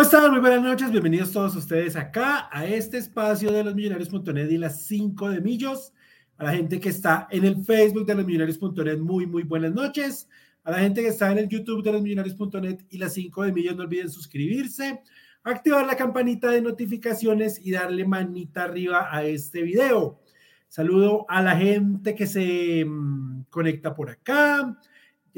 [0.00, 0.30] ¿Cómo están?
[0.30, 4.86] Muy buenas noches, bienvenidos todos ustedes acá a este espacio de los millonarios.net y las
[4.86, 5.92] 5 de millos.
[6.38, 10.26] A la gente que está en el Facebook de los millonarios.net, muy, muy buenas noches.
[10.64, 13.52] A la gente que está en el YouTube de los millonarios.net y las 5 de
[13.52, 15.02] millos, no olviden suscribirse,
[15.44, 20.22] activar la campanita de notificaciones y darle manita arriba a este video.
[20.66, 24.78] Saludo a la gente que se mm, conecta por acá,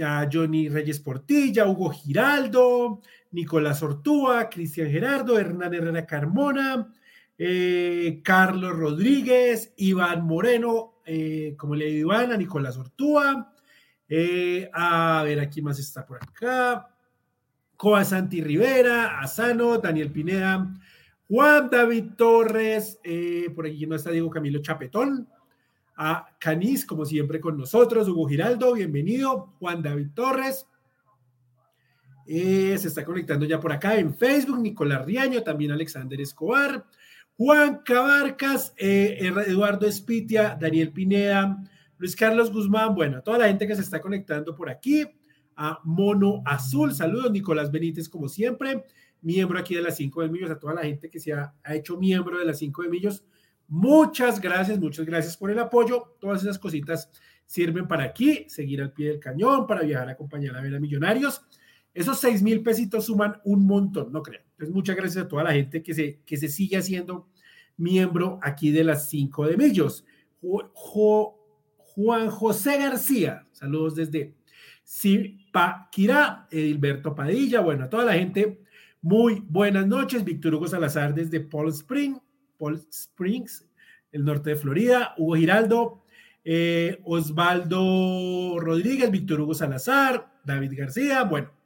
[0.00, 3.00] a Johnny Reyes Portilla, Hugo Giraldo,
[3.32, 6.92] Nicolás Ortúa, Cristian Gerardo, Hernán Herrera Carmona,
[7.38, 13.54] eh, Carlos Rodríguez, Iván Moreno, eh, como le digo Iván, a Nicolás Ortúa,
[14.08, 16.94] eh, a ver, aquí más está por acá,
[17.76, 20.72] Coa Santi Rivera, Asano, Daniel Pineda,
[21.28, 23.00] Juan David Torres,
[23.54, 25.26] por aquí no está Diego Camilo Chapetón,
[25.96, 30.66] a Canis, como siempre con nosotros, Hugo Giraldo, bienvenido, Juan David Torres,
[32.34, 36.86] eh, se está conectando ya por acá en Facebook, Nicolás Riaño, también Alexander Escobar,
[37.36, 41.62] Juan Cabarcas, eh, Eduardo Espitia, Daniel Pineda,
[41.98, 45.06] Luis Carlos Guzmán, bueno, toda la gente que se está conectando por aquí,
[45.56, 48.82] a Mono Azul, saludos, Nicolás Benítez, como siempre,
[49.20, 51.74] miembro aquí de las 5 de Millos, a toda la gente que se ha, ha
[51.74, 53.24] hecho miembro de las 5 de Millos,
[53.68, 57.10] muchas gracias, muchas gracias por el apoyo, todas esas cositas
[57.44, 60.80] sirven para aquí, seguir al pie del cañón, para viajar a acompañar a ver a
[60.80, 61.44] Millonarios.
[61.94, 64.40] Esos seis mil pesitos suman un montón, no creo.
[64.52, 67.28] Entonces, muchas gracias a toda la gente que se, que se sigue haciendo
[67.76, 70.04] miembro aquí de las cinco de Millos.
[71.94, 74.34] Juan José García, saludos desde
[74.86, 78.62] Zipaquirá, Edilberto Padilla, bueno, a toda la gente,
[79.02, 80.24] muy buenas noches.
[80.24, 82.16] Víctor Hugo Salazar desde Paul Spring,
[82.58, 83.68] Paul Springs,
[84.10, 85.14] el norte de Florida.
[85.18, 86.04] Hugo Giraldo,
[86.44, 91.61] eh, Osvaldo Rodríguez, Víctor Hugo Salazar, David García, bueno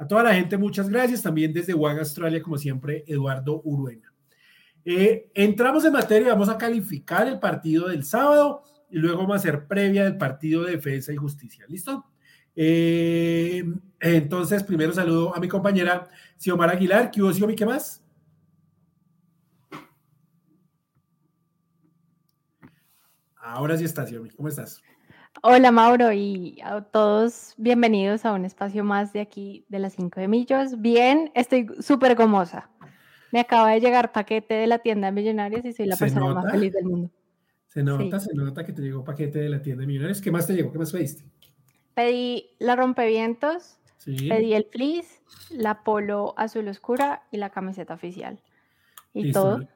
[0.00, 1.20] a toda la gente, muchas gracias.
[1.20, 4.10] También desde WAG Australia, como siempre, Eduardo Uruena.
[4.82, 9.36] Eh, entramos en materia, vamos a calificar el partido del sábado y luego vamos a
[9.36, 11.66] hacer previa del partido de defensa y justicia.
[11.68, 12.06] ¿Listo?
[12.56, 13.62] Eh,
[14.00, 17.10] entonces, primero saludo a mi compañera Xiomara Aguilar.
[17.10, 17.54] ¿Qué hubo, Xiomi?
[17.54, 18.02] ¿Qué más?
[23.36, 24.30] Ahora sí está, Xiomi.
[24.30, 24.80] ¿Cómo estás?
[25.42, 30.20] Hola Mauro y a todos bienvenidos a un espacio más de aquí de las 5
[30.20, 30.80] de Millos.
[30.82, 32.68] Bien, estoy súper gomosa.
[33.32, 36.50] Me acaba de llegar paquete de la tienda de Millonarios y soy la persona más
[36.50, 37.10] feliz del mundo.
[37.68, 40.20] Se nota, se nota que te llegó paquete de la tienda de Millonarios.
[40.20, 40.72] ¿Qué más te llegó?
[40.72, 41.24] ¿Qué más pediste?
[41.94, 48.42] Pedí la rompevientos, pedí el fleece, la polo azul oscura y la camiseta oficial.
[49.14, 49.66] Y todo.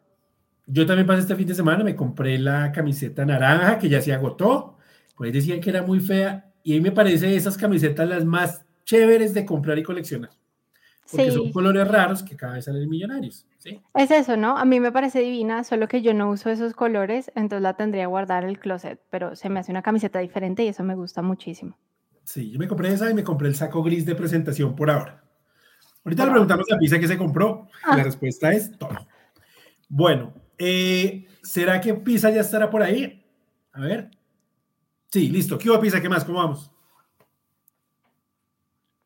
[0.67, 4.13] Yo también pasé este fin de semana, me compré la camiseta naranja que ya se
[4.13, 4.74] agotó
[5.17, 8.65] pues decían que era muy fea y a mí me parece esas camisetas las más
[8.85, 10.31] chéveres de comprar y coleccionar.
[11.11, 13.47] Porque son colores raros que cada vez salen millonarios.
[13.59, 13.81] ¿sí?
[13.95, 14.57] Es eso, ¿no?
[14.57, 18.07] A mí me parece divina, solo que yo no uso esos colores, entonces la tendría
[18.07, 21.21] guardar en el closet, pero se me hace una camiseta diferente y eso me gusta
[21.21, 21.77] muchísimo.
[22.25, 25.23] Sí, yo me compré esa y me compré el saco gris de presentación por ahora.
[26.05, 27.69] Ahorita le preguntamos a Pisa qué se compró.
[27.87, 28.03] La ah.
[28.03, 29.07] respuesta es todo.
[29.89, 33.25] Bueno, eh, ¿será que Pisa ya estará por ahí?
[33.73, 34.11] A ver.
[35.15, 35.57] Sí, listo.
[35.57, 36.03] ¿Qué hubo, Pisa?
[36.03, 36.25] ¿Qué más?
[36.25, 36.73] ¿Cómo vamos?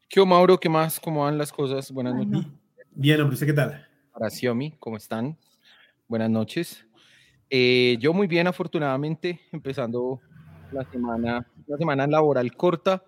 [0.08, 0.58] ¿Qué hubo, Mauro?
[0.58, 0.98] ¿Qué más?
[0.98, 1.92] ¿Cómo van las cosas?
[1.92, 2.50] Buenas noches.
[2.92, 3.34] Bien, hombre.
[3.34, 3.86] ¿Usted qué tal?
[4.10, 5.36] Para Xiomi, ¿cómo están?
[6.08, 6.86] Buenas noches.
[7.50, 10.22] Eh, yo muy bien, afortunadamente, empezando
[10.72, 13.04] la semana, la semana laboral corta,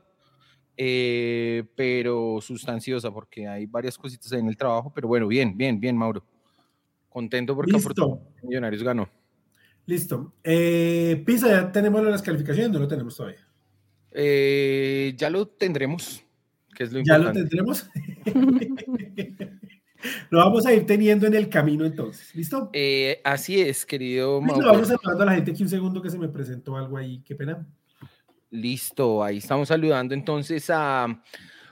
[0.76, 5.96] eh, pero sustanciosa, porque hay varias cositas en el trabajo, pero bueno, bien, bien, bien,
[5.96, 6.22] Mauro.
[7.08, 9.08] Contento porque afortunadamente Millonarios ganó.
[9.90, 10.34] Listo.
[10.44, 12.70] Eh, Pisa, ¿ya tenemos las calificaciones?
[12.70, 13.44] No lo tenemos todavía.
[14.12, 16.22] Eh, ya lo tendremos,
[16.76, 17.90] que es lo ¿Ya lo tendremos?
[20.30, 22.32] lo vamos a ir teniendo en el camino entonces.
[22.36, 22.70] ¿Listo?
[22.72, 24.64] Eh, así es, querido Mauro.
[24.64, 27.20] Vamos saludando a la gente aquí un segundo que se me presentó algo ahí.
[27.26, 27.66] Qué pena.
[28.48, 31.20] Listo, ahí estamos saludando entonces a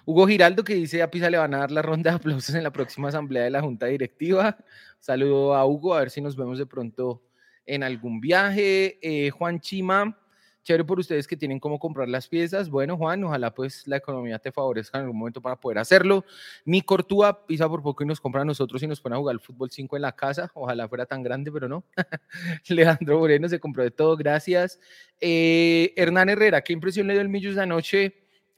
[0.05, 2.65] Hugo Giraldo que dice a Pisa le van a dar la ronda de aplausos en
[2.65, 4.59] la próxima asamblea de la Junta Directiva.
[4.99, 7.23] Saludo a Hugo, a ver si nos vemos de pronto
[7.69, 8.99] en algún viaje.
[9.03, 10.19] Eh, Juan Chima,
[10.65, 12.69] chévere por ustedes que tienen cómo comprar las piezas.
[12.71, 16.25] Bueno, Juan, ojalá pues la economía te favorezca en algún momento para poder hacerlo.
[16.65, 19.35] Mi Cortúa pisa por poco y nos compra a nosotros y nos pone a jugar
[19.35, 20.51] el fútbol 5 en la casa.
[20.55, 21.85] Ojalá fuera tan grande, pero no.
[22.69, 24.81] Leandro Moreno se compró de todo, gracias.
[25.21, 28.15] Eh, Hernán Herrera, ¿qué impresión le dio el Millos de anoche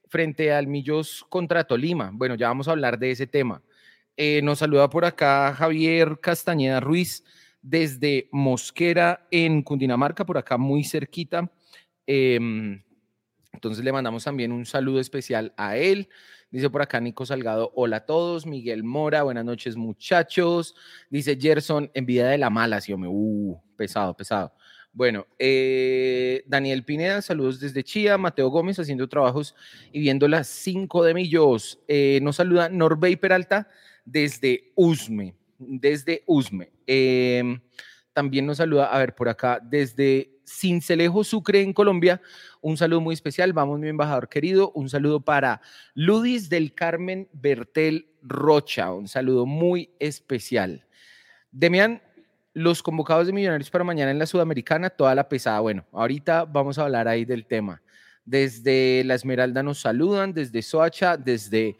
[0.09, 2.11] frente al Millos contra Tolima?
[2.12, 3.61] Bueno, ya vamos a hablar de ese tema.
[4.17, 7.25] Eh, nos saluda por acá Javier Castañeda Ruiz
[7.62, 11.51] desde Mosquera en Cundinamarca, por acá muy cerquita.
[12.07, 12.83] Em,
[13.53, 16.09] entonces le mandamos también un saludo especial a él.
[16.51, 18.47] Dice por acá Nico Salgado, hola a todos.
[18.47, 20.75] Miguel Mora, buenas noches muchachos.
[21.09, 23.11] Dice Gerson, envidia de la mala, sí, hombre.
[23.12, 24.53] Uh, pesado, pesado.
[24.93, 28.19] Bueno, eh, Daniel Pineda, saludos desde Chía.
[28.19, 29.55] Mateo Gómez haciendo trabajos
[29.93, 31.79] y viendo las 5 de millos.
[31.87, 33.69] Eh, nos saluda Norbey Peralta
[34.05, 35.37] desde Usme.
[35.61, 36.73] Desde Usme.
[36.87, 37.61] Em,
[38.12, 42.21] también nos saluda, a ver, por acá, desde Cincelejo Sucre en Colombia.
[42.61, 43.53] Un saludo muy especial.
[43.53, 44.73] Vamos, mi embajador querido.
[44.73, 45.61] Un saludo para
[45.95, 48.93] Ludis del Carmen Bertel Rocha.
[48.93, 50.87] Un saludo muy especial.
[51.53, 52.03] Demian,
[52.53, 55.61] los convocados de Millonarios para mañana en la Sudamericana, toda la pesada.
[55.61, 57.81] Bueno, ahorita vamos a hablar ahí del tema.
[58.25, 61.77] Desde La Esmeralda nos saludan, desde Soacha, desde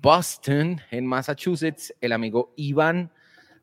[0.00, 3.10] Boston, en Massachusetts, el amigo Iván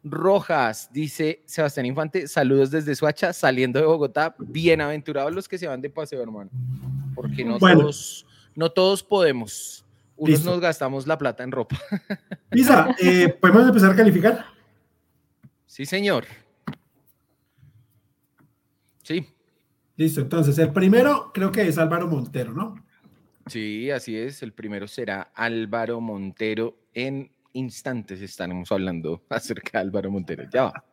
[0.03, 5.81] Rojas, dice Sebastián Infante, saludos desde Soacha, saliendo de Bogotá, bienaventurados los que se van
[5.81, 6.50] de paseo, hermano,
[7.13, 8.25] porque no, todos,
[8.56, 11.77] no todos podemos, unos nos gastamos la plata en ropa.
[12.51, 14.45] Lisa, eh, ¿podemos empezar a calificar?
[15.65, 16.25] Sí, señor.
[19.03, 19.27] Sí.
[19.98, 22.75] Listo, entonces el primero creo que es Álvaro Montero, ¿no?
[23.48, 24.44] Sí, así es.
[24.44, 26.77] El primero será Álvaro Montero.
[26.94, 30.44] En instantes estaremos hablando acerca de Álvaro Montero.
[30.51, 30.83] Ya va.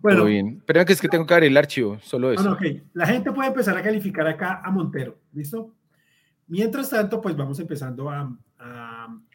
[0.00, 0.62] Bueno, Muy bien.
[0.66, 2.42] Pero que es que tengo que abrir el archivo, solo eso.
[2.42, 2.82] Bueno, ok.
[2.94, 5.74] La gente puede empezar a calificar acá a Montero, ¿listo?
[6.46, 8.36] Mientras tanto, pues vamos empezando a,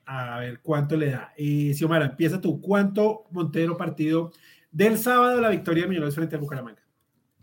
[0.05, 1.33] a, ver cuánto le da.
[1.37, 2.59] Eh, Xiomara, empieza tú.
[2.59, 4.31] ¿Cuánto Montero partido
[4.71, 6.81] del sábado la victoria de Millonarios frente a Bucaramanga?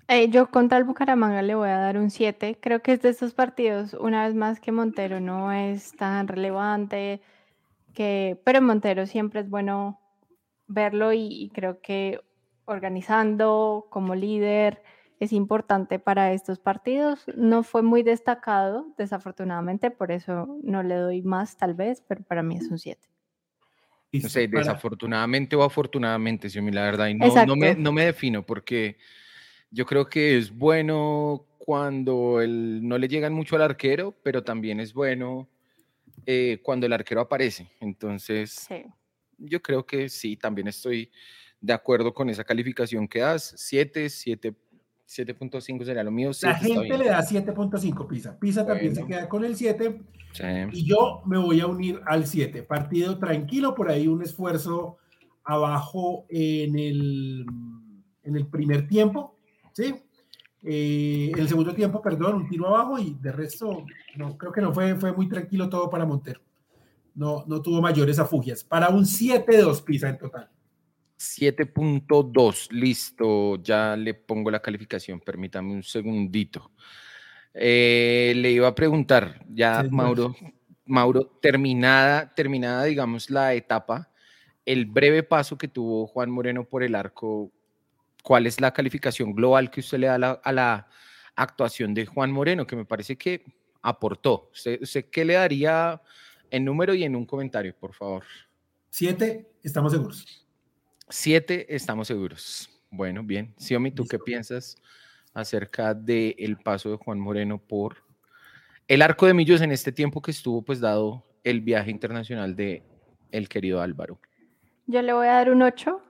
[0.09, 2.59] Eh, yo contra el Bucaramanga le voy a dar un 7.
[2.61, 7.23] Creo que es de estos partidos, una vez más que Montero no es tan relevante,
[7.93, 10.01] que, pero Montero siempre es bueno
[10.67, 12.21] verlo y, creo que
[12.65, 14.83] organizando como líder
[15.21, 17.25] es importante para estos partidos.
[17.37, 22.43] No fue muy destacado, desafortunadamente, por eso no le doy más tal vez, pero para
[22.43, 23.01] mí es un 7.
[24.13, 28.45] No sé, desafortunadamente o afortunadamente, sí, la verdad, y no, no, me, no me defino
[28.45, 28.99] porque
[29.71, 34.81] yo creo que es bueno cuando el, no le llegan mucho al arquero, pero también
[34.81, 35.49] es bueno
[36.27, 37.71] eh, cuando el arquero aparece.
[37.81, 38.69] Entonces,
[39.39, 41.11] yo creo que sí, también estoy
[41.61, 43.55] de acuerdo con esa calificación que das.
[43.57, 44.55] 7, 7.
[45.07, 46.31] 7.5 sería lo mío.
[46.43, 48.39] La gente le da 7.5 Pisa.
[48.39, 50.01] Pisa también se queda con el 7.
[50.73, 52.63] Y yo me voy a unir al 7.
[52.63, 54.99] Partido tranquilo, por ahí un esfuerzo
[55.45, 57.47] abajo en el,
[58.23, 59.37] en el primer tiempo.
[59.73, 59.95] ¿sí?
[60.65, 63.85] Eh, el segundo tiempo, perdón, un tiro abajo y de resto,
[64.17, 66.41] no, creo que no fue, fue muy tranquilo todo para Montero.
[67.15, 68.63] No, no tuvo mayores afugias.
[68.65, 70.49] Para un 7-2 pisa en total.
[71.19, 76.73] 7.2, listo, ya le pongo la calificación, permítame un segundito.
[77.55, 80.35] Eh, le iba a preguntar, ya Mauro,
[80.85, 84.11] Mauro, terminada, terminada, digamos, la etapa,
[84.67, 87.53] el breve paso que tuvo Juan Moreno por el arco,
[88.23, 90.89] ¿cuál es la calificación global que usted le da a la,
[91.35, 92.67] actuación de Juan Moreno?
[92.67, 93.45] Que me parece que
[93.83, 94.51] aportó.
[94.53, 96.01] ¿Usted, qué le daría
[96.51, 98.25] en número y en un comentario, por favor?
[98.91, 100.47] Siete, estamos seguros.
[101.09, 102.71] Siete, estamos seguros.
[102.91, 103.55] Bueno, bien.
[103.59, 104.77] Xiaomi, ¿tú qué piensas
[105.35, 108.05] acerca del paso de Juan Moreno por
[108.87, 112.83] el arco de Millos en este tiempo que estuvo pues dado el viaje internacional de
[113.31, 114.21] el querido Álvaro?
[114.87, 116.02] Yo le voy a dar un 8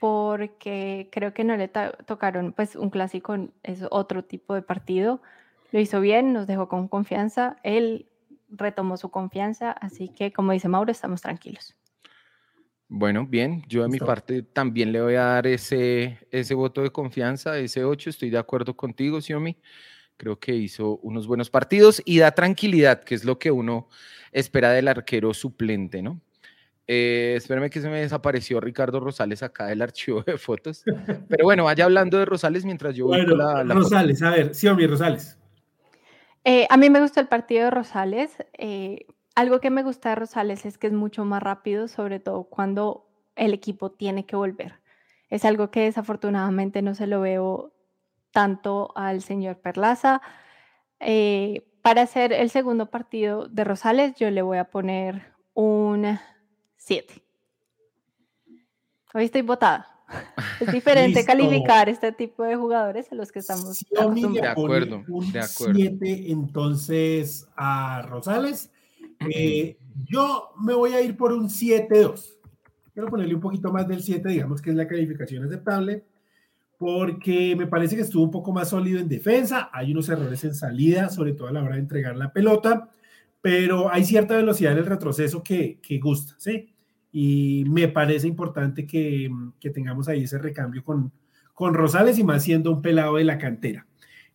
[0.00, 5.20] porque creo que no le tocaron, pues un clásico es otro tipo de partido.
[5.70, 8.06] Lo hizo bien, nos dejó con confianza, él
[8.48, 11.76] retomó su confianza, así que como dice Mauro, estamos tranquilos.
[12.88, 16.90] Bueno, bien, yo de mi parte también le voy a dar ese, ese voto de
[16.90, 19.56] confianza, ese 8, estoy de acuerdo contigo, Xiomi.
[20.16, 23.88] Creo que hizo unos buenos partidos y da tranquilidad, que es lo que uno
[24.32, 26.20] espera del arquero suplente, ¿no?
[26.92, 30.82] Eh, espérame que se me desapareció Ricardo Rosales acá del archivo de fotos.
[31.28, 34.74] Pero bueno, vaya hablando de Rosales mientras yo bueno, la, Rosales, a ver, sí o
[34.74, 35.38] mi Rosales.
[36.42, 38.32] Eh, a mí me gusta el partido de Rosales.
[38.58, 39.06] Eh,
[39.36, 43.06] algo que me gusta de Rosales es que es mucho más rápido, sobre todo cuando
[43.36, 44.80] el equipo tiene que volver.
[45.28, 47.72] Es algo que desafortunadamente no se lo veo
[48.32, 50.22] tanto al señor Perlaza.
[50.98, 55.22] para hacer el segundo partido de Rosales, yo le voy a poner
[55.54, 56.18] un
[56.80, 57.22] 7.
[59.12, 59.86] Hoy estoy votada.
[60.60, 65.74] Es diferente calificar este tipo de jugadores a los que estamos De acuerdo, de acuerdo.
[65.74, 68.70] 7 entonces a Rosales.
[69.28, 72.38] Eh, yo me voy a ir por un 7-2.
[72.94, 76.04] Quiero ponerle un poquito más del 7, digamos que es la calificación aceptable,
[76.78, 79.68] porque me parece que estuvo un poco más sólido en defensa.
[79.72, 82.90] Hay unos errores en salida, sobre todo a la hora de entregar la pelota
[83.40, 86.74] pero hay cierta velocidad en el retroceso que, que gusta, ¿sí?
[87.12, 91.12] Y me parece importante que, que, tengamos ahí ese recambio con,
[91.54, 93.86] con Rosales y más siendo un pelado de la cantera.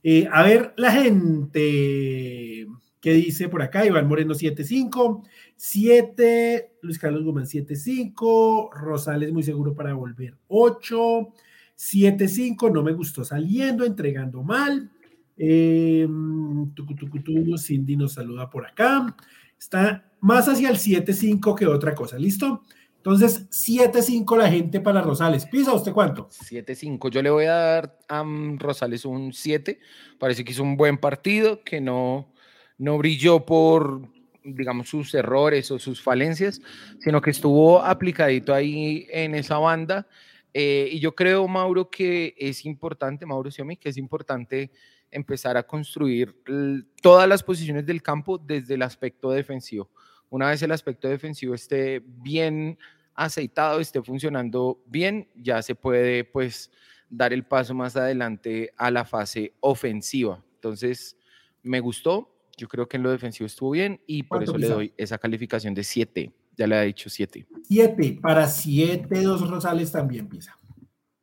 [0.04, 2.68] Eh, a ver, la gente
[3.06, 5.24] que dice por acá, Iván Moreno 7-5,
[5.56, 11.28] 7, Luis Carlos Guzmán 7-5, Rosales muy seguro para volver 8,
[11.78, 14.92] 7-5, no me gustó saliendo, entregando mal.
[15.38, 16.08] Eh,
[17.58, 19.16] Cindy nos saluda por acá.
[19.60, 22.64] Está más hacia el 7-5 que otra cosa, ¿listo?
[22.98, 25.46] Entonces, 7-5 la gente para Rosales.
[25.46, 26.28] ¿Pisa usted cuánto?
[26.30, 27.12] 7-5.
[27.12, 28.24] Yo le voy a dar a
[28.58, 29.80] Rosales un 7.
[30.18, 32.34] Parece que hizo un buen partido, que no,
[32.80, 34.10] no brilló por,
[34.44, 36.60] digamos, sus errores o sus falencias,
[37.00, 40.08] sino que estuvo aplicadito ahí en esa banda.
[40.52, 44.72] Eh, y yo creo, Mauro, que es importante, Mauro Xiaomi, que es importante
[45.16, 46.36] empezar a construir
[47.02, 49.90] todas las posiciones del campo desde el aspecto defensivo.
[50.30, 52.78] Una vez el aspecto defensivo esté bien
[53.14, 56.70] aceitado, esté funcionando bien, ya se puede pues
[57.10, 60.44] dar el paso más adelante a la fase ofensiva.
[60.56, 61.18] Entonces,
[61.64, 64.94] me gustó, yo creo que en lo defensivo estuvo bien y por eso le doy
[64.98, 66.34] esa calificación de 7.
[66.58, 67.48] Ya le ha dicho 7.
[67.64, 70.58] 7, para 7, dos Rosales también pisa.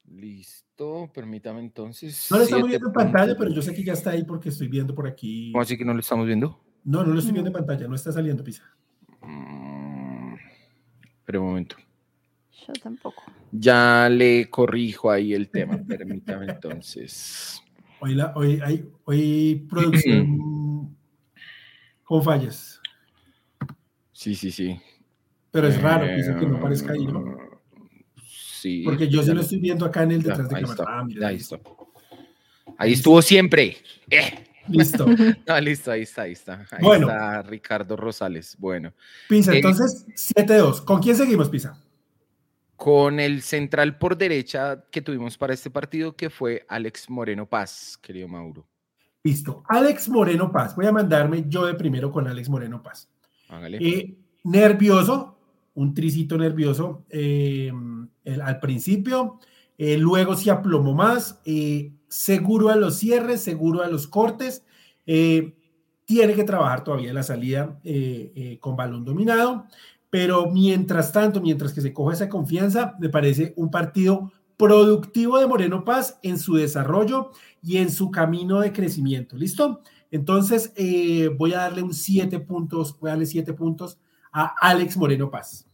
[0.06, 0.61] Listo,
[1.12, 2.28] permítame entonces.
[2.30, 4.68] No lo estamos viendo en pantalla, pero yo sé que ya está ahí porque estoy
[4.68, 5.52] viendo por aquí.
[5.52, 6.60] ¿Cómo así que no lo estamos viendo?
[6.84, 8.64] No, no lo estoy viendo en pantalla, no está saliendo pisa.
[9.20, 10.34] Mm,
[11.24, 11.76] pero un momento.
[12.66, 13.22] Yo tampoco.
[13.50, 17.62] Ya le corrijo ahí el tema, permítame entonces.
[18.00, 20.96] Hoy, la, hoy, hay, hoy producción
[22.02, 22.80] con fallas.
[24.12, 24.80] Sí, sí, sí.
[25.50, 27.51] Pero es raro dice que no aparezca ahí, ¿no?
[28.62, 28.82] Sí.
[28.84, 30.84] Porque yo sí lo estoy viendo acá en el detrás de cámara.
[30.86, 31.58] Ah, mira, ahí está.
[32.78, 33.76] Ahí estuvo siempre.
[34.08, 34.44] Eh.
[34.68, 35.04] Listo.
[35.48, 36.64] No, listo, ahí está, ahí está.
[36.70, 37.08] Ahí Bueno.
[37.08, 38.54] está Ricardo Rosales.
[38.60, 38.92] Bueno,
[39.28, 40.84] Pisa, Eh, entonces 7-2.
[40.84, 41.76] ¿Con quién seguimos, Pisa?
[42.76, 47.96] con el central por derecha que tuvimos para este partido, que fue Alex Moreno Paz,
[48.02, 48.66] querido Mauro.
[49.22, 49.62] Listo.
[49.68, 50.74] Alex Moreno Paz.
[50.74, 53.08] Voy a mandarme yo de primero con Alex Moreno Paz.
[53.48, 53.78] Hágale.
[53.80, 55.38] Eh, nervioso,
[55.74, 57.72] un tricito nervioso eh,
[58.42, 59.38] al principio,
[59.78, 64.64] eh, luego se aplomó más, eh, seguro a los cierres, seguro a los cortes,
[65.06, 65.56] eh,
[66.04, 69.66] tiene que trabajar todavía la salida eh, con balón dominado,
[70.10, 75.46] pero mientras tanto, mientras que se coge esa confianza, me parece un partido productivo de
[75.46, 77.30] Moreno Paz en su desarrollo
[77.62, 79.36] y en su camino de crecimiento.
[79.36, 79.80] ¿Listo?
[80.10, 80.74] Entonces,
[81.38, 83.98] voy a darle un 7 puntos, voy a darle 7 puntos
[84.32, 85.66] a Alex Moreno Paz.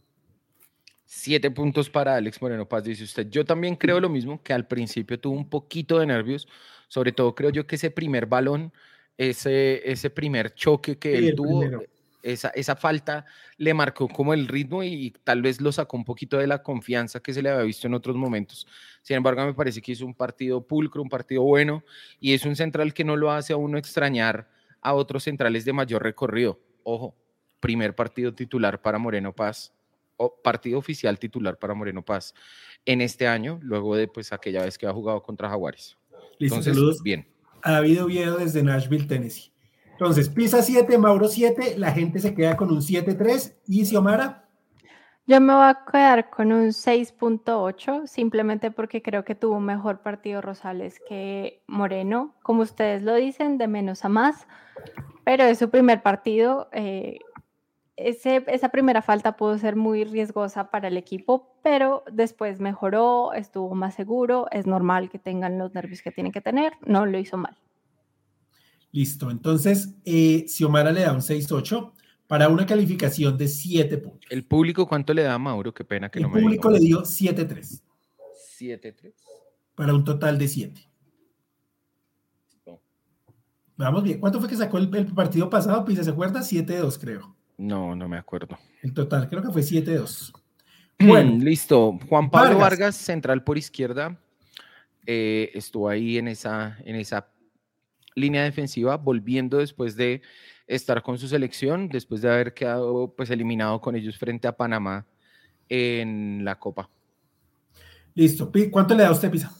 [1.05, 3.29] Siete puntos para Alex Moreno Paz, dice usted.
[3.29, 6.47] Yo también creo lo mismo, que al principio tuvo un poquito de nervios,
[6.87, 8.71] sobre todo creo yo que ese primer balón,
[9.17, 11.83] ese, ese primer choque que Sí, él tuvo, primero.
[12.21, 13.25] esa, esa falta
[13.57, 17.21] le marcó como el ritmo y, tal vez lo sacó un poquito de la confianza
[17.21, 18.67] que se le había visto en otros momentos.
[19.01, 21.83] Sin embargo, me parece que hizo un partido pulcro, un partido bueno
[22.19, 24.47] y es un central que no lo hace a uno extrañar
[24.79, 26.59] a otros centrales de mayor recorrido.
[26.83, 27.15] Ojo,
[27.59, 29.73] primer partido titular para Moreno Paz,
[30.17, 32.33] o partido oficial titular para Moreno Paz
[32.85, 35.97] en este año, luego de pues aquella vez que ha jugado contra Jaguares.
[36.37, 37.27] Listo, Entonces, saludos bien.
[37.63, 39.51] a David Oviedo desde Nashville, Tennessee.
[39.91, 44.45] Entonces, Pisa 7, Mauro 7, la gente se queda con un 7-3 y Xiomara,
[45.27, 50.01] Yo me voy a quedar con un 6.8, simplemente porque creo que tuvo un mejor
[50.01, 54.47] partido Rosales que Moreno, como ustedes lo dicen, de menos a más,
[55.25, 56.69] pero es su primer partido.
[56.71, 57.19] eh,
[58.07, 63.75] ese- esa primera falta pudo ser muy riesgosa para el equipo, pero después mejoró, estuvo
[63.75, 67.37] más seguro, es normal que tengan los nervios que tienen que tener, no lo hizo
[67.37, 67.55] mal.
[68.91, 69.29] listo.
[69.29, 71.93] Entonces, eh, Xiomara le da un 6-8
[72.25, 74.27] para una calificación de 7 puntos.
[74.31, 75.71] ¿El público cuánto le da a Mauro?
[75.75, 76.79] Qué pena que El no me público diga.
[76.79, 77.83] le dio 7-3
[78.57, 79.13] 7-3.
[79.75, 80.81] para un total de 7.
[83.77, 84.19] Vamos bien.
[84.19, 85.85] ¿Cuánto fue que sacó el, el partido pasado?
[85.85, 86.41] Pisa, ¿se acuerda?
[86.41, 87.35] 7-2, creo.
[87.59, 88.57] No, no me acuerdo.
[88.81, 90.33] El total, creo que fue 7-2.
[91.01, 91.97] Bueno, listo.
[92.09, 92.79] Juan Pablo Vargas.
[92.79, 94.19] Vargas, central por izquierda,
[95.05, 97.31] eh, estuvo ahí en esa, en esa
[98.15, 100.21] línea defensiva, volviendo después de
[100.67, 105.05] estar con su selección, después de haber quedado pues eliminado con ellos frente a Panamá
[105.69, 106.89] en la Copa.
[108.13, 108.51] listo.
[108.69, 109.53] ¿Cuánto le da usted, Pisa?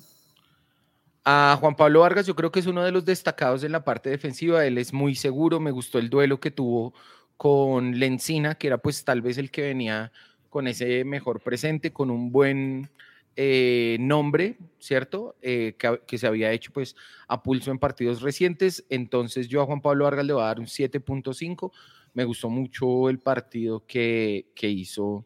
[1.23, 4.09] A Juan Pablo Vargas yo creo que es uno de los destacados en la parte
[4.09, 6.93] defensiva, él es muy seguro, me gustó el duelo que tuvo
[7.39, 10.11] con Lencina, que era pues tal vez el que venía
[10.49, 12.89] con ese mejor presente, con un buen
[13.37, 15.37] eh, nombre, ¿cierto?
[15.41, 16.97] Eh, que, se había hecho pues
[17.29, 18.85] a pulso en partidos recientes.
[18.89, 21.71] Entonces yo a Juan Pablo Vargas le voy a dar un 7.5.
[22.13, 25.25] Me gustó mucho el partido que, que hizo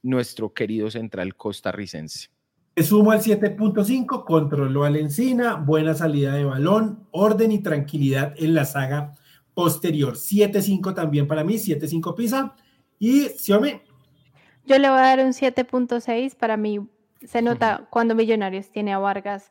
[0.00, 2.28] nuestro querido central costarricense.
[2.76, 8.54] Se sumo al 7.5, controló al Encina, buena salida de balón, orden y tranquilidad en
[8.54, 9.16] la saga
[9.58, 10.14] posterior.
[10.14, 12.54] 7.5 también para mí, 7.5 Pisa.
[12.96, 13.82] Y Xiome.
[14.64, 16.36] Yo le voy a dar un 7.6.
[16.36, 16.88] Para mí
[17.24, 19.50] se nota cuando Millonarios tiene a Vargas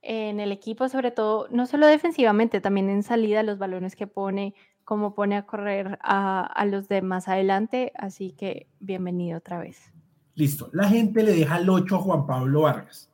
[0.00, 4.54] en el equipo, sobre todo, no solo defensivamente, también en salida, los balones que pone,
[4.84, 7.90] cómo pone a correr a, a los de más adelante.
[7.96, 9.92] Así que bienvenido otra vez.
[10.36, 10.70] Listo.
[10.72, 13.10] La gente le deja el 8 a Juan Pablo Vargas.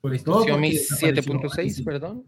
[0.00, 0.44] Por esto.
[0.44, 2.24] 7.6, perdón.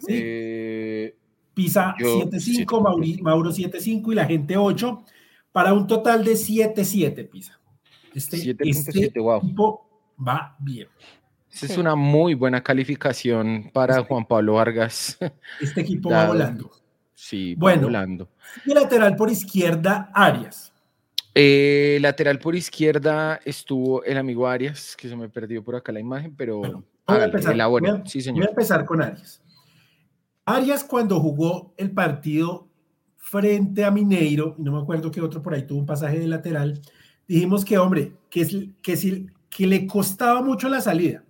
[0.00, 0.10] Sí.
[0.10, 1.16] Eh,
[1.58, 5.02] Pisa 7.5, Mauro 7.5 y la gente 8,
[5.50, 7.58] para un total de 7.7, Pisa.
[8.14, 9.38] Este, 7.7, este wow.
[9.38, 9.90] equipo
[10.24, 10.86] va bien.
[11.52, 15.18] Esa es una muy buena calificación para este, Juan Pablo Vargas.
[15.60, 16.70] Este equipo va volando.
[17.12, 18.28] Sí, va bueno, volando.
[18.64, 20.72] Y lateral por izquierda, Arias.
[21.34, 25.98] Eh, lateral por izquierda estuvo el amigo Arias, que se me perdió por acá la
[25.98, 28.44] imagen, pero bueno, voy, a empezar, voy, a, sí, señor.
[28.44, 29.42] voy a empezar con Arias.
[30.48, 32.68] Arias cuando jugó el partido
[33.16, 36.80] frente a Mineiro, no me acuerdo qué otro por ahí tuvo un pasaje de lateral,
[37.26, 41.22] dijimos que, hombre, que, es, que, que le costaba mucho la salida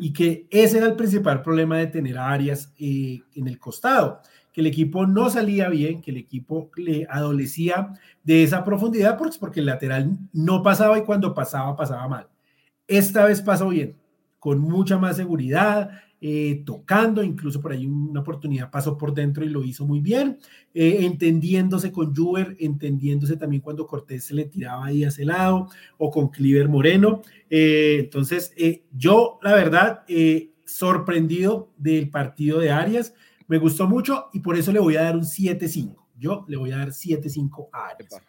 [0.00, 4.22] y que ese era el principal problema de tener a Arias eh, en el costado,
[4.54, 7.92] que el equipo no salía bien, que el equipo le adolecía
[8.24, 12.28] de esa profundidad porque, porque el lateral no pasaba y cuando pasaba, pasaba mal.
[12.88, 13.96] Esta vez pasó bien,
[14.38, 19.50] con mucha más seguridad, eh, tocando, incluso por ahí una oportunidad pasó por dentro y
[19.50, 20.38] lo hizo muy bien,
[20.72, 25.68] eh, entendiéndose con Juber, entendiéndose también cuando Cortés se le tiraba ahí hacia ese lado,
[25.98, 27.20] o con Cliver Moreno.
[27.50, 28.54] Eh, entonces,
[28.92, 30.04] yo, la verdad,
[30.64, 33.14] sorprendido del partido de Arias,
[33.46, 35.94] me gustó mucho y por eso le voy a dar un 7-5.
[36.18, 38.20] Yo le voy a dar 7-5 a Arias.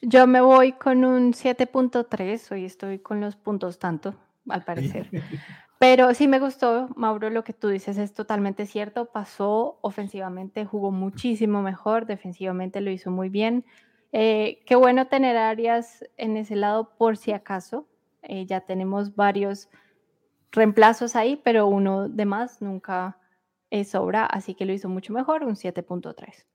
[0.00, 4.14] Yo me voy con un 7.3, hoy estoy con los puntos tanto,
[4.48, 5.08] al parecer.
[5.82, 9.06] Pero sí me gustó, Mauro, lo que tú dices es totalmente cierto.
[9.06, 13.64] Pasó ofensivamente, jugó muchísimo mejor, defensivamente lo hizo muy bien.
[14.12, 17.88] Eh, qué bueno tener áreas en ese lado por si acaso.
[18.22, 19.70] Eh, ya tenemos varios
[20.52, 23.18] reemplazos ahí, pero uno de más nunca
[23.68, 26.46] es sobra, así que lo hizo mucho mejor, un 7.3.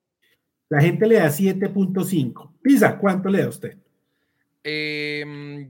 [0.69, 2.53] La gente le da 7.5.
[2.61, 3.77] Pisa, ¿cuánto le da usted?
[4.69, 5.23] Eh,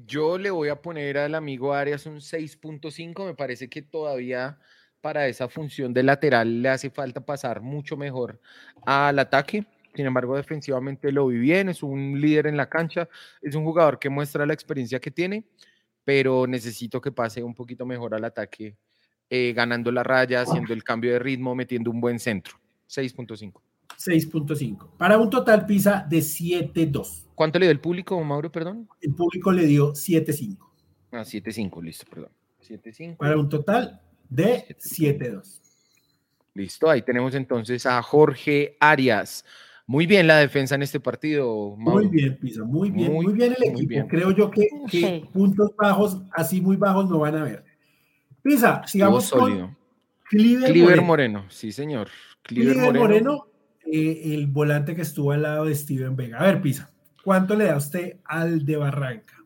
[0.08, 3.26] yo le voy a poner al amigo Arias un 6.5.
[3.28, 4.58] Me parece que todavía
[5.02, 8.42] para esa función de lateral le hace falta pasar mucho mejor
[8.88, 9.68] al ataque.
[9.94, 13.08] Sin embargo, defensivamente lo vi bien, es un líder en la cancha,
[13.40, 15.46] es un jugador que muestra la experiencia que tiene,
[16.04, 18.78] pero necesito que pase un poquito mejor al ataque,
[19.30, 22.60] eh, ganando la raya, haciendo el cambio de ritmo, metiendo un buen centro.
[22.88, 23.67] 6.5.
[23.98, 24.98] 6.5.
[24.98, 27.26] Para un total PISA de 7.2.
[27.36, 28.88] ¿Cuánto le dio el público, Mauro, perdón?
[29.02, 30.58] El público le dio 7.5.
[31.12, 32.30] Ah, 7.5, listo, perdón.
[32.68, 33.18] 7.5.
[33.18, 35.62] Para un total de 7.2.
[36.54, 39.46] Listo, ahí tenemos entonces a Jorge Arias.
[39.86, 41.76] Muy bien la defensa en este partido.
[41.78, 42.04] Mauro.
[42.04, 44.08] Muy bien, Pisa, muy bien, muy, bien el equipo.
[44.08, 44.68] Creo yo que,
[45.32, 47.64] puntos bajos, así muy bajos, no van a ver.
[48.42, 49.78] Pisa, sigamos con
[50.30, 51.46] Cliver, Moreno.
[51.50, 52.10] Sí, señor.
[52.42, 53.46] Cliver, Moreno
[53.92, 56.40] eh, el volante que estuvo al lado de Steven Vega.
[56.40, 56.92] A ver, Pisa,
[57.24, 59.38] ¿cuánto le da usted al de Barranca?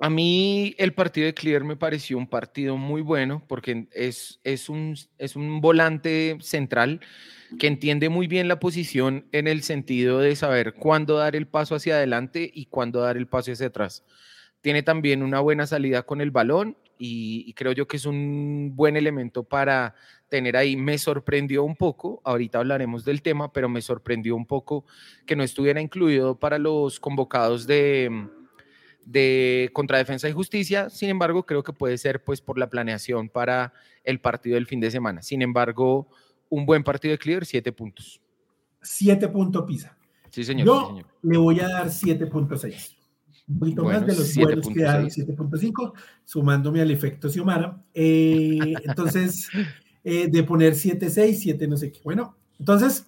[0.00, 4.68] A mí el partido de Clear me pareció un partido muy bueno porque es, es,
[4.68, 7.00] un, es un volante central
[7.58, 11.74] que entiende muy bien la posición en el sentido de saber cuándo dar el paso
[11.74, 14.04] hacia adelante y cuándo dar el paso hacia atrás.
[14.60, 18.96] Tiene también una buena salida con el balón y creo yo que es un buen
[18.96, 19.94] elemento para
[20.28, 20.76] tener ahí.
[20.76, 24.84] Me sorprendió un poco, ahorita hablaremos del tema, pero me sorprendió un poco
[25.26, 28.28] que no estuviera incluido para los convocados de,
[29.04, 30.90] de Contradefensa y Justicia.
[30.90, 33.72] Sin embargo, creo que puede ser pues por la planeación para
[34.04, 35.22] el partido del fin de semana.
[35.22, 36.08] Sin embargo,
[36.48, 38.20] un buen partido de Clear, siete puntos.
[38.80, 39.98] Siete puntos Pisa.
[40.30, 40.66] Sí, señor.
[40.66, 42.96] Yo le voy a dar 7.6.
[43.48, 45.92] Un poquito más de los buenos que dan 7.5,
[46.24, 47.82] sumándome al efecto Xiomara.
[47.94, 49.48] Eh, entonces,
[50.04, 52.00] eh, de poner 7-6, 7 no sé qué.
[52.04, 53.06] Bueno, entonces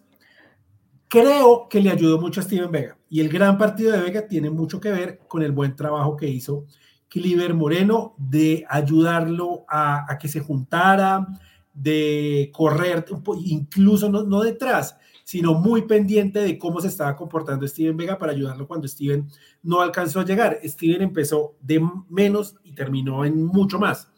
[1.08, 4.50] creo que le ayudó mucho a Steven Vega y el gran partido de Vega tiene
[4.50, 6.66] mucho que ver con el buen trabajo que hizo
[7.10, 11.26] Cliver Moreno de ayudarlo a, que se juntara,
[11.74, 13.04] de correr,
[13.44, 18.68] incluso no, detrás, sino muy pendiente de cómo se estaba comportando Steven Vega para ayudarlo
[18.68, 19.28] cuando Steven
[19.62, 20.60] no alcanzó a llegar.
[20.62, 24.09] Steven empezó de menos y terminó en mucho más.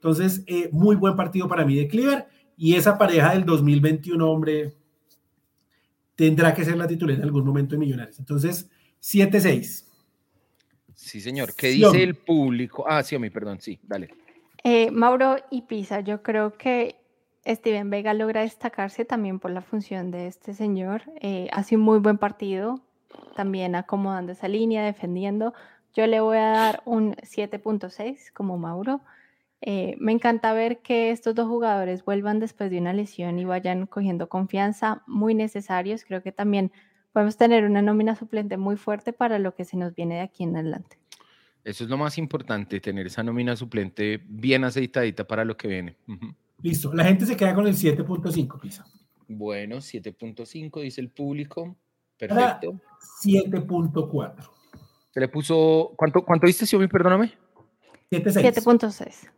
[0.00, 4.72] Entonces, eh, muy buen partido para mí de Cleaver y esa pareja del 2021, hombre,
[6.14, 8.18] tendrá que ser la titular en algún momento de Millonarios.
[8.18, 8.70] Entonces,
[9.02, 9.84] 7-6.
[10.94, 11.54] Sí, señor.
[11.54, 12.86] ¿Qué dice el público?
[12.88, 14.08] Ah, sí, mi perdón, sí, dale.
[14.64, 16.96] Eh, Mauro y Pisa, yo creo que
[17.46, 21.02] Steven Vega logra destacarse también por la función de este señor.
[21.20, 22.80] Eh, hace un muy buen partido,
[23.36, 25.52] también acomodando esa línea, defendiendo.
[25.92, 29.02] Yo le voy a dar un 7.6 como Mauro.
[29.62, 33.86] Eh, me encanta ver que estos dos jugadores vuelvan después de una lesión y vayan
[33.86, 36.04] cogiendo confianza, muy necesarios.
[36.04, 36.72] Creo que también
[37.12, 40.44] podemos tener una nómina suplente muy fuerte para lo que se nos viene de aquí
[40.44, 40.98] en adelante.
[41.62, 45.96] Eso es lo más importante, tener esa nómina suplente bien aceitadita para lo que viene.
[46.62, 48.86] Listo, la gente se queda con el 7.5, Pisa.
[49.28, 51.76] Bueno, 7.5 dice el público.
[52.16, 52.80] Perfecto.
[53.22, 54.50] 7.4.
[55.10, 56.88] Se le puso, ¿cuánto, cuánto diste, Xiaomi?
[56.88, 57.32] Perdóname.
[58.10, 59.30] 7.6.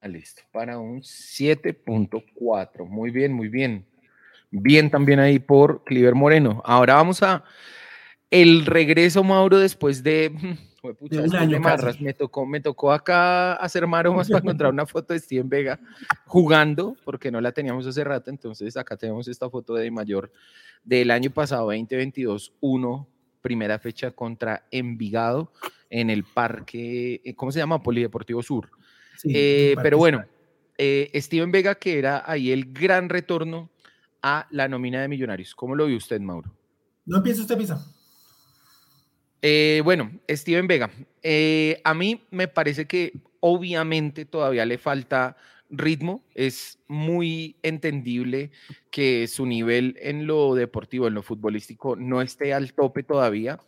[0.00, 2.86] Ah, listo, para un 7.4.
[2.86, 3.84] Muy bien, muy bien.
[4.50, 6.62] Bien también ahí por Cliver Moreno.
[6.64, 7.44] Ahora vamos a
[8.30, 10.30] el regreso, Mauro, después de,
[10.82, 11.60] un año
[12.00, 15.80] Me tocó, me tocó acá hacer maromas para encontrar una foto de Steven Vega
[16.26, 18.30] jugando, porque no la teníamos hace rato.
[18.30, 20.30] Entonces acá tenemos esta foto de mayor
[20.84, 23.08] del año pasado, 2022, 1,
[23.40, 25.52] primera fecha contra Envigado
[25.90, 27.82] en el parque, eh, ¿cómo se llama?
[27.82, 28.70] Polideportivo Sur.
[29.24, 30.24] Eh, pero bueno,
[30.76, 33.70] eh, Steven Vega, que era ahí el gran retorno
[34.22, 35.54] a la nómina de Millonarios.
[35.54, 36.52] ¿Cómo lo vio usted, Mauro?
[37.06, 37.84] No empieza usted, Pisa.
[39.40, 40.90] Eh, bueno, Steven Vega,
[41.84, 45.36] a mí me parece que obviamente todavía le falta
[45.70, 48.50] ritmo, es muy entendible
[48.90, 53.60] que su nivel en lo deportivo, en lo futbolístico, no esté al tope todavía.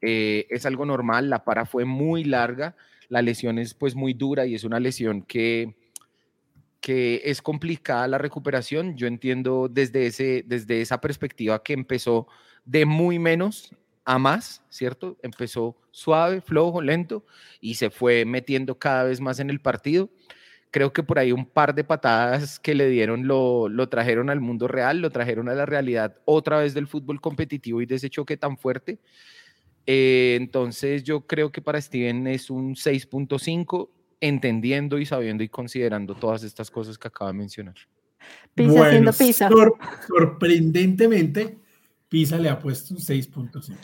[0.00, 2.76] es algo normal, la para fue muy larga
[3.10, 5.74] la lesión es pues muy dura y es una lesión que,
[6.80, 8.96] que es complicada la recuperación.
[8.96, 12.28] Yo entiendo desde, ese, desde esa perspectiva que empezó
[12.64, 15.18] de muy menos a más, ¿cierto?
[15.22, 17.26] Empezó suave, flojo, lento
[17.60, 20.08] y se fue metiendo cada vez más en el partido.
[20.70, 24.40] Creo que por ahí un par de patadas que le dieron lo, lo trajeron al
[24.40, 28.08] mundo real, lo trajeron a la realidad otra vez del fútbol competitivo y de ese
[28.08, 29.00] choque tan fuerte.
[29.92, 33.88] Eh, entonces yo creo que para Steven es un 6.5,
[34.20, 37.74] entendiendo y sabiendo y considerando todas estas cosas que acaba de mencionar.
[38.54, 39.50] Pisa bueno, pisa.
[40.06, 41.58] sorprendentemente,
[42.08, 43.76] Pisa le ha puesto un 6.5.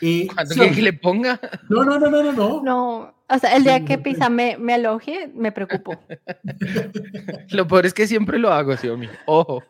[0.00, 1.40] Eh, ¿Cuánto quiere que le ponga?
[1.68, 2.32] No, no, no, no, no.
[2.32, 5.98] No, no o sea, el día que Pisa me, me aloje, me preocupo.
[7.50, 9.08] lo peor es que siempre lo hago, Xiaomi.
[9.26, 9.62] Ojo.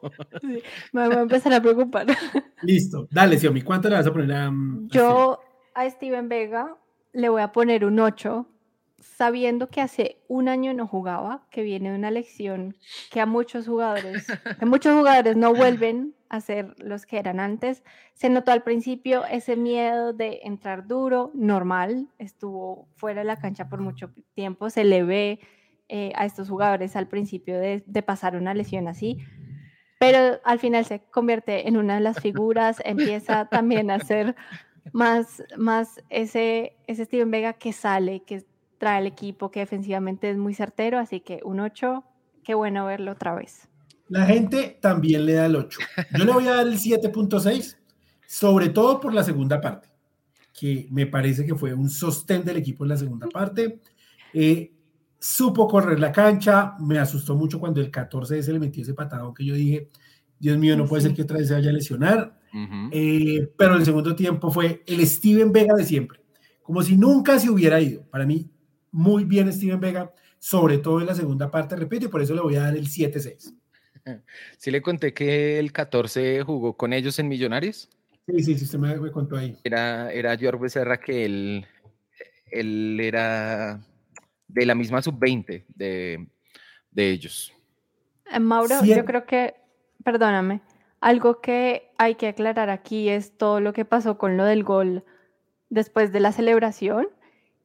[0.92, 2.06] me voy a empezar a preocupar.
[2.62, 3.62] Listo, dale, Xiaomi.
[3.62, 4.52] ¿Cuánto le vas a poner a.?
[4.86, 5.40] Yo
[5.74, 6.76] a Steven Vega
[7.12, 8.46] le voy a poner un 8
[9.00, 12.76] sabiendo que hace un año no jugaba, que viene de una lección
[13.10, 14.26] que a muchos jugadores,
[14.58, 17.82] que muchos jugadores no vuelven a ser los que eran antes.
[18.14, 23.68] Se notó al principio ese miedo de entrar duro, normal, estuvo fuera de la cancha
[23.68, 25.40] por mucho tiempo, se le ve
[25.88, 29.18] eh, a estos jugadores al principio de, de pasar una lesión así,
[29.98, 34.36] pero al final se convierte en una de las figuras, empieza también a ser
[34.92, 38.44] más, más ese, ese Steven Vega que sale, que
[38.78, 42.04] trae el equipo, que defensivamente es muy certero, así que un 8,
[42.44, 43.67] qué bueno verlo otra vez.
[44.08, 45.78] La gente también le da el 8.
[46.18, 47.76] Yo le voy a dar el 7.6,
[48.26, 49.88] sobre todo por la segunda parte,
[50.58, 53.80] que me parece que fue un sostén del equipo en la segunda parte.
[54.32, 54.72] Eh,
[55.18, 59.34] supo correr la cancha, me asustó mucho cuando el 14 se le metió ese patadón
[59.34, 59.90] que yo dije,
[60.38, 62.38] Dios mío, no puede ser que otra vez se vaya a lesionar.
[62.92, 66.20] Eh, pero el segundo tiempo fue el Steven Vega de siempre,
[66.62, 68.04] como si nunca se hubiera ido.
[68.08, 68.50] Para mí,
[68.90, 72.40] muy bien Steven Vega, sobre todo en la segunda parte, repito, y por eso le
[72.40, 73.54] voy a dar el 7-6.
[74.58, 77.88] Sí le conté que el 14 jugó con ellos en Millonarios.
[78.26, 79.58] Sí, sí, sí, usted me, contó ahí.
[79.64, 81.66] Era, era George Becerra que él,
[82.50, 83.80] él era
[84.48, 86.26] de la misma sub-20 de,
[86.90, 87.54] de, ellos.
[88.30, 89.54] Eh, Mauro, yo creo que,
[90.04, 90.60] perdóname,
[91.00, 95.04] algo que hay que aclarar aquí es todo lo que pasó con lo del gol
[95.70, 97.08] después de la celebración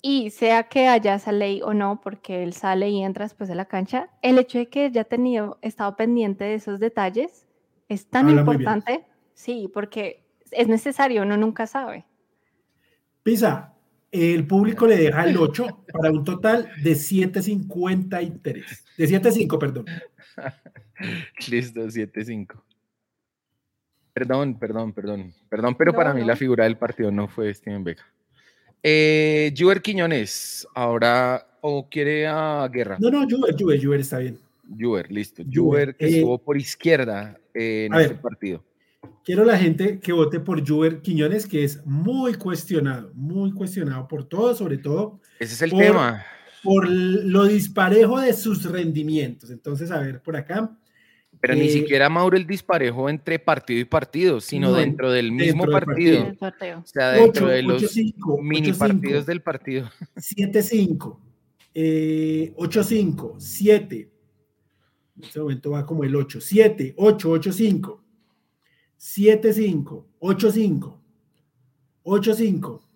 [0.06, 3.56] y sea que haya esa ley o no, porque él sale y entra después de
[3.56, 7.48] la cancha, el hecho de que haya tenido, estado pendiente de esos detalles
[7.88, 12.06] es tan importante, sí, porque es necesario, uno nunca sabe.
[13.24, 13.74] Pisa,
[14.12, 18.66] el público le deja el 8 para un total de 7.53,
[18.98, 19.86] de 7.5, perdón.
[21.50, 22.62] Listo, 7.5.
[24.12, 25.34] Perdón, perdón, perdón.
[25.48, 28.04] Perdón, pero para mí la figura del partido no fue Steven Vega.
[28.86, 32.98] Eh, Juber Quiñones, ahora, ¿o quiere a Guerra?
[33.00, 34.38] No, no, Juber, Juber, Juber está bien.
[34.78, 35.42] Juber, listo.
[35.52, 38.62] Juber, que eh, estuvo por izquierda en este partido.
[39.24, 44.26] Quiero la gente que vote por Juber Quiñones, que es muy cuestionado, muy cuestionado por
[44.26, 45.22] todo, sobre todo.
[45.40, 46.26] Ese es el tema.
[46.62, 49.50] Por lo disparejo de sus rendimientos.
[49.50, 50.78] Entonces, a ver, por acá.
[51.44, 55.66] Pero ni eh, siquiera Mauro el disparejo entre partido y partido, sino dentro del mismo
[55.66, 56.34] partido.
[56.40, 57.84] O sea, dentro de los
[58.42, 59.90] mini partidos del partido.
[60.16, 61.18] 7-5,
[61.76, 64.10] 8-5, 7.
[65.18, 68.04] En este momento va como el 8, 7, 8, 8, 5,
[68.96, 71.02] 7, 5, 8, 5,
[72.04, 72.90] 8, 5.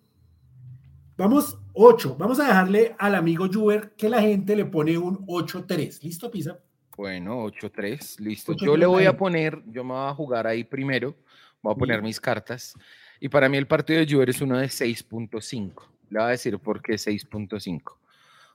[1.18, 2.16] Vamos, 8.
[2.18, 6.02] Vamos a dejarle al amigo Juber que la gente le pone un 8-3.
[6.02, 6.58] ¿Listo, Pisa?
[6.98, 8.56] Bueno, 8-3, listo.
[8.56, 11.14] yo le voy a poner, yo me voy a jugar ahí primero,
[11.62, 12.74] voy a poner mis cartas.
[13.20, 15.86] Y para mí el partido de Juber es uno de 6.5.
[16.10, 17.96] Le voy a decir por qué 6.5.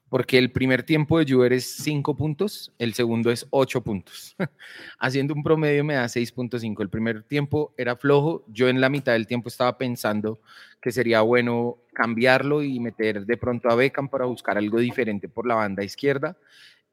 [0.10, 4.36] Porque el primer tiempo de Juber es 5 puntos, el segundo es 8 puntos.
[5.00, 6.82] Haciendo un promedio me da 6.5.
[6.82, 8.44] El primer tiempo era flojo.
[8.50, 10.42] Yo en la mitad del tiempo estaba pensando
[10.82, 15.48] que sería bueno cambiarlo y meter de pronto a Beckham para buscar algo diferente por
[15.48, 16.36] la banda izquierda.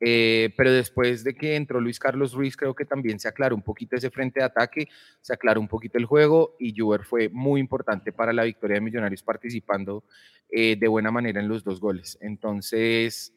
[0.02, 3.62] Eh, pero después de que entró Luis Carlos Ruiz, creo que también se aclaró un
[3.62, 4.88] poquito ese frente de ataque,
[5.20, 8.80] se aclaró un poquito el juego y Juber fue muy importante para la victoria de
[8.80, 10.04] Millonarios participando
[10.48, 12.16] eh, de buena manera en los dos goles.
[12.22, 13.34] Entonces,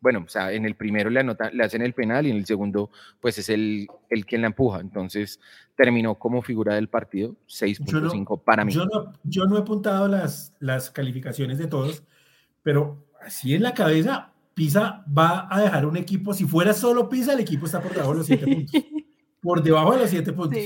[0.00, 2.46] bueno, o sea, en el primero le, anota, le hacen el penal y en el
[2.46, 4.80] segundo, pues es el, el quien la empuja.
[4.80, 5.38] Entonces,
[5.76, 8.72] terminó como figura del partido, 6.5 para mí.
[8.72, 12.04] Yo no, yo no he apuntado las, las calificaciones de todos,
[12.62, 17.34] pero así en la cabeza Pisa va a dejar un equipo, si fuera solo Pisa,
[17.34, 18.82] el equipo está por debajo de los siete puntos.
[19.42, 20.58] Por debajo de los siete puntos.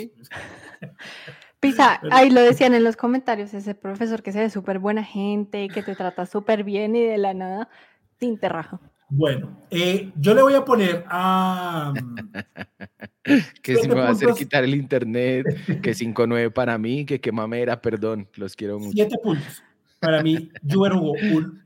[1.59, 5.67] Pisa, ahí lo decían en los comentarios, ese profesor que se ve súper buena gente,
[5.67, 7.69] que te trata súper bien y de la nada,
[8.17, 8.81] tinte raja.
[9.09, 11.93] Bueno, eh, yo le voy a poner a...
[13.61, 15.47] que si me va a hacer quitar el internet,
[15.83, 18.93] que 5-9 para mí, que qué mamera, perdón, los quiero mucho.
[18.93, 19.65] Siete puntos.
[19.99, 21.65] Para mí, Juber jugó un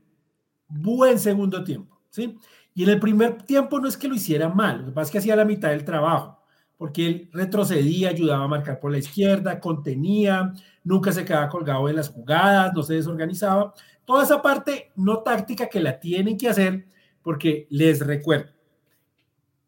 [0.67, 1.94] buen segundo tiempo.
[2.17, 5.11] Y en el primer tiempo no es que lo hiciera mal, lo que pasa es
[5.11, 6.41] que hacía la mitad del trabajo,
[6.77, 11.95] porque él retrocedía, ayudaba a marcar por la izquierda, contenía, nunca se quedaba colgado en
[11.95, 13.73] las jugadas, no se desorganizaba.
[14.03, 16.85] Toda esa parte no táctica que la tienen que hacer,
[17.21, 18.51] porque les recuerdo,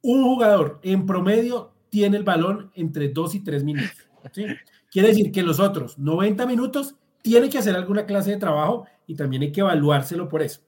[0.01, 4.07] un jugador en promedio tiene el balón entre dos y tres minutos.
[4.91, 9.15] Quiere decir que los otros 90 minutos tiene que hacer alguna clase de trabajo y
[9.15, 10.61] también hay que evaluárselo por eso.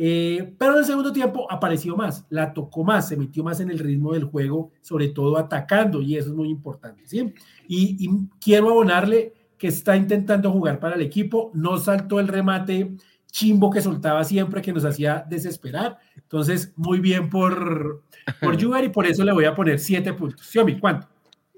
[0.00, 3.68] Eh, pero en el segundo tiempo apareció más, la tocó más, se metió más en
[3.68, 7.02] el ritmo del juego, sobre todo atacando, y eso es muy importante.
[7.04, 7.34] ¿sí?
[7.66, 8.08] Y,
[8.40, 12.94] quiero abonarle que está intentando jugar para el equipo, no saltó el remate
[13.32, 15.98] chimbo que soltaba siempre, que nos hacía desesperar.
[16.14, 18.04] Entonces, muy bien por,
[18.40, 20.46] por y por eso le voy a poner siete puntos.
[20.46, 21.08] Xiaomi, ¿cuánto?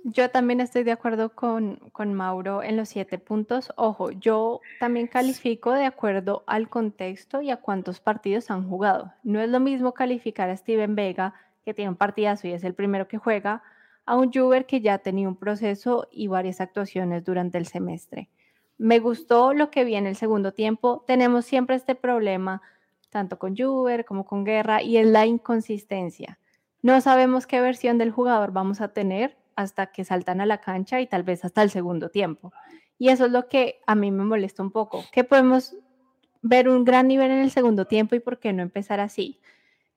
[0.04, 3.70] Yo también estoy de acuerdo con, con, Mauro en los siete puntos.
[3.76, 9.12] Ojo, yo también califico de acuerdo al contexto y a cuántos partidos han jugado.
[9.22, 11.34] No es lo mismo calificar a Steven Vega,
[11.64, 13.62] que tiene un partidazo y es el primero que juega,
[14.06, 18.28] a un Juber que ya ha tenido un proceso y varias actuaciones durante el semestre.
[18.78, 21.04] Me gustó lo que vi en el segundo tiempo.
[21.06, 22.62] Tenemos siempre este problema,
[23.10, 26.38] tanto con Juber como con Guerra, y es la inconsistencia.
[26.80, 31.00] No sabemos qué versión del jugador vamos a tener hasta que saltan a la cancha
[31.00, 32.52] y tal vez hasta el segundo tiempo.
[32.98, 35.74] Y eso es lo que a mí me molesta un poco, que podemos
[36.42, 39.40] ver un gran nivel en el segundo tiempo y por qué no empezar así.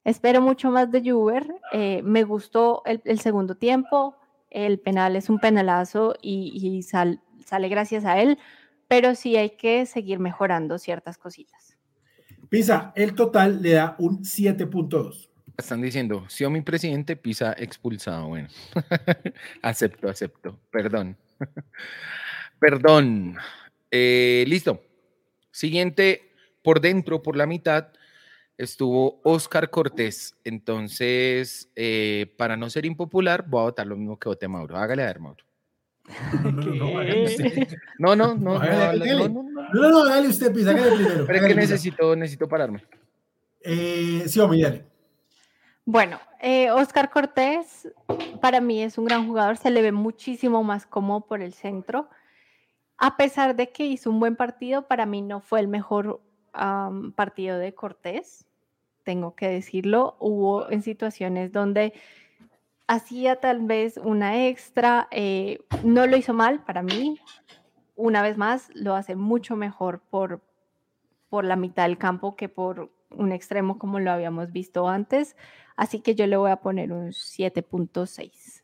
[0.03, 4.17] Espero mucho más de Juber, eh, me gustó el, segundo tiempo,
[4.49, 8.37] el penal es un penalazo y, sale gracias a él,
[8.87, 11.77] pero sí hay que seguir mejorando ciertas cositas.
[12.49, 15.32] Pisa, el total le da un 7.2.
[15.57, 18.27] Están diciendo, si mi presidente pisa expulsado.
[18.27, 18.47] Bueno,
[19.61, 20.59] acepto, acepto.
[20.71, 21.15] Perdón.
[22.59, 23.37] Perdón.
[23.91, 24.81] Eh, listo.
[25.51, 26.31] Siguiente,
[26.63, 27.89] por dentro, por la mitad,
[28.57, 30.35] estuvo Oscar Cortés.
[30.43, 34.77] Entonces, eh, para no ser impopular, voy a votar lo mismo que voté Mauro.
[34.77, 35.43] Hágale a ver, Mauro.
[37.99, 41.25] No, no, no, no, no, no, no, dale usted, pisa, primero.
[41.25, 42.83] Pero es que necesito, necesito pararme.
[43.61, 44.92] Eh, sí, hombre, dale.
[45.85, 47.91] Bueno, eh, Oscar Cortés
[48.39, 52.09] para mí es un gran jugador, se le ve muchísimo más cómodo por el centro.
[52.97, 56.21] A pesar de que hizo un buen partido, para mí no fue el mejor
[57.15, 58.45] partido de Cortés,
[59.03, 60.15] tengo que decirlo.
[60.19, 61.93] Hubo en situaciones donde
[62.87, 67.19] hacía tal vez una extra, eh, no lo hizo mal para mí,
[67.95, 70.41] una vez más lo hace mucho mejor por,
[71.29, 75.35] por la mitad del campo que por un extremo como lo habíamos visto antes,
[75.75, 78.63] así que yo le voy a poner un 7.6.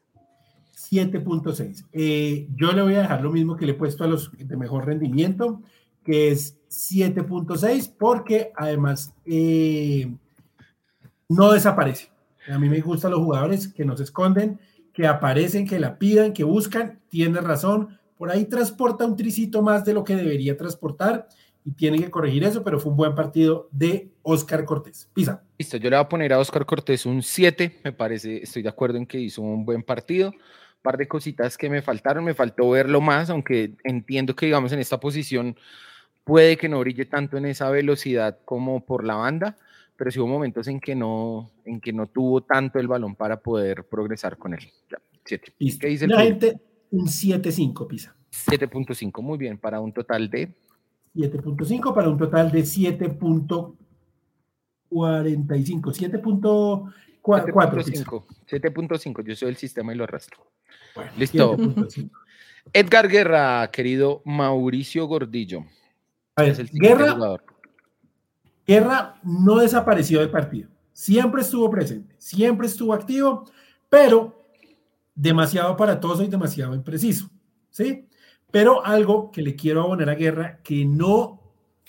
[0.76, 1.86] 7.6.
[1.92, 4.58] Eh, yo le voy a dejar lo mismo que le he puesto a los de
[4.58, 5.62] mejor rendimiento,
[6.04, 10.12] que es 7.6, porque además eh,
[11.28, 12.10] no desaparece.
[12.48, 14.60] A mí me gustan los jugadores que no se esconden,
[14.94, 17.00] que aparecen, que la pidan, que buscan.
[17.10, 18.00] Tiene razón.
[18.18, 21.28] Por ahí transporta un tricito más de lo que debería transportar
[21.66, 25.10] y tiene que corregir eso, pero fue un buen partido de Oscar Cortés.
[25.14, 25.44] Pisa.
[25.58, 28.70] Listo, yo le voy a poner a Oscar Cortés un 7, me parece, estoy de
[28.70, 30.30] acuerdo en que hizo un buen partido.
[30.30, 34.72] Un par de cositas que me faltaron, me faltó verlo más, aunque entiendo que, digamos,
[34.72, 35.58] en esta posición
[36.24, 39.58] puede que no brille tanto en esa velocidad como por la banda,
[39.98, 43.42] pero sí hubo momentos en que no, en que no tuvo tanto el balón para
[43.42, 44.72] poder progresar con él.
[44.90, 45.54] Ya, 7.
[45.58, 48.16] ¿Qué dice el La gente, un 7.5 pisa.
[48.32, 50.54] 7.5, muy bien, para un total de
[51.16, 53.76] 7.5 para un total de 7.45.
[57.22, 58.24] 7.4.
[58.50, 60.46] 7.5, yo soy el sistema y lo arrastro.
[61.18, 61.58] Listo.
[62.74, 65.66] Edgar Guerra, querido Mauricio Gordillo.
[66.72, 67.40] Guerra,
[68.66, 70.70] Guerra no desapareció del partido.
[70.94, 73.46] Siempre estuvo presente, siempre estuvo activo,
[73.90, 74.46] pero
[75.16, 77.30] demasiado aparatoso y demasiado impreciso.
[77.70, 78.09] ¿Sí?
[78.52, 81.42] Pero algo que le quiero abonar a Guerra, que no,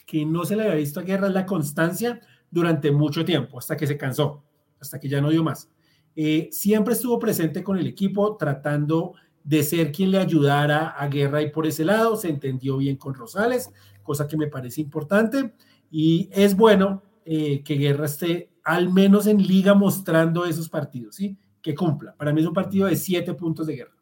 [0.06, 2.20] que no se le había visto a Guerra, es la constancia
[2.50, 4.42] durante mucho tiempo, hasta que se cansó,
[4.80, 5.70] hasta que ya no dio más.
[6.16, 11.40] Eh, siempre estuvo presente con el equipo, tratando de ser quien le ayudara a Guerra
[11.40, 13.70] y por ese lado, se entendió bien con Rosales,
[14.02, 15.54] cosa que me parece importante,
[15.90, 21.38] y es bueno eh, que Guerra esté al menos en liga mostrando esos partidos, ¿sí?
[21.62, 22.14] Que cumpla.
[22.14, 23.96] Para mí es un partido de siete puntos de guerra.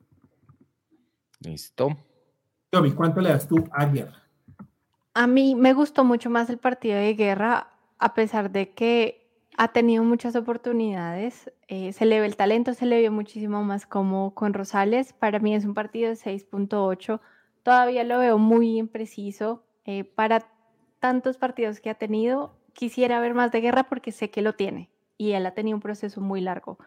[1.41, 1.97] Listo.
[2.73, 4.23] Yomi, ¿cuánto le das tú a Guerra?
[5.15, 9.27] A mí me gustó mucho más el partido de Guerra, a pesar de que
[9.57, 11.51] ha tenido muchas oportunidades.
[11.67, 15.13] Eh, se le ve el talento, se le vio muchísimo más como con Rosales.
[15.13, 17.21] Para mí es un partido de 6.8.
[17.63, 19.65] Todavía lo veo muy impreciso.
[19.85, 20.47] Eh, para
[21.01, 24.91] tantos partidos que ha tenido, quisiera ver más de guerra porque sé que lo tiene
[25.17, 26.79] y él ha tenido un proceso muy largo.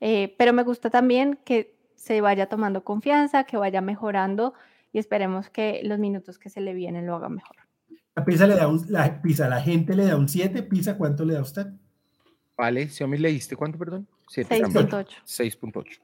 [0.00, 4.54] Eh, pero me gusta también que se vaya tomando confianza, que vaya mejorando
[4.92, 7.56] y esperemos que los minutos que se le vienen lo haga mejor.
[8.14, 11.24] La Pisa le da un, la, Pisa, la gente le da un 7, Pisa, ¿cuánto
[11.24, 11.66] le da usted?
[12.56, 14.06] Vale, si a mí le diste, ¿cuánto, perdón?
[14.28, 15.06] 6.8.
[15.24, 16.00] 6.8.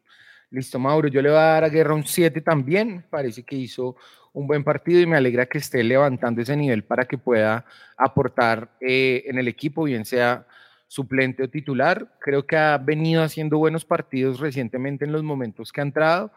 [0.51, 3.96] Listo, Mauro, yo le voy a dar a Guerra un 7 también, parece que hizo
[4.33, 7.64] un buen partido y me alegra que esté levantando ese nivel para que pueda
[7.96, 10.46] aportar eh, en el equipo, bien sea
[10.87, 12.16] suplente o titular.
[12.20, 16.31] Creo que ha venido haciendo buenos partidos recientemente en los momentos que ha entrado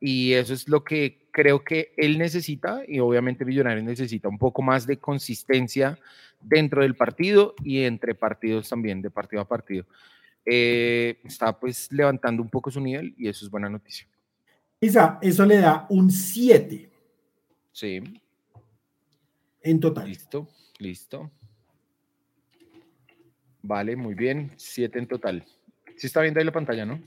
[0.00, 4.62] y eso es lo que creo que él necesita y obviamente Millonarios necesita un poco
[4.62, 5.98] más de consistencia
[6.40, 9.86] dentro del partido y entre partidos también, de partido a partido.
[10.44, 14.06] Eh, está pues levantando un poco su nivel y eso es buena noticia.
[14.80, 16.90] Isa, eso le da un 7.
[17.72, 18.02] Sí.
[19.62, 20.08] En total.
[20.08, 21.30] Listo, listo.
[23.62, 24.52] Vale, muy bien.
[24.56, 25.44] 7 en total.
[25.96, 27.00] Sí está viendo ahí la pantalla, ¿no?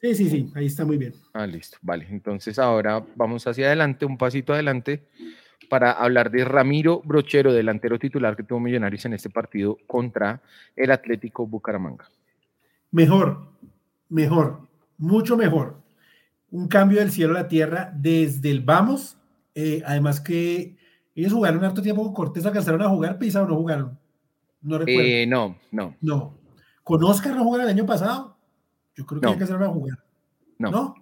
[0.00, 1.14] Sí, sí, sí, ahí está muy bien.
[1.32, 2.06] Ah, listo, vale.
[2.10, 5.06] Entonces ahora vamos hacia adelante, un pasito adelante,
[5.68, 10.42] para hablar de Ramiro Brochero, delantero titular que tuvo Millonarios en este partido contra
[10.76, 12.08] el Atlético Bucaramanga.
[12.90, 13.48] Mejor,
[14.08, 15.80] mejor, mucho mejor.
[16.50, 19.16] Un cambio del cielo a la tierra desde el vamos.
[19.54, 20.76] Eh, además que
[21.14, 23.98] ellos jugaron harto tiempo con Cortés, alcanzaron a jugar, Pisa o no jugaron.
[24.60, 25.02] No recuerdo.
[25.02, 25.96] Eh, no, no.
[26.00, 26.38] No.
[26.84, 28.35] ¿Con Oscar no jugaron el año pasado?
[28.96, 30.02] Yo creo que hay que hacer una jugada.
[30.58, 30.70] No.
[30.70, 30.94] ¿No?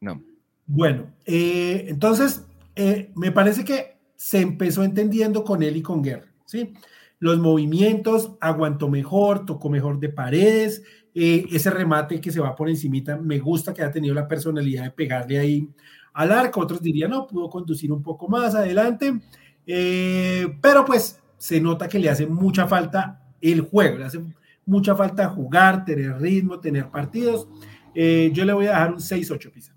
[0.00, 0.22] No.
[0.66, 2.44] Bueno, eh, entonces,
[2.74, 6.72] eh, me parece que se empezó entendiendo con él y con Guerra, ¿sí?
[7.18, 10.82] Los movimientos, aguantó mejor, tocó mejor de paredes,
[11.14, 14.84] eh, ese remate que se va por encimita, me gusta que ha tenido la personalidad
[14.84, 15.68] de pegarle ahí
[16.14, 19.20] al arco, otros dirían, no, pudo conducir un poco más adelante,
[19.66, 24.20] pero pues se nota que le hace mucha falta el juego, le hace
[24.66, 27.48] mucha falta jugar, tener ritmo, tener partidos.
[27.94, 29.74] Eh, yo le voy a dejar un 6-8, Pisa.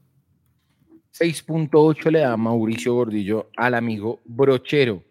[1.14, 5.04] 6.8 le da Mauricio Gordillo al amigo Brochero.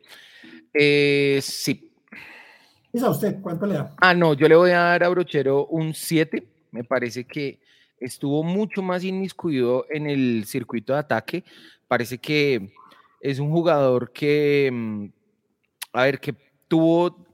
[0.74, 1.93] Eh, sí.
[2.93, 3.41] ¿Pisa usted?
[3.41, 3.95] ¿Cuánto le da?
[4.01, 6.47] Ah, no, yo le voy a dar a Brochero un 7.
[6.72, 7.61] Me parece que
[8.01, 11.45] estuvo mucho más inmiscuido en el circuito de ataque.
[11.87, 12.72] Parece que
[13.20, 15.07] es un jugador que, mm,
[15.93, 16.35] a ver, que
[16.68, 17.28] tuvo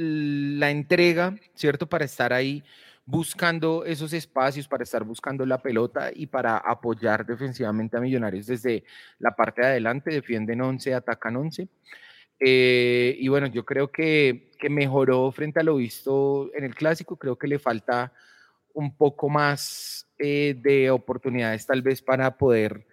[0.00, 1.88] la entrega, ¿cierto?
[1.88, 2.62] Para estar ahí
[3.04, 8.84] buscando esos espacios, para estar buscando la pelota y para apoyar defensivamente a Millonarios desde
[9.18, 10.10] la parte de adelante.
[10.10, 11.68] Defienden 11, atacan 11.
[12.38, 17.16] Eh, y bueno, yo creo que, que mejoró frente a lo visto en el clásico.
[17.16, 18.12] Creo que le falta
[18.72, 22.86] un poco más eh, de oportunidades tal vez para poder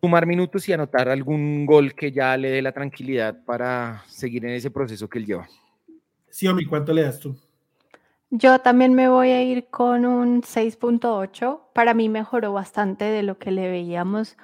[0.00, 4.52] sumar minutos y anotar algún gol que ya le dé la tranquilidad para seguir en
[4.52, 5.48] ese proceso que él lleva.
[6.28, 7.36] Sí, Omi, ¿cuánto le das tú?
[8.30, 11.72] Yo también me voy a ir con un 6.8.
[11.72, 14.36] Para mí mejoró bastante de lo que le veíamos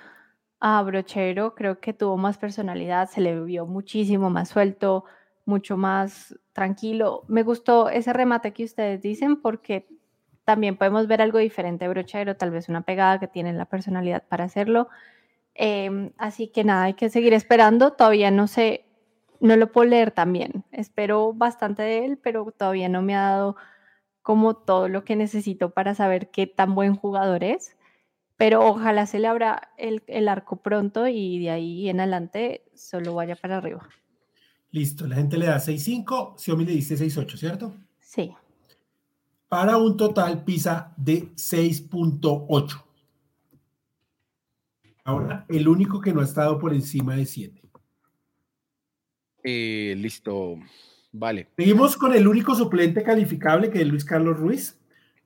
[0.60, 1.54] a Brochero.
[1.54, 5.04] Creo que tuvo más personalidad, se le vio muchísimo más suelto,
[5.44, 7.24] mucho más tranquilo.
[7.28, 9.88] Me gustó ese remate que ustedes dicen porque
[10.44, 14.22] también podemos ver algo diferente de Brochero, tal vez una pegada que tiene la personalidad
[14.28, 14.88] para hacerlo.
[15.54, 17.92] Em, así que nada, hay que seguir esperando.
[17.92, 18.86] Todavía no sé,
[19.40, 20.64] no lo puedo leer también.
[20.72, 23.56] Espero bastante de él, pero todavía no me ha dado
[24.22, 27.76] como todo lo que necesito para saber qué tan buen jugador es.
[28.36, 33.14] Pero ojalá se le abra el, el arco pronto y de ahí en adelante solo
[33.14, 33.88] vaya para arriba.
[34.70, 37.74] Listo, la gente le da 6.5, Xiaomi le dice 6.8, ¿cierto?
[38.00, 38.32] Sí.
[39.48, 42.82] Para un total PISA de 6.8.
[45.04, 47.60] Ahora, el único que no ha estado por encima de 7.
[49.44, 50.56] Eh, listo,
[51.12, 51.48] vale.
[51.56, 54.78] Seguimos con el único suplente calificable que es Luis Carlos Ruiz.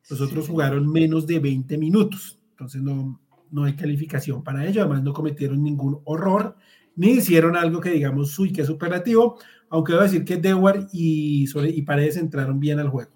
[0.08, 3.20] Los otros jugaron menos de 20 minutos, entonces no,
[3.50, 4.82] no hay calificación para ello.
[4.82, 6.56] Además, no cometieron ningún horror
[6.96, 11.44] ni hicieron algo que digamos, uy, que es superlativo, aunque debo decir que Dewar y,
[11.44, 13.10] y Paredes entraron bien al juego.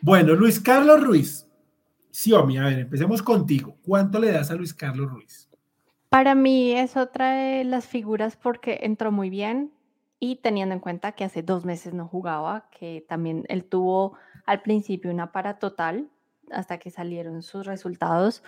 [0.00, 1.46] Bueno, Luis Carlos Ruiz.
[2.10, 3.76] Siomi, a ver, empecemos contigo.
[3.82, 5.49] ¿Cuánto le das a Luis Carlos Ruiz?
[6.10, 9.72] Para mí es otra de las figuras porque entró muy bien
[10.18, 14.60] y teniendo en cuenta que hace dos meses no jugaba, que también él tuvo al
[14.60, 16.10] principio una para total
[16.50, 18.42] hasta que salieron sus resultados.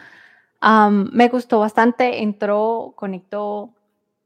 [0.60, 3.74] me gustó bastante, entró, conectó,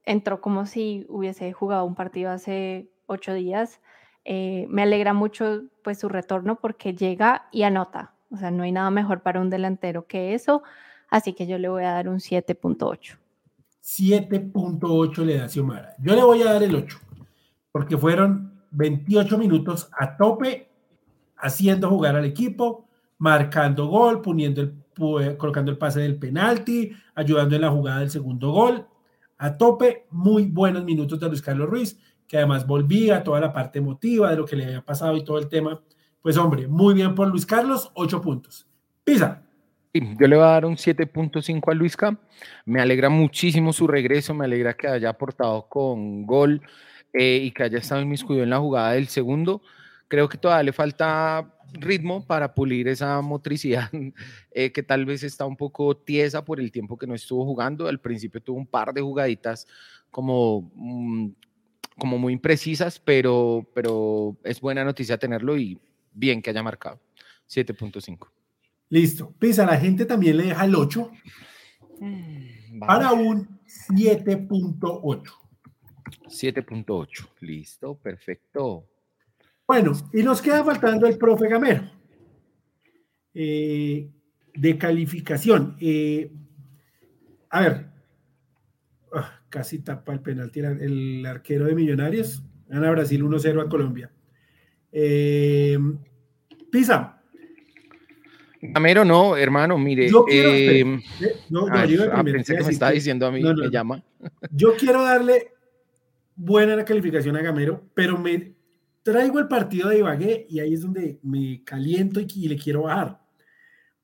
[0.07, 3.82] entró como si hubiese jugado un partido hace ocho días.
[4.24, 8.14] Eh, me alegra mucho pues su retorno porque llega y anota.
[8.30, 10.62] O sea, no hay nada mejor para un delantero que eso.
[11.11, 13.18] Así que yo le voy a dar un 7.8.
[13.87, 15.95] 7.8 le da Xiomara.
[16.01, 16.99] Yo le voy a dar el 8,
[17.70, 20.72] porque fueron 28 minutos a tope,
[21.37, 27.62] haciendo jugar al equipo, marcando gol, poniendo el, colocando el pase del penalti, ayudando en
[27.62, 28.89] la jugada del segundo gol.
[29.39, 33.78] A tope, muy buenos minutos de Luis Carlos Ruiz, que además volvía toda la parte
[33.78, 35.80] emotiva de lo que le había pasado y todo el tema.
[36.20, 38.66] Pues hombre, muy bien por Luis Carlos, 8 puntos.
[39.05, 39.45] Pisa
[40.18, 42.18] yo le voy a dar un 7.5 a Luisca.
[42.64, 46.62] Me alegra muchísimo su regreso, me alegra que haya aportado con gol
[47.12, 49.62] eh, y que haya estado inmiscuido en la jugada del segundo.
[50.09, 53.90] Creo que todavía le falta ritmo para pulir esa motricidad
[54.53, 57.88] eh, que tal vez está un poco tiesa por el tiempo que no estuvo jugando.
[57.88, 59.66] Al principio tuvo un par de jugaditas
[60.11, 61.28] como, mm,
[61.99, 65.78] como muy imprecisas, pero, pero es buena noticia tenerlo y
[66.12, 67.01] bien que haya marcado.
[67.49, 68.36] 7.5.
[68.89, 69.34] Listo.
[69.39, 71.11] Pisa, la gente también le deja el 8
[72.01, 75.22] mm, para un 7.8.
[76.28, 77.28] 7.8.
[77.41, 78.89] Listo, perfecto.
[79.66, 81.91] Bueno, y nos queda faltando el profe Gamero.
[83.34, 84.09] Eh,
[84.55, 85.76] de calificación.
[85.80, 86.32] Eh,
[87.51, 87.87] a ver,
[89.12, 92.43] ah, casi tapa el penalti el arquero de Millonarios.
[92.68, 94.11] Gana Brasil 1-0 a Colombia.
[94.93, 95.78] Eh,
[96.70, 97.15] Pisa,
[98.72, 100.08] Gamero, no, hermano, mire.
[100.10, 101.02] Yo quiero, eh,
[101.50, 104.02] no, ah, pensé que me estaba diciendo a mí, me llama.
[104.50, 105.52] Yo quiero darle
[106.34, 108.54] buena la calificación a Gamero, pero me
[109.02, 113.20] traigo el partido de Ibagué y ahí es donde me caliento y, le quiero bajar.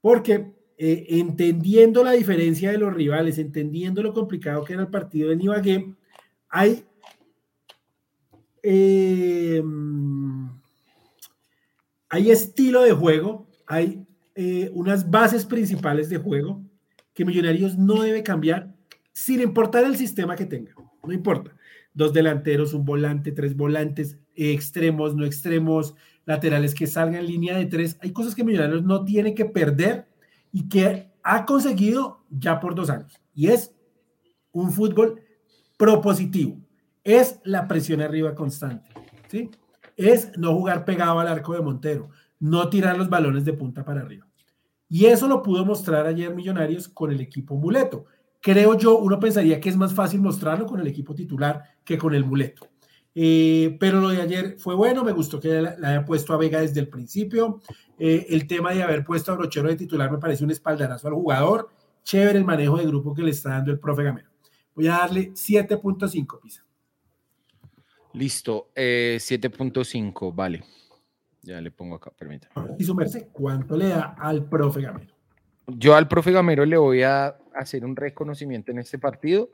[0.00, 5.28] Porque eh, entendiendo la diferencia de los rivales, entendiendo lo complicado que era el partido
[5.30, 5.94] de Ibagué,
[6.48, 6.84] hay.
[8.62, 9.62] Eh,
[12.08, 16.62] hay estilo de juego, hay eh, unas bases principales de juego
[17.14, 18.74] que Millonarios no debe cambiar
[19.12, 20.72] sin importar el sistema que tenga.
[21.04, 21.54] No importa.
[21.92, 27.66] Dos delanteros, un volante, tres volantes, extremos, no extremos, laterales que salgan en línea de
[27.66, 27.98] tres.
[28.00, 30.06] Hay cosas que Millonarios no tiene que perder
[30.52, 33.20] y que ha conseguido ya por dos años.
[33.34, 33.74] Y es
[34.52, 35.20] un fútbol
[35.76, 36.56] propositivo.
[37.04, 38.88] Es la presión arriba constante.
[39.28, 39.50] ¿sí?
[39.96, 42.10] Es no jugar pegado al arco de Montero
[42.42, 44.26] no tirar los balones de punta para arriba.
[44.88, 48.06] Y eso lo pudo mostrar ayer Millonarios con el equipo muleto.
[48.40, 52.14] Creo yo, uno pensaría que es más fácil mostrarlo con el equipo titular que con
[52.14, 52.68] el muleto.
[53.14, 56.60] Eh, pero lo de ayer fue bueno, me gustó que le haya puesto a Vega
[56.60, 57.60] desde el principio.
[57.96, 61.14] Eh, el tema de haber puesto a Brochero de titular me parece un espaldarazo al
[61.14, 61.70] jugador.
[62.02, 64.30] Chévere el manejo de grupo que le está dando el profe Gamero.
[64.74, 66.64] Voy a darle 7.5, Pisa.
[68.14, 70.64] Listo, 7.5, eh, vale.
[71.42, 72.74] Ya le pongo acá, permítame.
[72.78, 75.12] Y su merced, ¿cuánto le da al profe Gamero?
[75.66, 79.50] Yo al profe Gamero le voy a hacer un reconocimiento en este partido,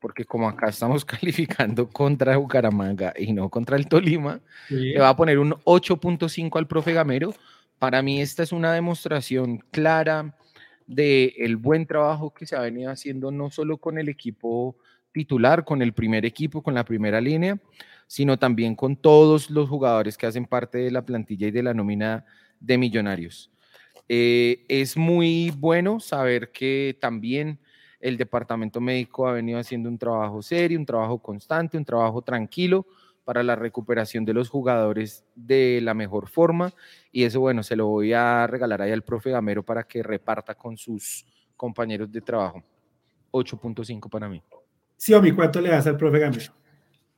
[0.00, 5.16] porque como acá estamos calificando contra Bucaramanga y no contra el Tolima, le va a
[5.16, 7.32] poner un 8.5 al profe Gamero.
[7.78, 10.34] Para mí esta es una demostración clara
[10.88, 14.76] del el buen trabajo que se ha venido haciendo no solo con el equipo
[15.12, 17.58] titular, con el primer equipo, con la primera línea,
[18.08, 21.74] sino también con todos los jugadores que hacen parte de la plantilla y de la
[21.74, 22.24] nómina
[22.58, 23.52] de Millonarios.
[24.08, 27.60] Eh, es muy bueno saber que también
[28.00, 32.86] el departamento médico ha venido haciendo un trabajo serio, un trabajo constante, un trabajo tranquilo
[33.24, 36.72] para la recuperación de los jugadores de la mejor forma.
[37.12, 40.54] Y eso, bueno, se lo voy a regalar ahí al profe Gamero para que reparta
[40.54, 42.62] con sus compañeros de trabajo.
[43.30, 44.42] 8.5 para mí.
[44.96, 46.58] Sí, Omi, ¿cuánto le das al profe Gamero?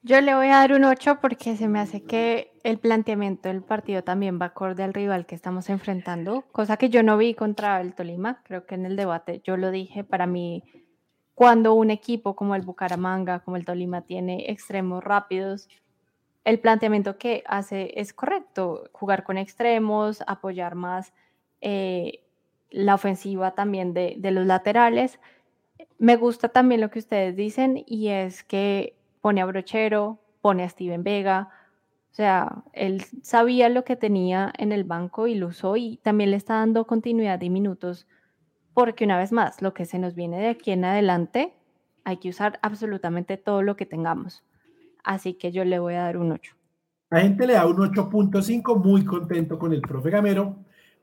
[0.03, 3.63] Yo le voy a dar un 8 porque se me hace que el planteamiento del
[3.63, 7.79] partido también va acorde al rival que estamos enfrentando, cosa que yo no vi contra
[7.83, 8.43] el Tolima.
[8.45, 10.65] Creo que en el debate yo lo dije, para mí,
[11.35, 15.69] cuando un equipo como el Bucaramanga, como el Tolima, tiene extremos rápidos,
[16.45, 21.13] el planteamiento que hace es correcto, jugar con extremos, apoyar más
[21.61, 22.25] eh,
[22.71, 25.21] la ofensiva también de, de los laterales.
[25.99, 30.69] Me gusta también lo que ustedes dicen y es que pone a Brochero, pone a
[30.69, 31.49] Steven Vega.
[32.11, 36.31] O sea, él sabía lo que tenía en el banco y lo usó y también
[36.31, 38.07] le está dando continuidad de minutos
[38.75, 41.55] porque una vez más, lo que se nos viene de aquí en adelante,
[42.05, 44.45] hay que usar absolutamente todo lo que tengamos.
[45.05, 46.55] Así que yo le voy a dar un 8.
[47.11, 50.57] La gente le da un 8.5, muy contento con el profe Gamero,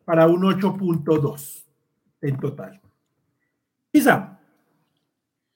[0.05, 1.65] para un 8.2
[2.21, 2.81] en total.
[3.91, 4.36] Isa,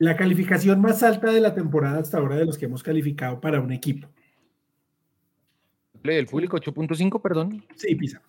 [0.01, 3.61] la calificación más alta de la temporada hasta ahora de los que hemos calificado para
[3.61, 4.09] un equipo.
[6.03, 7.63] ¿El público 8.5, perdón?
[7.75, 8.19] Sí, Pisa.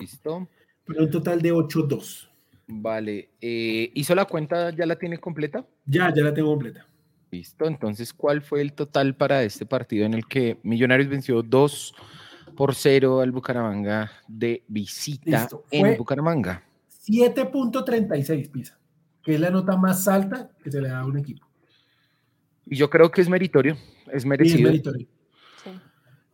[0.00, 0.48] Listo.
[0.84, 2.28] Para un total de 8.2.
[2.66, 3.30] Vale.
[3.40, 4.70] Eh, ¿Hizo la cuenta?
[4.70, 5.64] ¿Ya la tiene completa?
[5.86, 6.84] Ya, ya la tengo completa.
[7.30, 7.66] Listo.
[7.66, 11.94] Entonces, ¿cuál fue el total para este partido en el que Millonarios venció 2
[12.56, 16.64] por 0 al Bucaramanga de visita en Bucaramanga?
[17.06, 18.81] 7.36, Pisa
[19.22, 21.46] que es la nota más alta que se le da a un equipo.
[22.66, 23.76] Y yo creo que es meritorio,
[24.10, 24.68] es merecido.
[24.68, 25.08] es meritorio.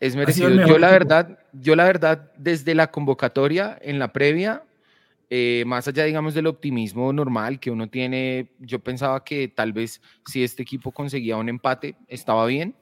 [0.01, 0.51] Es merecido.
[0.67, 4.63] Yo la verdad, yo la verdad, desde la convocatoria, en la previa,
[5.29, 10.01] eh, más allá, digamos, del optimismo normal que uno tiene, yo pensaba que tal vez
[10.25, 12.75] si este equipo conseguía un empate, estaba bien.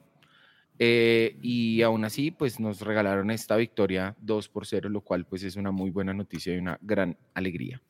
[0.79, 5.41] Eh, y aún así, pues nos regalaron esta victoria 2 por 0, lo cual pues
[5.41, 7.81] es una muy buena noticia y una gran alegría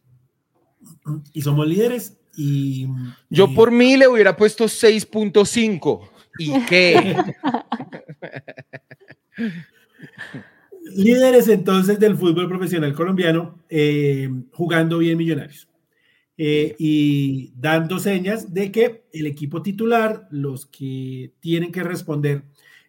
[1.34, 2.17] y somos líderes.
[2.36, 2.88] Y,
[3.30, 6.09] Yo por mí le hubiera puesto 6.5.
[6.39, 7.15] ¿Y qué?
[10.95, 15.67] líderes entonces del fútbol profesional colombiano, eh, jugando bien millonarios.
[16.39, 22.43] Eh, y dando señas de que el equipo titular, los que tienen que responder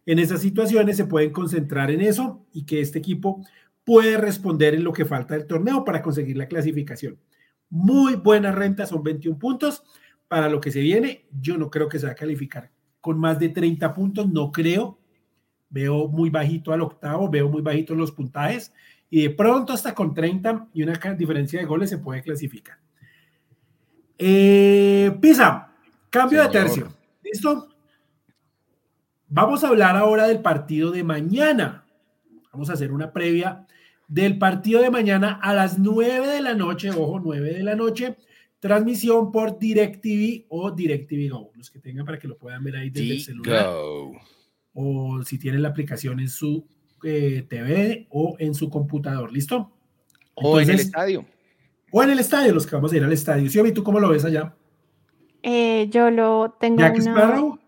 [0.05, 3.43] en esas situaciones, se pueden concentrar en eso y que este equipo
[3.85, 7.19] puede responder en lo que falta del torneo para conseguir la clasificación.
[7.71, 9.83] Muy buena renta, son 21 puntos.
[10.27, 13.39] Para lo que se viene, yo no creo que se va a calificar con más
[13.39, 14.99] de 30 puntos, no creo.
[15.71, 18.73] Veo muy bajito al octavo, veo muy bajito los puntajes
[19.11, 22.79] y de pronto hasta con 30 y una diferencia de goles se puede clasificar.
[24.17, 25.73] Eh, Pisa,
[26.11, 26.89] cambio de tercio.
[27.23, 27.69] ¿Listo?
[29.29, 31.85] Vamos a hablar ahora del partido de mañana.
[32.53, 33.67] Vamos a hacer una previa
[34.09, 38.17] del partido de mañana a las 9 de la noche, ojo, 9 de la noche,
[38.59, 42.91] transmisión por DirecTV o DirecTV Go, los que tengan para que lo puedan ver ahí
[42.91, 43.67] desde el celular.
[44.73, 46.67] O si tienen la aplicación en su
[47.05, 49.73] eh, TV o en su computador, ¿listo?
[50.35, 51.25] o en el estadio.
[51.91, 53.49] O en el estadio, los que vamos a ir al estadio.
[53.49, 54.55] ¿Sí, ¿tú cómo lo ves allá?
[55.43, 57.59] Eh, yo lo tengo Jack Sparrow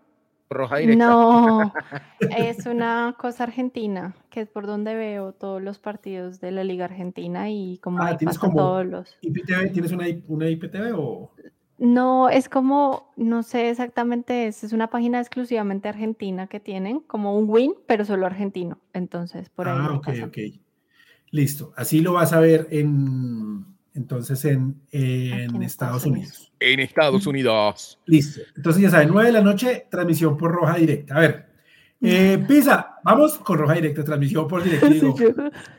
[0.53, 1.05] roja directa.
[1.05, 1.73] No,
[2.37, 6.85] es una cosa argentina, que es por donde veo todos los partidos de la Liga
[6.85, 9.17] Argentina y como ah, ¿tienes como todos los.
[9.21, 9.71] IPTV?
[9.73, 11.31] ¿Tienes una, una IPTV o...?
[11.77, 17.35] No, es como, no sé exactamente, es, es una página exclusivamente argentina que tienen, como
[17.35, 18.77] un win, pero solo argentino.
[18.93, 19.79] Entonces, por ahí.
[19.79, 20.37] Ah, ok, ok.
[21.31, 21.73] Listo.
[21.75, 26.50] Así lo vas a ver en, entonces en, en Estados, Unidos.
[26.61, 27.99] En Estados Unidos.
[28.05, 28.41] Listo.
[28.55, 31.15] Entonces ya saben, 9 de la noche, transmisión por roja directa.
[31.15, 31.45] A ver,
[32.01, 35.15] Eh, Pisa, vamos con roja directa, transmisión por directivo.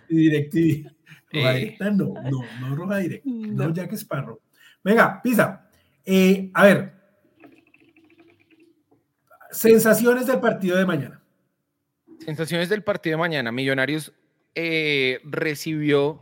[0.09, 0.91] DirecTV.
[1.33, 1.59] Roja eh.
[1.59, 4.41] directa, no, no, no roja directa, no, no Jack Sparrow.
[4.85, 5.69] Venga, Pisa,
[6.05, 6.93] eh, a ver,
[9.51, 11.21] sensaciones del partido de mañana.
[12.19, 13.53] Sensaciones del partido de mañana.
[13.53, 14.13] Millonarios
[14.55, 16.21] eh, recibió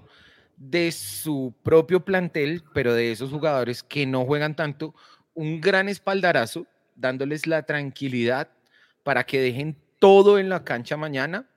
[0.60, 4.94] de su propio plantel, pero de esos jugadores que no juegan tanto,
[5.32, 8.50] un gran espaldarazo, dándoles la tranquilidad
[9.02, 11.48] para que dejen todo en la cancha mañana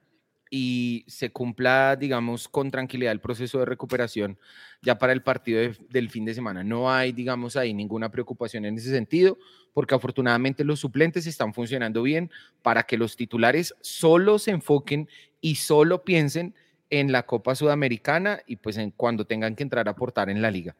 [0.49, 4.39] y se cumpla, digamos, con tranquilidad el proceso de recuperación
[4.81, 6.63] ya para el partido del fin de semana.
[6.63, 9.37] No hay, digamos, ahí ninguna preocupación en ese sentido,
[9.73, 12.31] porque afortunadamente los suplentes están funcionando bien
[12.61, 15.09] para que los titulares solo se enfoquen
[15.41, 16.55] y solo piensen
[16.93, 20.51] en la Copa Sudamericana y pues en cuando tengan que entrar a aportar en la
[20.51, 20.75] liga.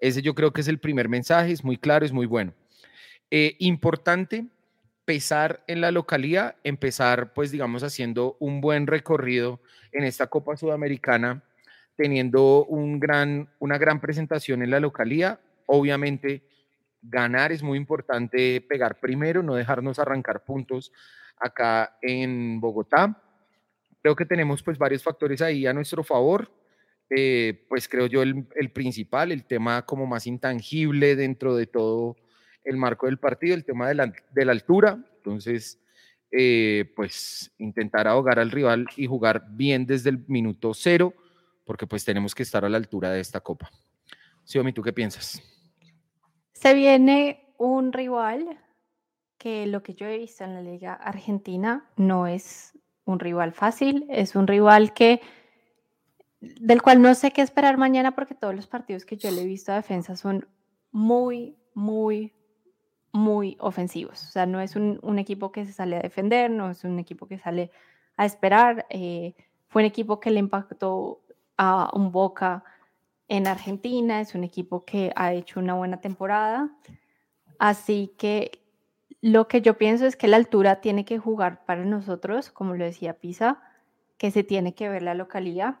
[0.00, 2.52] Ese yo creo que es el primer mensaje, es muy claro, es muy bueno.
[3.30, 4.44] Eh, importante
[5.06, 9.60] empezar en la localía, empezar pues digamos haciendo un buen recorrido
[9.92, 11.44] en esta Copa Sudamericana,
[11.94, 15.38] teniendo un gran, una gran presentación en la localía.
[15.66, 16.42] Obviamente
[17.02, 20.90] ganar es muy importante, pegar primero, no dejarnos arrancar puntos
[21.38, 23.16] acá en Bogotá
[24.02, 26.50] Creo que tenemos pues varios factores ahí a nuestro favor.
[27.08, 32.16] Eh, pues creo yo el, principal, el tema como más intangible dentro de todo
[32.64, 34.98] el marco del partido, el tema de la, altura.
[35.16, 35.78] Entonces,
[36.32, 41.14] eh, pues intentar ahogar al rival y jugar bien desde el minuto cero,
[41.64, 43.70] porque pues tenemos que estar a la altura de esta copa.
[44.44, 45.40] Xiaomi, ¿tú qué piensas?
[46.52, 48.58] Se viene un rival
[49.38, 52.72] que lo que yo he visto en la Liga Argentina no es
[53.04, 55.20] un rival fácil, es un rival que
[56.40, 59.46] del cual no sé qué esperar mañana porque todos los partidos que yo le he
[59.46, 60.48] visto a defensa son
[60.90, 62.32] muy, muy,
[63.12, 64.22] muy ofensivos.
[64.24, 67.26] O sea, no es un, equipo que se sale a defender, no es un equipo
[67.26, 67.70] que sale
[68.16, 68.86] a esperar.
[68.90, 69.34] Eh,
[69.68, 71.20] fue un equipo que le impactó
[71.56, 72.64] a un Boca
[73.28, 76.70] en Argentina, es un equipo que ha hecho una buena temporada.
[77.58, 78.61] Así que
[79.22, 82.84] lo que yo pienso es que la altura tiene que jugar para nosotros, como lo
[82.84, 83.62] decía Pisa,
[84.18, 85.80] que se tiene que ver la localía.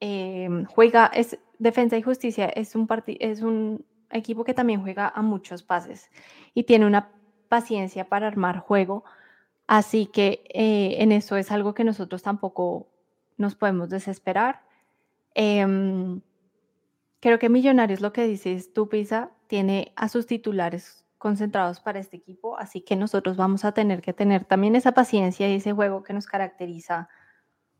[0.00, 5.20] Em, juega, es Defensa y Justicia, es un, es un equipo que también juega a
[5.20, 6.10] muchos pases
[6.54, 7.10] y tiene una
[7.48, 9.04] paciencia para armar juego.
[9.66, 12.88] Así que eh, en eso es algo que nosotros tampoco
[13.36, 14.62] nos podemos desesperar.
[15.34, 16.22] Em,
[17.20, 22.16] creo que Millonarios, lo que dices tú, Pisa, tiene a sus titulares concentrados para este
[22.16, 26.02] equipo, así que nosotros vamos a tener que tener también esa paciencia y ese juego
[26.02, 27.10] que nos caracteriza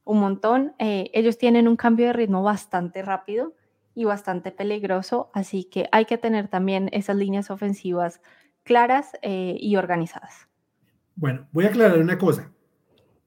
[0.04, 0.74] un montón.
[0.78, 3.54] Eh, ellos tienen un cambio de ritmo bastante rápido
[3.94, 8.20] y bastante peligroso, así que hay que tener también esas líneas ofensivas
[8.62, 10.46] claras eh, y organizadas.
[11.14, 12.52] Bueno, voy a aclarar una cosa.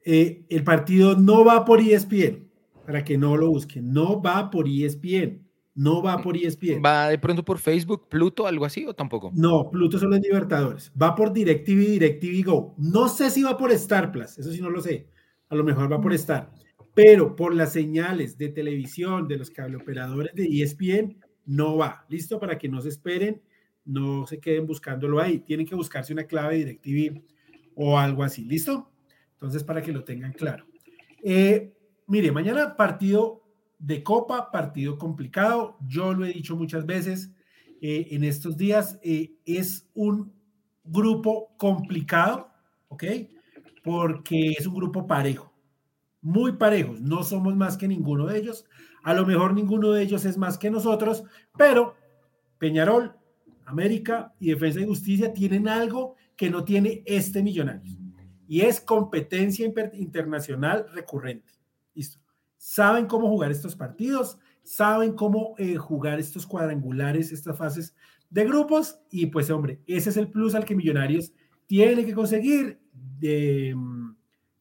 [0.05, 2.51] Eh, el partido no va por ESPN,
[2.85, 5.42] para que no lo busquen, no va por ESPN.
[5.75, 6.83] No va por ESPN.
[6.85, 9.31] ¿Va de pronto por Facebook, Pluto, algo así o tampoco?
[9.33, 10.91] No, Pluto son los Libertadores.
[10.99, 12.75] Va por DirecTV, DirecTV Go.
[12.77, 15.07] No sé si va por Star Plus, eso sí no lo sé.
[15.49, 16.51] A lo mejor va por Star.
[16.93, 22.05] Pero por las señales de televisión de los cableoperadores de ESPN, no va.
[22.07, 22.39] ¿Listo?
[22.39, 23.41] Para que no se esperen,
[23.83, 25.39] no se queden buscándolo ahí.
[25.39, 27.23] Tienen que buscarse una clave de DirecTV
[27.75, 28.45] o algo así.
[28.45, 28.91] ¿Listo?
[29.33, 30.65] Entonces, para que lo tengan claro.
[31.23, 31.73] Eh,
[32.05, 33.42] mire, mañana partido
[33.83, 35.77] de Copa, partido complicado.
[35.85, 37.31] Yo lo he dicho muchas veces
[37.81, 40.31] eh, en estos días, eh, es un
[40.85, 42.49] grupo complicado,
[42.87, 43.03] ¿ok?
[43.83, 45.53] Porque es un grupo parejo,
[46.21, 47.01] muy parejos.
[47.01, 48.65] No somos más que ninguno de ellos.
[49.03, 51.25] A lo mejor ninguno de ellos es más que nosotros,
[51.57, 51.95] pero
[52.57, 53.17] Peñarol,
[53.65, 57.91] América y Defensa y Justicia tienen algo que no tiene este millonario
[58.47, 61.51] y es competencia internacional recurrente.
[61.93, 62.22] Listo
[62.63, 67.93] saben cómo jugar estos partidos, saben cómo eh, jugar estos cuadrangulares, estas fases
[68.29, 71.33] de grupos y pues hombre, ese es el plus al que Millonarios
[71.67, 72.79] tiene que conseguir
[73.75, 74.11] mm,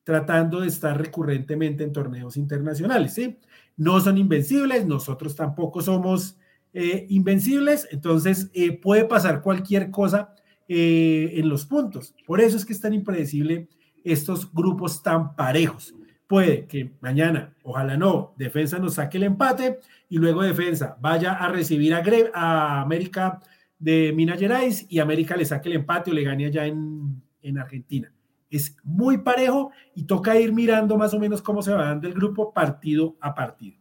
[0.03, 3.38] tratando de estar recurrentemente en torneos internacionales, ¿sí?
[3.76, 6.36] No son invencibles, nosotros tampoco somos
[6.74, 10.34] eh, invencibles, entonces eh, puede pasar cualquier cosa
[10.74, 12.14] en los puntos.
[12.26, 13.68] Por eso es que es tan impredecible
[14.05, 15.94] estos grupos tan parejos
[16.33, 21.49] puede que mañana, ojalá no, defensa nos saque el empate y luego defensa vaya a
[21.49, 23.39] recibir a, América
[23.78, 28.11] de Minas Gerais y América le saque el empate o le gane allá en, Argentina.
[28.49, 32.14] Es muy parejo y toca ir mirando más o menos cómo se va dando el
[32.14, 33.76] grupo partido a partido.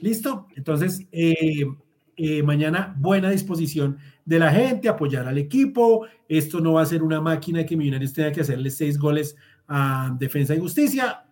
[0.00, 0.46] ¿Listo?
[0.56, 1.66] Entonces, eh,
[2.16, 6.06] eh, mañana buena disposición de la gente, apoyar al equipo.
[6.26, 9.36] Esto no va a ser una máquina que Millonarios tenga que hacerle seis goles
[9.68, 11.26] a Defensa y Justicia.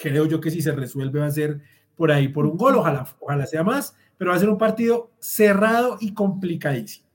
[0.00, 1.60] Creo yo que si se resuelve va a ser
[1.96, 5.10] por ahí por un gol, ojalá, ojalá sea más, pero va a ser un partido
[5.18, 7.08] cerrado y complicadísimo.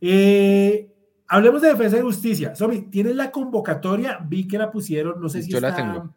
[0.00, 0.90] Eh,
[1.28, 2.54] hablemos de Defensa y Justicia.
[2.54, 4.18] Somi, ¿tienes la convocatoria?
[4.26, 5.70] Vi que la pusieron, no sé si Yo está...
[5.70, 6.14] la tengo.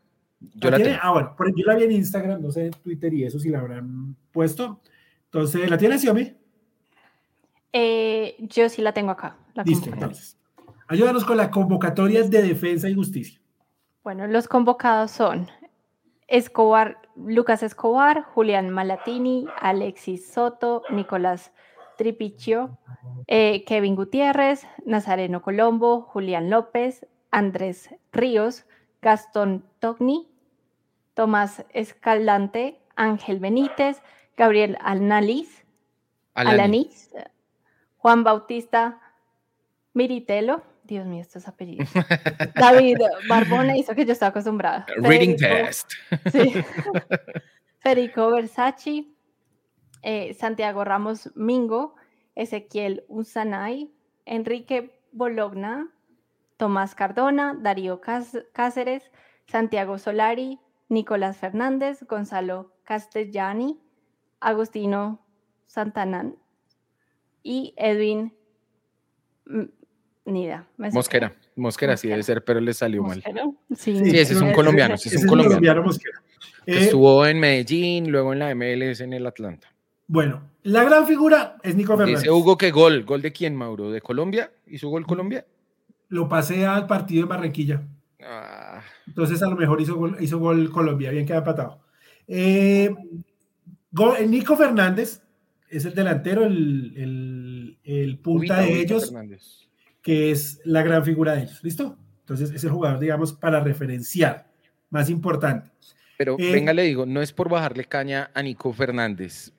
[0.55, 0.97] Yo la tengo.
[1.01, 3.59] Ah, bueno, yo la vi en Instagram, no sé, en Twitter y eso si la
[3.59, 4.81] habrán puesto.
[5.25, 6.33] Entonces, ¿la tienes, Xiaomi?
[7.73, 9.37] Eh, yo sí la tengo acá.
[9.53, 10.37] La Listo, entonces.
[10.87, 13.39] Ayúdanos con la convocatoria de defensa y justicia.
[14.03, 15.47] Bueno, los convocados son
[16.27, 21.53] Escobar, Lucas Escobar, Julián Malatini, Alexis Soto, Nicolás
[21.97, 22.77] Tripichio,
[23.27, 28.65] eh, Kevin Gutiérrez, Nazareno Colombo, Julián López, Andrés Ríos,
[29.01, 30.27] Gastón Togni,
[31.13, 34.01] Tomás Escalante, Ángel Benítez,
[34.35, 35.65] Gabriel Alnaliz,
[36.33, 37.11] Alanis,
[37.97, 38.99] Juan Bautista
[39.93, 41.89] Miritelo, Dios mío, estos apellidos.
[42.55, 44.85] David Barbona hizo que yo estaba acostumbrada.
[44.97, 45.91] Reading test.
[46.31, 46.53] Sí.
[47.79, 49.05] Federico Versace,
[50.01, 51.95] eh, Santiago Ramos Mingo,
[52.35, 53.91] Ezequiel Usanay,
[54.25, 55.89] Enrique Bologna,
[56.57, 59.11] Tomás Cardona, Darío Cáceres,
[59.45, 60.59] Santiago Solari,
[60.89, 63.79] Nicolás Fernández, Gonzalo Castellani,
[64.39, 65.25] Agustino
[65.67, 66.37] Santanán
[67.43, 68.33] y Edwin
[70.27, 70.67] Nida.
[70.77, 73.23] Mosquera, Mosquera, sí debe ser, pero le salió mal.
[73.75, 75.83] Sí, sí, ese es un colombiano, ese es un colombiano.
[75.83, 76.21] Mosquera.
[76.65, 79.73] Que estuvo en Medellín, luego en la MLS en el Atlanta.
[80.07, 82.21] Bueno, la gran figura es Nico Fernández.
[82.21, 85.45] Dice Hugo que gol, gol de quién, Mauro, de Colombia, hizo gol Colombia.
[86.09, 87.83] Lo pasé al partido en Barranquilla.
[88.21, 88.81] Ah.
[89.05, 91.79] Entonces a lo mejor hizo gol, hizo gol Colombia, bien queda empatado.
[92.27, 92.93] Eh,
[93.91, 95.21] gol, Nico Fernández
[95.69, 99.66] es el delantero, el, el, el punta Ubita, de ellos, Fernández.
[100.07, 101.61] Que es la gran figura de ellos.
[101.61, 101.97] ¿Listo?
[102.21, 104.49] Entonces es el jugador, digamos, para referenciar,
[104.89, 105.69] más importante.
[106.17, 109.51] Pero eh, venga, le digo, no es por bajarle caña a Nico Fernández.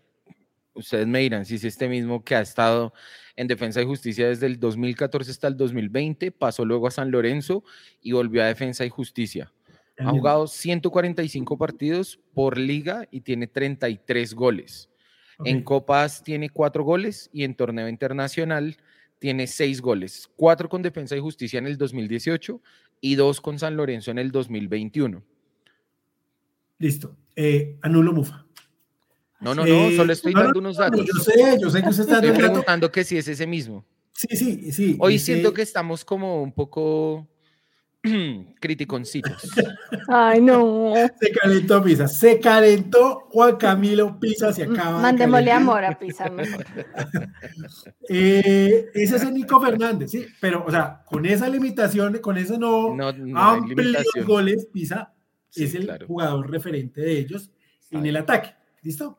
[0.72, 2.94] Ustedes me dirán si es este mismo que ha estado
[3.36, 7.62] en Defensa y Justicia desde el 2014 hasta el 2020, pasó luego a San Lorenzo
[8.01, 9.53] y volvió a Defensa y Justicia.
[9.99, 14.88] Ha jugado 145 partidos por liga y tiene 33 goles.
[15.36, 15.53] Okay.
[15.53, 18.78] En Copas tiene 4 goles y en Torneo Internacional
[19.18, 20.30] tiene 6 goles.
[20.36, 22.60] 4 con Defensa y Justicia en el 2018
[23.00, 25.22] y 2 con San Lorenzo en el 2021.
[26.78, 27.16] Listo.
[27.36, 28.44] Eh, anulo Mufa.
[29.40, 31.06] No, no, no, eh, solo estoy no, dando no, unos datos.
[31.06, 33.84] yo sé, yo sé que usted está Estoy preguntando que si es ese mismo.
[34.12, 34.96] Sí, sí, sí.
[34.98, 37.28] Hoy siento que estamos como un poco
[38.61, 39.51] criticoncitos.
[40.09, 40.94] Ay, no.
[41.20, 45.01] Se calentó Pisa, se calentó Juan Camilo Pisa, se acaba.
[45.01, 46.30] Mandémosle amor a Pisa
[48.09, 52.59] eh, ese es el Nico Fernández, sí, pero, o sea, con esa limitación, con eso
[52.59, 55.12] no, No, no amplios goles, Pisa
[55.51, 56.07] Sí, es el claro.
[56.07, 57.51] jugador referente de ellos
[57.90, 58.51] en el ataque.
[58.82, 59.18] ¿Listo?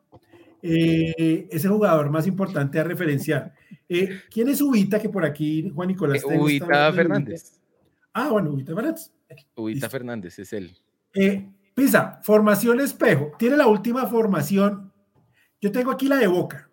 [0.62, 3.52] Eh, es el jugador más importante a referenciar.
[3.88, 5.00] Eh, ¿Quién es Ubita?
[5.00, 6.18] Que por aquí Juan Nicolás.
[6.18, 7.59] esta- Ubita Fernández.
[8.12, 9.12] Ah, bueno, Ubita Fernández.
[9.56, 9.90] Ubita Listo.
[9.90, 10.76] Fernández es él.
[11.14, 13.32] Eh, Pisa, formación espejo.
[13.38, 14.92] Tiene la última formación.
[15.60, 16.68] Yo tengo aquí la de Boca.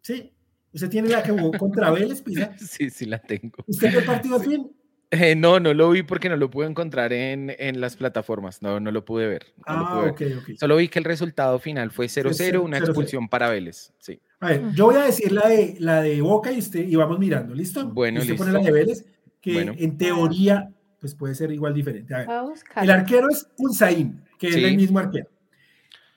[0.00, 0.32] ¿Sí?
[0.72, 2.52] Usted tiene la que jugó contra Vélez, Pisa.
[2.58, 3.52] Sí, sí la tengo.
[3.66, 4.70] ¿Usted el partido fin?
[5.14, 8.62] Eh, no, no lo vi porque no lo pude encontrar en, en las plataformas.
[8.62, 9.52] No, no lo pude ver.
[9.66, 10.38] no lo Ah, pude ver.
[10.38, 10.56] ok, ok.
[10.58, 12.80] Solo vi que el resultado final fue 0-0, una 0-0.
[12.84, 13.92] expulsión para Vélez.
[13.98, 14.18] Sí.
[14.40, 17.18] A ver, yo voy a decir la de, la de Boca y usted y vamos
[17.18, 17.86] mirando, ¿listo?
[17.88, 18.44] Bueno, usted listo.
[18.46, 19.04] pone la de Vélez,
[19.42, 19.72] que Bueno.
[19.76, 20.70] en teoría
[21.00, 22.14] pues puede ser igual diferente.
[22.14, 22.84] A ver, Voy a buscar.
[22.84, 24.60] el arquero es Unzaín, que Sí.
[24.60, 25.28] es el mismo arquero.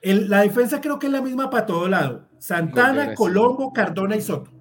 [0.00, 2.28] El- la defensa creo que es la misma para todo lado.
[2.38, 3.14] Santana.
[3.14, 4.52] Colombo, Cardona y Soto.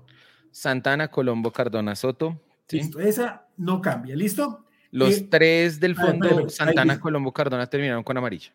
[0.49, 2.41] Santana, Colombo, Cardona, Soto.
[2.67, 2.77] Sí.
[2.77, 4.65] Listo, esa no cambia, ¿listo?
[4.91, 6.99] Los Eh, tres del ver, fondo, Santana.
[6.99, 8.51] Colombo, Cardona, terminaron con amarilla.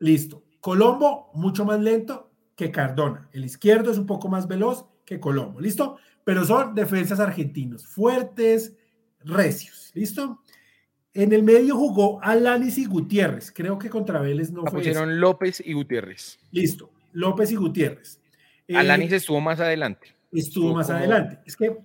[0.00, 0.42] Listo.
[0.60, 3.28] Colombo, mucho más lento que Cardona.
[3.32, 5.60] El izquierdo es un poco más veloz que Colombo.
[5.60, 5.96] ¿Listo?
[6.24, 8.74] Pero son defensas argentinos, fuertes,
[9.24, 9.90] recios.
[9.94, 10.40] ¿Listo?
[11.12, 13.52] En el medio jugó Alanis y Gutiérrez.
[13.52, 14.80] Creo que contra Vélez no La fue.
[14.80, 15.18] pusieron ese.
[15.20, 16.38] López y Gutiérrez.
[16.50, 16.90] Listo.
[17.12, 18.20] López y Gutiérrez.
[18.66, 21.38] Eh, Alanis estuvo más adelante, estuvo estuvo más adelante.
[21.46, 21.76] Es que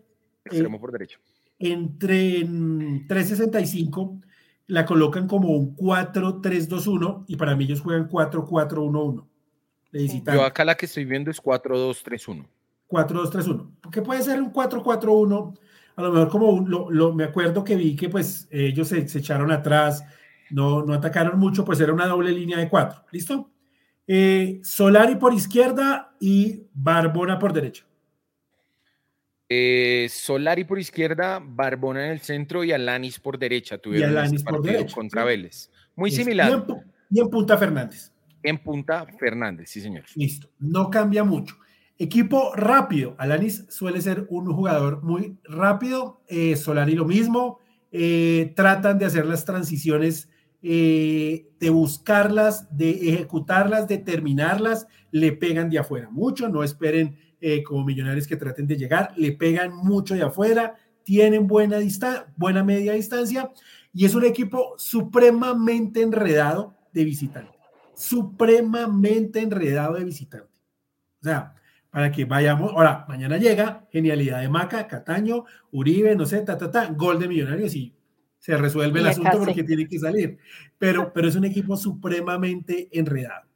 [0.46, 1.20] extremo por derecho.
[1.60, 4.22] entre en 365
[4.68, 9.26] la colocan como un 4-3-2-1 y para mí ellos juegan 4-4-1-1.
[9.92, 10.40] De visitante.
[10.40, 12.46] Yo acá la que estoy viendo es 4-2-3-1.
[12.88, 13.72] 4-2-3-1.
[13.82, 15.58] Porque puede ser un 4-4-1.
[16.00, 19.20] A lo mejor como lo, lo- me acuerdo que vi que pues ellos se, se
[19.20, 20.04] echaron atrás,
[20.50, 23.04] no, no atacaron mucho, pues era una doble línea de cuatro.
[23.12, 23.52] ¿Listo?
[24.08, 27.86] Eh, Solari por izquierda y Barbona por derecha.
[29.47, 33.78] Eh, Solari por izquierda, Barbona en el centro y Alanis por derecha.
[33.78, 35.28] Tuvieron Alanis este por derecha, contra sí.
[35.28, 35.72] Vélez.
[35.95, 36.24] Muy Listo.
[36.24, 36.50] similar.
[36.50, 36.78] Y en,
[37.12, 38.12] y en punta Fernández.
[38.41, 40.06] En punta Fernández, sí, señor.
[40.16, 40.50] Listo.
[40.60, 41.56] No cambia mucho.
[42.02, 43.14] Equipo rápido.
[43.18, 46.22] Alanis suele ser un jugador muy rápido.
[46.30, 47.60] Eh, Solari lo mismo.
[47.91, 50.30] Eh, tratan de hacer las transiciones,
[50.62, 54.88] eh, de buscarlas, de ejecutarlas, de terminarlas.
[55.12, 56.47] Le pegan de afuera mucho.
[56.47, 57.18] No esperen
[57.66, 59.14] como millonarios que traten de llegar.
[59.18, 60.76] Le pegan mucho de afuera.
[61.04, 61.80] Tienen buena,
[62.38, 63.52] buena media distancia.
[63.93, 67.58] Y es un equipo supremamente enredado de visitante.
[67.93, 70.47] Supremamente enredado de visitante.
[71.22, 71.56] O sea,
[71.90, 72.72] para que vayamos.
[72.72, 77.28] Ahora, mañana llega genialidad de Maca, Cataño, Uribe, no sé, ta, ta, ta, gol de
[77.28, 77.96] Millonarios y
[78.38, 79.46] se resuelve el asunto casi.
[79.46, 80.38] porque tiene que salir.
[80.78, 83.48] Pero, pero es un equipo supremamente enredado.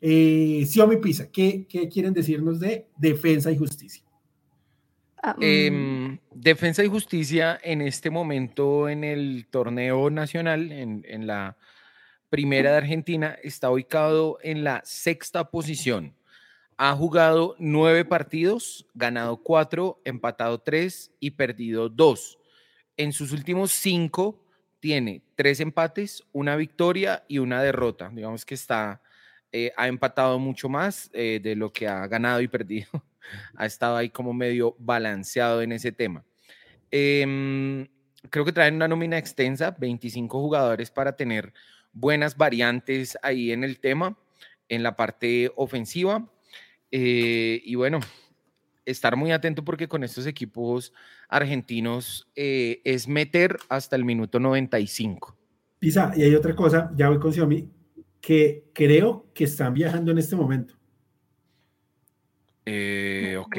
[0.00, 4.04] Eh, Xiaomi Pisa, ¿qué, ¿qué quieren decirnos de defensa y justicia?
[5.22, 11.26] Ah, mm, Em, Defensa y Justicia en este momento en el torneo nacional, en, en
[11.26, 11.56] la
[12.28, 16.15] primera de Argentina, está ubicado en la sexta posición.
[16.78, 22.38] Ha jugado nueve partidos, ganado cuatro, empatado tres y perdido dos.
[22.98, 24.42] En sus últimos cinco
[24.80, 28.10] tiene tres empates, una victoria y una derrota.
[28.12, 29.00] Digamos que está,
[29.52, 32.88] eh, ha empatado mucho más eh, de lo que ha ganado y perdido.
[33.56, 36.24] ha estado ahí como medio balanceado en ese tema.
[36.90, 37.88] Em,
[38.30, 41.52] creo que traen una nómina extensa, 25 jugadores para tener
[41.92, 44.18] buenas variantes ahí en el tema,
[44.68, 46.28] en la parte ofensiva.
[46.90, 48.00] Eh, y bueno,
[48.84, 50.92] estar muy atento porque con estos equipos
[51.28, 55.36] argentinos eh, es meter hasta el minuto 95.
[55.78, 57.68] Pisa, y hay otra cosa, ya voy con Xiaomi,
[58.20, 60.74] que creo que están viajando en este momento.
[62.64, 63.56] Eh, ok.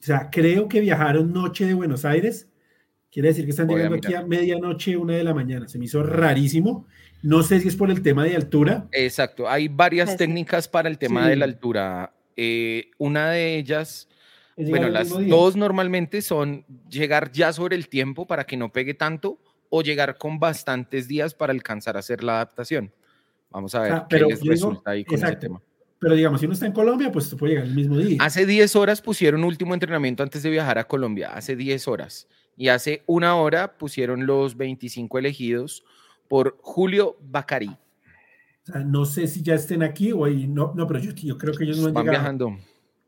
[0.00, 2.48] O sea, creo que viajaron noche de Buenos Aires.
[3.10, 5.66] Quiere decir que están Voy a llegando aquí a medianoche, una de la mañana.
[5.68, 6.86] Se me hizo rarísimo.
[7.22, 8.86] No sé si es por el tema de altura.
[8.92, 10.18] Exacto, hay varias Pues sí.
[10.18, 12.14] técnicas para el tema de la altura.
[12.40, 14.08] Eh, una de ellas,
[14.56, 19.40] bueno, las dos normalmente son llegar ya sobre el tiempo para que no pegue tanto
[19.70, 22.92] o llegar con bastantes días para alcanzar a hacer la adaptación.
[23.50, 25.60] Vamos a ver qué pero les yo digo- resulta ahí con ese tema.
[25.98, 28.18] Pero digamos, si uno está en Colombia, pues puede llegar el mismo día.
[28.20, 32.28] Hace 10 horas pusieron último entrenamiento antes de viajar a Colombia, hace 10 horas.
[32.56, 35.84] Y hace una hora pusieron los 25 elegidos
[36.28, 37.76] por Julio Bacari.
[38.72, 40.46] Sea, no sé si ya estén aquí o ahí.
[40.46, 42.20] No, no, pero yo, yo creo que ellos no han Van llegado.
[42.20, 42.58] viajando.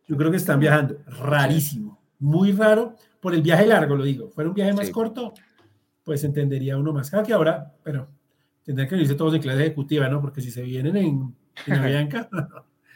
[0.09, 0.99] Yo creo que están viajando.
[1.07, 2.01] Rarísimo.
[2.19, 2.97] Muy raro.
[3.21, 4.31] Por el viaje largo, lo digo.
[4.31, 4.93] Fuera un viaje más Sí.
[4.93, 5.35] corto,
[6.05, 7.11] pues entendería uno más.
[7.11, 8.09] Claro que ahora, pero
[8.65, 10.21] tendrán que venirse todos en clase ejecutiva, ¿no?
[10.21, 11.35] Porque si se vienen en,
[11.67, 12.29] en Avianca,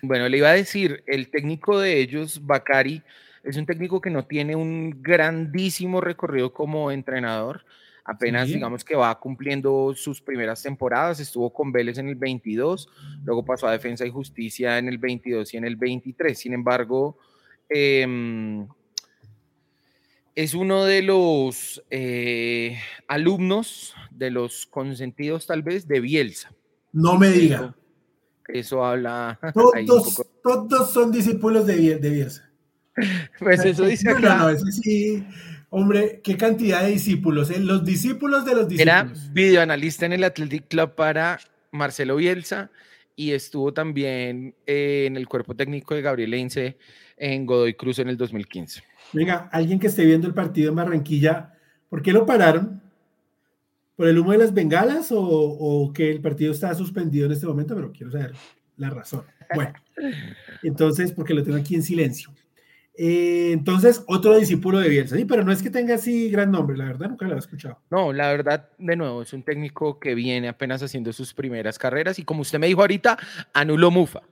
[0.02, 3.02] Bueno, le iba a decir, el técnico de ellos, Bacari,
[3.42, 7.64] es un técnico que no tiene un grandísimo recorrido como entrenador.
[8.07, 8.55] Apenas, Sí.
[8.55, 11.20] digamos que va cumpliendo sus primeras temporadas.
[11.20, 12.88] Estuvo con Vélez en el 22,
[13.24, 16.38] luego pasó a Defensa y Justicia en el 22 y en el 23.
[16.38, 17.16] Sin embargo,
[17.70, 18.66] em,
[20.34, 22.78] es uno de los eh,
[23.09, 26.52] alumnos, de los consentidos tal vez, de Bielsa.
[26.92, 27.74] no me diga.
[28.48, 32.50] Eso habla Todos, todos son discípulos de, Biel- de Bielsa.
[33.38, 34.38] Pues eso dice No, no, acá.
[34.38, 35.24] no, eso sí.
[35.77, 37.59] Hombre, qué cantidad de discípulos, ¿eh?
[37.59, 39.33] Los discípulos de los Era discípulos.
[39.35, 41.41] videoanalista en el Athletic Club para
[41.72, 42.70] Marcelo Bielsa
[43.16, 46.77] y estuvo también eh, en el cuerpo técnico de Gabriel Heinze
[47.16, 48.85] en Godoy Cruz en el 2015.
[49.12, 51.53] Venga, alguien que esté viendo el partido en Barranquilla,
[51.89, 52.81] ¿por qué lo pararon?
[53.97, 57.49] ¿Por el humo de las bengalas o, o que el partido está suspendido en este
[57.49, 57.75] momento?
[57.75, 58.33] Pero quiero saber
[58.77, 59.25] la razón.
[59.53, 59.72] Bueno,
[60.62, 62.31] entonces, porque lo tengo aquí en silencio.
[62.97, 66.76] Eh, entonces, otro discípulo de Bielsa, sí, pero no es que tenga así gran nombre,
[66.76, 67.80] la verdad, nunca lo he escuchado.
[67.90, 72.18] No, la verdad, de nuevo, es un técnico que viene apenas haciendo sus primeras carreras
[72.20, 73.18] y como usted me dijo ahorita,
[73.53, 74.22] anuló Mufa.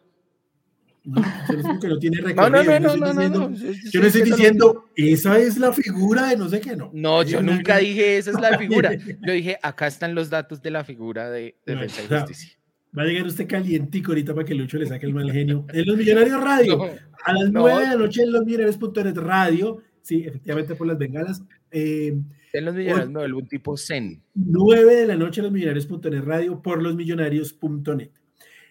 [1.04, 2.50] No, no que no tiene No, recorrido.
[2.50, 3.50] no, no, yo no, estoy no, no, diciendo,
[3.90, 6.90] yo- no estoy esa es la figura de no sé qué, no.
[6.94, 8.92] No, yo nunca dije esa es la figura.
[9.26, 12.58] Yo dije, acá están los datos de la figura de Defensa y Justicia.
[12.96, 15.64] Va a llegar usted calientico ahorita para que Lucho le saque el mal genio.
[15.72, 16.84] En los Millonarios Radio, No,
[17.24, 17.60] a las no.
[17.60, 21.42] 9 de la noche en los Millonarios.net Radio, sí, efectivamente por las bengalas.
[21.70, 22.14] Eh,
[22.52, 24.22] en los millonarios vuelvo un tipo zen.
[24.34, 28.10] 9 de la noche en los Millonarios.net Radio por los Millonarios.net.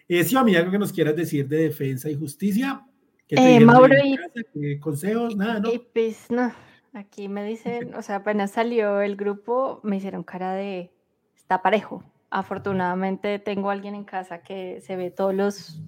[0.08, 2.86] Eh, sí, amigo, algo que nos quieras decir de defensa y justicia.
[3.26, 4.40] ¿Qué te Eh, Mauro, y- casa?
[4.54, 5.36] ¿Qué consejos?
[5.36, 5.72] Nada, ¿no?
[5.72, 6.52] Y pues no,
[6.92, 10.92] aquí me dicen, o sea, apenas salió el grupo, me hicieron cara de,
[11.34, 12.04] está parejo.
[12.32, 15.82] Afortunadamente tengo alguien en casa que se ve todos los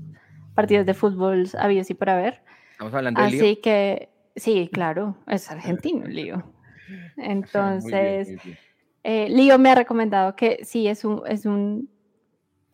[0.55, 2.43] partidos de fútbol habidos y para ver.
[2.73, 3.41] Estamos hablando de lío.
[3.41, 6.37] Así que, sí, claro, es argentino, Lío.
[6.87, 8.59] Muy bien, Entonces, muy bien.
[9.05, 11.89] eh, Lío me ha recomendado que sí, es un, es un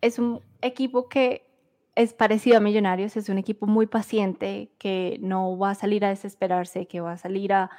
[0.01, 1.47] es un equipo que
[1.95, 6.09] es parecido a Millonarios, es un equipo muy paciente, que no va a salir a
[6.09, 7.71] desesperarse, que va a salir a,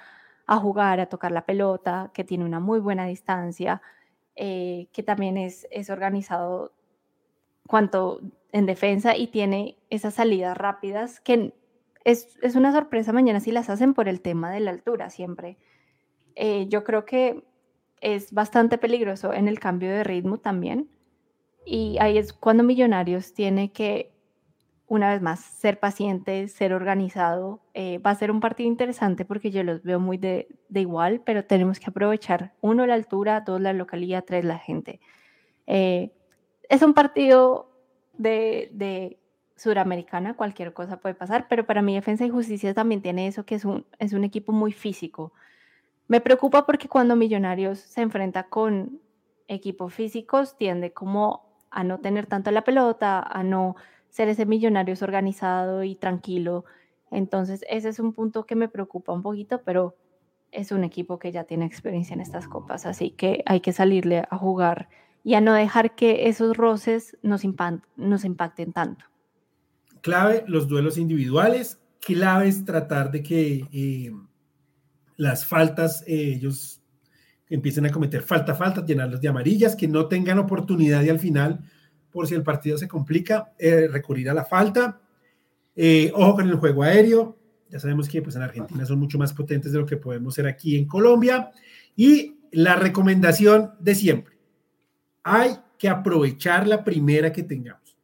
[0.47, 3.81] jugar, a tocar la pelota, que tiene una muy buena distancia,
[4.35, 6.73] eh, que también es, es organizado
[7.67, 8.21] cuanto
[8.51, 11.53] en defensa y tiene esas salidas rápidas que
[12.03, 15.57] es, es, una sorpresa mañana si las hacen por el tema de la altura siempre.
[16.35, 17.43] Eh, yo creo que
[18.01, 20.89] es bastante peligroso en el cambio de ritmo también.
[21.65, 24.11] Y ahí es cuando Millonarios tiene que,
[24.91, 27.61] una vez más, ser paciente, ser organizado.
[27.73, 31.45] Eh, va a ser un partido interesante porque yo los veo muy de, igual, pero
[31.45, 34.99] tenemos que aprovechar, uno, la altura, dos, la localidad, tres, la gente.
[35.65, 36.11] Eh,
[36.67, 37.71] es un partido
[38.17, 39.17] de, de
[39.55, 43.55] suramericana, cualquier cosa puede pasar, pero para mí Defensa y Justicia también tiene eso, que
[43.55, 45.31] es un, es un equipo muy físico.
[46.09, 48.99] Me preocupa porque cuando Millonarios se enfrenta con
[49.47, 53.77] equipos físicos tiende como a no tener tanto la pelota, a no
[54.11, 56.65] ser ese Millonarios organizado y tranquilo.
[57.09, 59.95] Entonces ese es un punto que me preocupa un poquito, pero
[60.51, 64.25] es un equipo que ya tiene experiencia en estas copas, así que hay que salirle
[64.29, 64.89] a jugar
[65.23, 67.41] y a no dejar que esos roces nos,
[67.95, 69.05] nos impacten tanto.
[70.01, 74.11] Clave los duelos individuales, clave es tratar de que eh,
[75.15, 76.81] las faltas, eh, ellos
[77.49, 81.63] empiecen a cometer falta, falta, llenarlos de amarillas, que no tengan oportunidad y al final,
[82.11, 84.99] por si el partido se complica, eh, recurrir a la falta.
[85.75, 87.37] Eh, ojo con el juego aéreo.
[87.69, 90.45] Ya sabemos que pues, en Argentina son mucho más potentes de lo que podemos ser
[90.45, 91.51] aquí en Colombia.
[91.95, 94.37] Y la recomendación de siempre,
[95.23, 97.97] hay que aprovechar la primera que tengamos.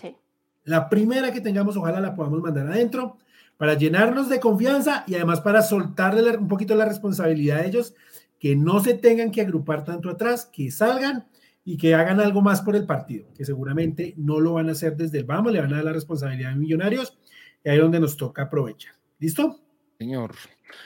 [0.00, 0.16] Sí.
[0.64, 3.18] La primera que tengamos, ojalá la podamos mandar adentro
[3.56, 7.94] para llenarnos de confianza y además para soltarle un poquito la responsabilidad a ellos,
[8.40, 11.26] que no se tengan que agrupar tanto atrás, que salgan
[11.64, 14.96] y que hagan algo más por el partido, que seguramente no lo van a hacer
[14.96, 17.18] desde el vamos, le van a dar la responsabilidad a Millonarios
[17.64, 18.94] y ahí es donde nos toca aprovechar.
[19.18, 19.60] ¿Listo?
[19.98, 20.34] Señor,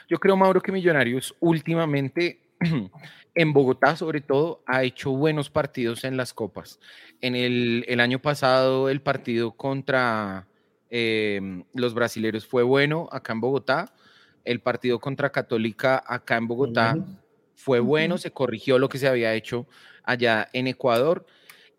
[0.09, 2.41] yo creo, Mauro, que Millonarios últimamente
[3.35, 6.79] en Bogotá, sobre todo, ha hecho buenos partidos en las copas.
[7.21, 10.47] En el, el año pasado, el partido contra
[10.91, 13.93] Em, los brasileños fue bueno acá en Bogotá.
[14.45, 16.97] El partido contra Católica acá en Bogotá
[17.59, 19.67] fue bueno, se corrigió lo que se había hecho
[20.05, 21.27] allá en Ecuador.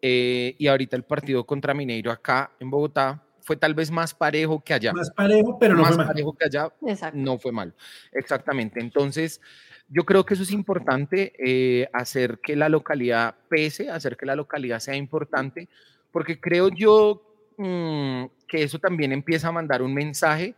[0.01, 4.61] Eh, y ahorita el partido contra Mineiro acá en Bogotá fue tal vez más parejo
[4.63, 4.93] que allá.
[4.93, 6.71] Más parejo, pero no más fue parejo que allá.
[7.13, 7.73] No fue mal.
[8.11, 8.80] Exactamente.
[8.82, 9.41] Entonces,
[9.88, 14.36] yo creo que eso es importante, eh, hacer que la localidad pese, hacer que la
[14.36, 15.69] localidad sea importante,
[16.11, 17.30] porque creo yo
[17.61, 20.55] Mm, que eso también empieza a mandar un mensaje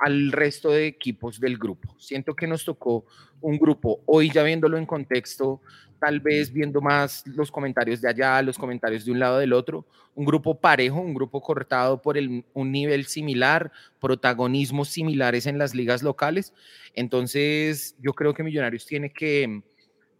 [0.00, 1.94] al resto de equipos del grupo.
[1.98, 3.04] Siento que nos tocó
[3.40, 5.60] un grupo, hoy ya viéndolo en contexto,
[6.00, 9.86] tal vez viendo más los comentarios de allá, los comentarios de un lado del otro,
[10.14, 13.70] un grupo parejo, un grupo cortado por un nivel similar,
[14.00, 16.54] protagonismos similares en las ligas locales.
[16.94, 19.62] Entonces, yo creo que Millonarios tiene que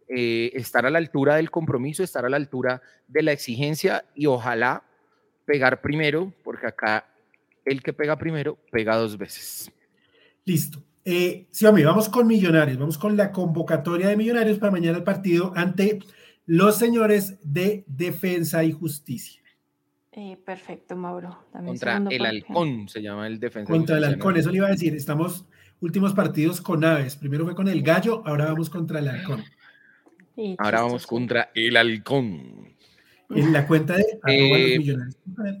[0.07, 4.27] eh, estar a la altura del compromiso, estar a la altura de la exigencia y
[4.27, 4.83] ojalá
[5.45, 7.10] pegar primero, porque acá
[7.65, 9.71] el que pega primero pega dos veces.
[10.45, 10.83] Listo.
[11.03, 15.03] Eh, sí, hombre, vamos con Millonarios, vamos con la convocatoria de Millonarios para mañana el
[15.03, 15.99] partido ante
[16.45, 19.41] los señores de Defensa y Justicia.
[20.11, 21.45] Eh, perfecto, Mauro.
[21.51, 23.71] Contra el Halcón se llama el Defensa.
[23.71, 24.93] Contra el Halcón, eso le iba a decir.
[24.93, 25.45] Estamos
[25.79, 27.15] últimos partidos con aves.
[27.15, 29.43] Primero fue con el Gallo, ahora vamos contra el Halcón.
[30.57, 32.75] ahora vamos contra el Halcón.
[33.33, 34.97] En la cuenta de eh,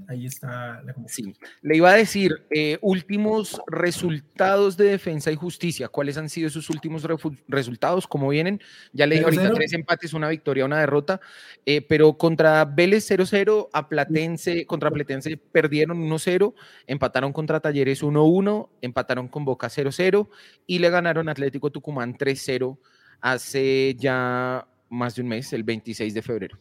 [0.07, 5.87] ahí está la Sí, le iba a decir, eh, últimos resultados de defensa y justicia.
[5.87, 7.05] ¿Cuáles han sido sus últimos
[7.47, 8.07] resultados?
[8.07, 8.61] ¿Cómo vienen?
[8.93, 11.21] Ya le dije ahorita tres empates, una victoria, una derrota,
[11.65, 16.53] eh, pero contra Vélez 0-0, a Platense, contra Platense perdieron 1-0,
[16.87, 20.29] empataron contra Talleres 1-1, empataron con Boca 0-0
[20.67, 22.77] y le ganaron Atlético Tucumán 3-0
[23.21, 26.57] hace ya más de un mes, el 26 de febrero.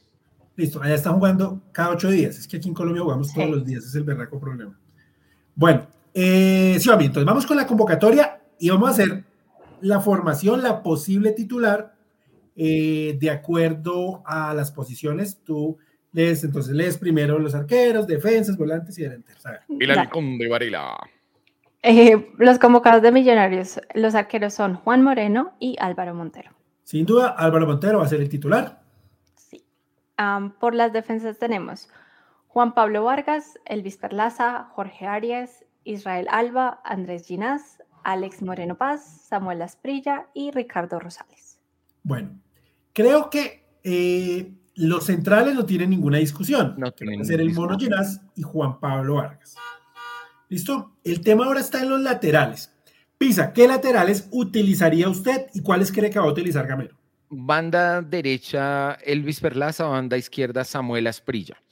[0.57, 2.39] Listo, allá están jugando cada ocho días.
[2.39, 4.79] Es que aquí en Colombia jugamos todos los días, es el berraco problema.
[5.55, 9.25] Bueno, eh, sí, entonces vamos con la convocatoria y vamos a hacer
[9.81, 11.95] la formación, la posible titular,
[12.57, 15.41] eh, de acuerdo a las posiciones.
[15.45, 15.79] Tú
[16.13, 19.43] lees, entonces lees primero los arqueros, defensas, volantes y delanteros.
[19.69, 20.97] Y la de Varela.
[21.83, 26.51] Eh, los convocados de Millonarios, los arqueros son Juan Moreno y Álvaro Montero.
[26.85, 28.83] Sin duda, Álvaro Montero va a ser el titular
[30.59, 31.89] por las defensas tenemos
[32.49, 39.62] Juan Pablo Vargas, Elvis Perlaza, Jorge Arias, Israel Alba, Andrés Ginás, Alex Moreno Paz, Samuel
[39.62, 41.61] Asprilla y Ricardo Rosales.
[42.03, 42.41] Bueno,
[42.93, 46.75] creo que eh, los centrales no tienen ninguna discusión.
[46.77, 47.55] No Va tienen a ser el.
[47.55, 49.57] Mono Ginás y Juan Pablo Vargas.
[50.49, 50.97] ¿Listo?
[51.05, 52.75] El tema ahora está en los laterales.
[53.16, 57.00] Pisa, ¿qué laterales utilizaría usted y cuáles cree que va a utilizar Gamero?
[57.31, 61.62] Banda derecha, Elvis Perlaza, banda izquierda, Samuel Asprilla.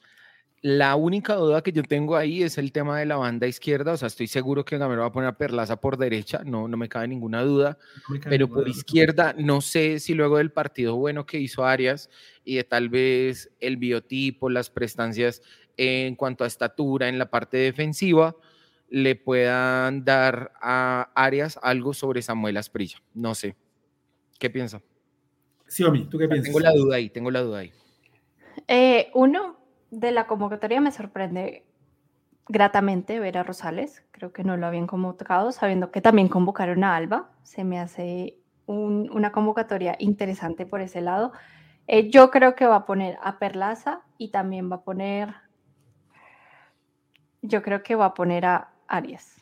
[0.60, 3.96] La única duda que yo tengo ahí es el tema de la banda izquierda, o
[3.96, 6.88] sea, estoy seguro que Gamero va a poner a Perlaza por derecha, no, no me
[6.88, 7.78] cabe ninguna duda,
[8.08, 8.76] No me cabe pero ninguna por duda.
[8.76, 12.10] izquierda no sé si luego del partido bueno que hizo Arias
[12.44, 15.42] y de tal vez el biotipo, las prestancias
[15.76, 18.34] en cuanto a estatura en la parte defensiva,
[18.88, 22.98] le puedan dar a Arias algo sobre Samuel Asprilla.
[23.14, 23.54] No sé.
[24.40, 24.82] ¿Qué piensa?
[25.68, 26.46] Xiaomi, ¿tú qué piensas?
[26.46, 27.72] Tengo la duda ahí, tengo la duda ahí.
[28.66, 29.56] Eh, uno
[29.90, 31.64] de la convocatoria me sorprende
[32.48, 34.04] gratamente ver a Rosales.
[34.10, 37.30] Creo que no lo habían convocado, sabiendo que también convocaron a Alba.
[37.42, 41.32] Se me hace un- una convocatoria interesante por ese lado.
[41.86, 45.34] Eh, yo creo que va a poner a Perlaza y también va a poner.
[47.42, 49.40] Yo creo que va a poner a Arias.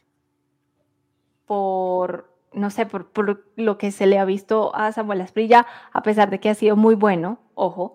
[1.46, 6.02] Por, no sé, por, por lo que se le ha visto a Samuel Asprilla, a
[6.02, 7.94] pesar de que ha sido muy bueno, ojo.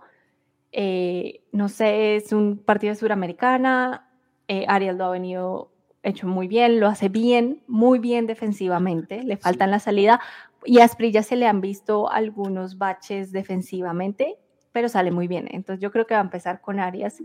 [0.72, 4.08] Eh, no sé, es un partido de Suramericana.
[4.48, 5.72] eh, Arias lo ha venido
[6.04, 9.24] hecho muy bien, lo hace bien, muy bien defensivamente.
[9.24, 10.22] Le faltan la salida.
[10.66, 14.38] Y a Asprilla se le han visto algunos baches defensivamente,
[14.72, 15.48] pero sale muy bien.
[15.52, 17.18] Entonces yo creo que va a empezar con Arias.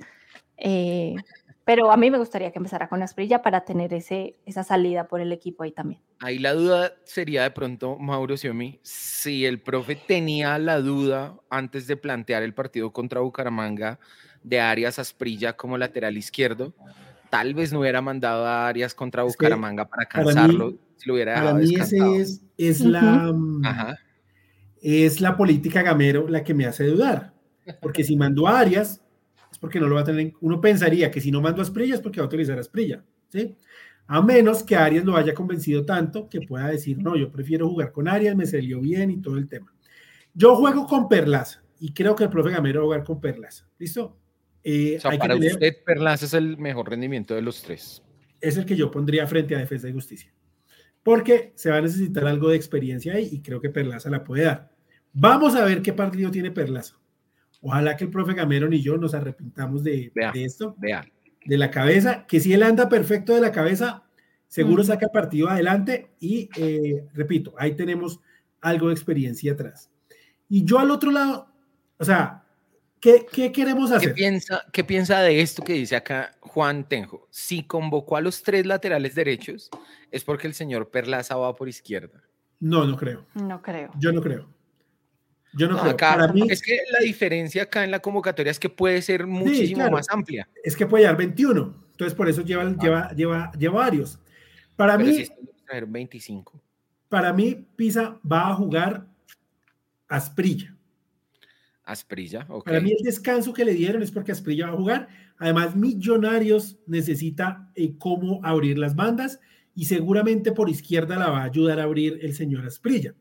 [0.56, 1.14] eh,
[1.66, 5.20] pero a mí me gustaría que empezara con Asprilla para tener ese, esa salida por
[5.20, 6.00] el equipo ahí también.
[6.20, 11.88] Ahí la duda sería de pronto, Mauro Xiomi, si el profe tenía la duda antes
[11.88, 13.98] de plantear el partido contra Bucaramanga
[14.44, 16.72] de Arias Asprilla como lateral izquierdo,
[17.30, 20.70] tal vez no hubiera mandado a Arias contra Es que Bucaramanga para para mí- cansarlo,
[20.96, 22.90] si lo hubiera Para mí ese es, es Ujú.
[22.90, 23.98] la, mm, Ajá.
[24.80, 27.34] es la política Gamero la que me hace dudar.
[27.82, 29.02] Porque si mandó a Arias,
[29.56, 30.20] es porque no lo va a tener.
[30.20, 32.60] en- Uno pensaría que si no mando a Asprilla es porque va a utilizar a
[32.60, 33.02] Asprilla.
[33.28, 33.56] ¿sí?
[34.06, 37.90] A menos que Arias lo haya convencido tanto que pueda decir, no, yo prefiero jugar
[37.90, 39.72] con Arias, me salió bien y todo el tema.
[40.34, 43.66] Yo juego con Perlaza y creo que el profe Gamero va a jugar con Perlaza.
[43.78, 44.18] ¿Listo?
[44.62, 47.62] Eh, O sea, hay que para tener- usted, Perlaza es el mejor rendimiento de los
[47.62, 48.02] tres.
[48.40, 50.32] es el que yo pondría frente a Defensa y Justicia.
[51.02, 54.44] Porque se va a necesitar algo de experiencia ahí y creo que Perlaza la puede
[54.44, 54.70] dar.
[55.12, 56.96] Vamos a ver qué partido tiene Perlaza.
[57.60, 60.32] Ojalá que el profe Gamero y yo nos arrepintamos de, Vea.
[60.32, 61.06] de esto, Vea,
[61.44, 64.02] de la cabeza, que si él anda perfecto de la cabeza,
[64.48, 68.20] seguro saca el partido adelante y, eh, repito, ahí tenemos
[68.60, 69.90] algo de experiencia atrás.
[70.48, 71.48] Y yo al otro lado,
[71.98, 72.44] o sea,
[73.00, 74.14] ¿qué, qué queremos ¿qué hacer?
[74.14, 77.26] piensa, ¿qué piensa de esto que dice acá Juan Tenjo?
[77.30, 79.70] Si convocó a los tres laterales derechos,
[80.10, 82.22] es porque el señor Perlaza va por izquierda.
[82.58, 83.26] No, no creo.
[83.34, 83.90] No creo.
[83.98, 84.48] Yo no creo.
[85.56, 85.92] Yo no, No, creo.
[85.94, 89.26] acá- Para mí, es que la diferencia acá en la convocatoria es que puede ser
[89.26, 89.92] muchísimo claro.
[89.92, 90.48] más amplia.
[90.62, 91.74] es que puede llevar 21.
[91.92, 94.18] Entonces, por eso lleva, lleva, lleva, lleva varios.
[94.76, 94.96] Para Ah.
[94.98, 96.62] Pero mí, si esto debe traer 25.
[97.08, 99.06] para mí, Pisa va a jugar
[100.08, 100.76] Asprilla.
[101.84, 102.64] Asprilla, ok.
[102.66, 105.08] Para mí, el descanso que le dieron es porque Asprilla va a jugar.
[105.38, 109.40] Además, Millonarios necesita eh, cómo abrir las bandas
[109.74, 113.14] y seguramente por izquierda la va a ayudar a abrir el señor Asprilla.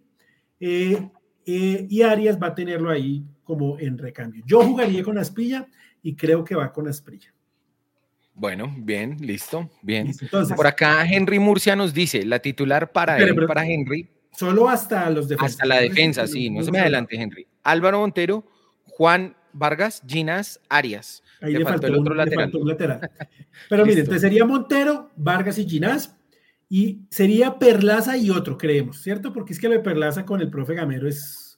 [0.59, 1.09] Eh,
[1.45, 4.43] eh, y Arias va a tenerlo ahí como en recambio.
[4.45, 5.67] Yo jugaría con Asprilla
[6.01, 7.33] y creo que va con Asprilla.
[8.33, 10.07] Bueno, bien, listo, bien.
[10.07, 14.09] Listo, Entonces, Por acá Henry Murcia nos dice, la titular para él, pero- para Henry,
[14.31, 15.53] solo hasta los defensas.
[15.53, 17.47] hasta la defensa, sí, no se me adelante, Henry.
[17.63, 18.43] Álvaro Montero,
[18.87, 21.23] Juan Vargas, Ginas, Arias.
[21.41, 22.43] Ahí Le faltó faltó, el otro un, lateral.
[22.45, 22.99] faltó un lateral.
[23.69, 23.99] Pero mire, Listo.
[24.01, 26.13] entonces sería Montero, Vargas y Ginás.
[26.77, 29.31] Y sería Perlaza y otro, creemos, ¿cierto?
[29.31, 31.57] Porque es que lo de Perlaza con el profe Gamero es.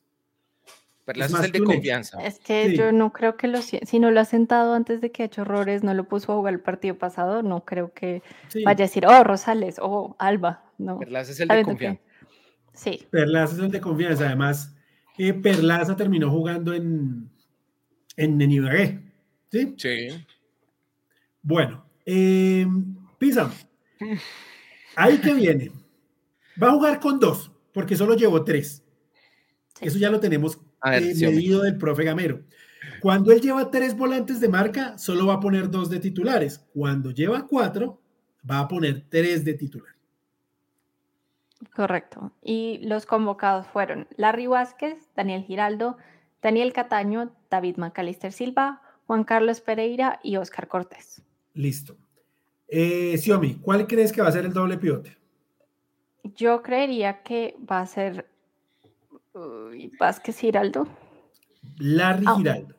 [1.06, 2.24] Perlaza es, más el de confianza.
[2.24, 2.78] Es que Sí.
[2.78, 5.26] yo no creo que lo si si no lo ha sentado antes de que ha
[5.26, 8.84] hecho errores, no lo puso a jugar el partido pasado, no creo que Sí, vaya
[8.84, 11.00] a decir, oh, Rosales, oh, Alba, no.
[11.00, 12.02] Perlaza es el de que- confianza.
[12.74, 14.28] Sí, Perlaza es el de confianza.
[14.28, 14.76] Además,
[15.18, 17.28] eh, Perlaza terminó jugando en,
[18.18, 19.00] en, en Ibagué,
[19.52, 19.74] ¿sí?
[19.78, 20.10] Sí.
[21.42, 22.68] Bueno, eh,
[23.18, 23.50] Pisa,
[24.98, 25.72] ahí que viene.
[26.62, 28.84] Va a jugar con dos, porque solo llevó tres.
[29.80, 32.42] Eso ya lo tenemos ver, eh, sí, medido del profe Gamero.
[33.00, 36.66] Cuando él lleva tres volantes de marca, solo va a poner dos de titulares.
[36.74, 38.02] Cuando lleva cuatro,
[38.50, 39.94] va a poner tres de titular.
[41.76, 42.32] correcto.
[42.42, 45.98] Y los convocados fueron Larry Vázquez, Daniel Giraldo,
[46.42, 51.22] Daniel Cataño, David Macalister Silva, Juan Carlos Pereira y Oscar Cortés.
[51.54, 51.98] Listo.
[52.68, 55.18] Eh, Xiomi, ¿cuál crees que va a ser el doble pivote?
[56.36, 58.28] Yo creería que va a ser
[59.34, 60.88] uy, Vázquez Giraldo.
[61.80, 62.36] Larry Ah.
[62.38, 62.76] Giraldo.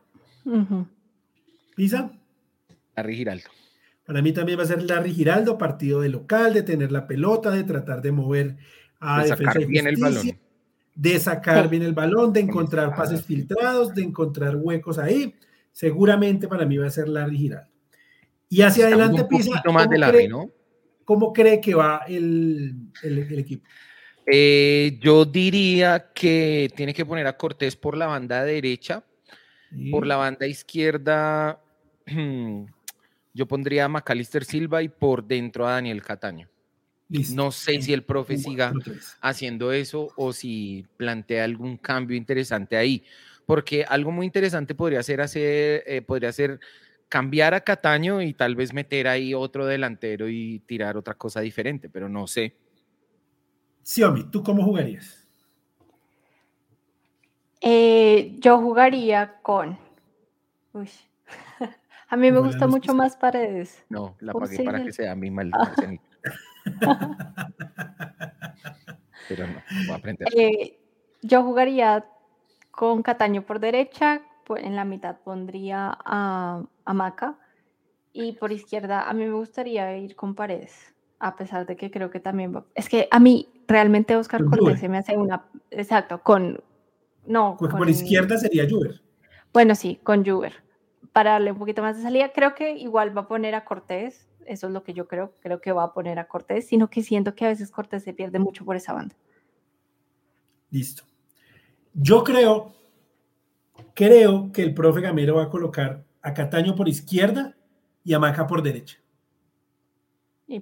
[1.76, 2.10] ¿Pisa?
[2.96, 3.48] Larry Giraldo.
[4.04, 7.50] Para mí también va a ser Larry Giraldo, partido de local, de tener la pelota,
[7.50, 8.56] de tratar de mover
[9.00, 10.38] a de sacar bien el balón.
[10.94, 15.34] De sacar bien el balón, de encontrar pases filtrados, de encontrar huecos ahí.
[15.72, 17.70] Seguramente para mí va a ser Larry Giraldo.
[18.48, 19.62] Y hacia adelante Pisa.
[19.72, 20.50] más de Larry, ¿no?
[21.04, 23.66] ¿Cómo cree que va el, el, equipo?
[24.26, 29.04] Eh, yo diría que tiene que poner a Cortés por la banda derecha.
[29.90, 31.60] Por la banda izquierda,
[33.34, 36.48] yo pondría a Macalister Silva y por dentro a Daniel Cataño.
[37.34, 38.72] No sé si el profe siga
[39.20, 43.02] haciendo eso o si plantea algún cambio interesante ahí,
[43.46, 46.60] porque algo muy interesante podría ser hacer, eh, podría ser
[47.08, 51.88] cambiar a Cataño y tal vez meter ahí otro delantero y tirar otra cosa diferente,
[51.88, 52.56] pero no sé.
[53.82, 55.26] Xiaomi, ¿tú cómo jugarías?
[57.60, 59.78] Eh, yo jugaría con.
[60.72, 60.88] Uy.
[62.08, 63.84] a mí me gusta mucho más Paredes.
[63.88, 65.50] No, la pagué para que sea mi mal.
[69.28, 70.28] pero no, voy a aprender.
[70.36, 70.78] Eh,
[71.22, 72.04] yo jugaría
[72.70, 74.22] con Cataño por derecha,
[74.56, 77.38] en la mitad pondría a, Maca
[78.12, 82.10] y por izquierda a mí me gustaría ir con Paredes, a pesar de que creo
[82.10, 82.64] que también va...
[82.74, 85.44] Es que a mí realmente Oscar Cortés se me hace una...
[85.70, 86.62] Exacto, con...
[87.26, 87.56] No.
[87.58, 89.02] Pues por izquierda sería Juber.
[89.52, 90.54] Bueno, sí, con Juber.
[91.12, 94.28] Para darle un poquito más de salida, creo que igual va a poner a Cortés,
[94.46, 97.02] eso es lo que yo creo, creo que va a poner a Cortés, sino que
[97.02, 99.14] siento que a veces Cortés se pierde mucho por esa banda.
[100.70, 101.04] Listo.
[101.92, 102.77] Yo creo
[103.94, 107.56] Creo que el profe Gamero va a colocar a Cataño por izquierda
[108.04, 108.98] y a Maca por derecha.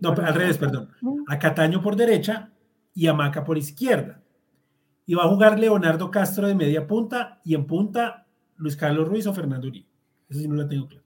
[0.00, 0.90] No, al revés, perdón.
[1.28, 2.52] A Cataño por derecha
[2.94, 4.22] y a Maca por izquierda.
[5.06, 8.26] Y va a jugar Leonardo Castro de media punta y en punta
[8.56, 9.86] Luis Carlos Ruiz o Fernando Uribe.
[10.28, 11.04] Eso sí no lo tengo claro.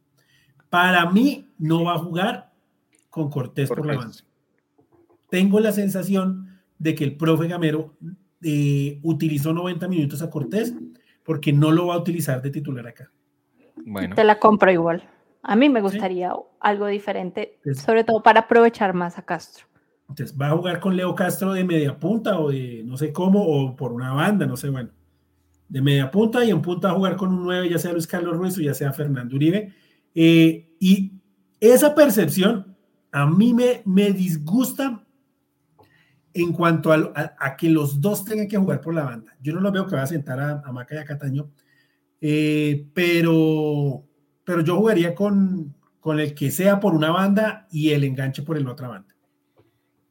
[0.71, 2.53] Para mí no va a jugar
[3.11, 4.17] con Cortés, por la banda.
[5.29, 7.97] Tengo la sensación de que el profe Gamero
[8.43, 10.75] eh, utilizó 90 minutos a Cortés
[11.31, 13.09] porque no lo va a utilizar de titular acá.
[13.87, 14.17] Bueno.
[14.17, 15.09] Te la compro igual.
[15.45, 19.67] A mí me gustaría algo diferente, sobre todo para aprovechar más a Castro.
[20.09, 23.47] Entonces, va a jugar con Leo Castro de media punta o de no sé cómo,
[23.47, 24.91] o por una banda, no sé, bueno.
[25.69, 28.37] De media punta y en punta a jugar con un 9, ya sea Luis Carlos
[28.37, 29.73] Ruiz o ya sea Fernando Uribe.
[30.17, 31.13] Eh, y
[31.61, 32.77] esa percepción
[33.13, 35.07] a mí me, me disgusta
[36.33, 39.37] en cuanto a, que los dos tengan que jugar por la banda.
[39.41, 41.51] Yo no lo veo que va a sentar a, Maca y a Cataño,
[42.21, 44.05] eh, pero,
[44.45, 48.61] pero yo jugaría con, con el que sea por una banda y el enganche por
[48.61, 49.15] la otra banda,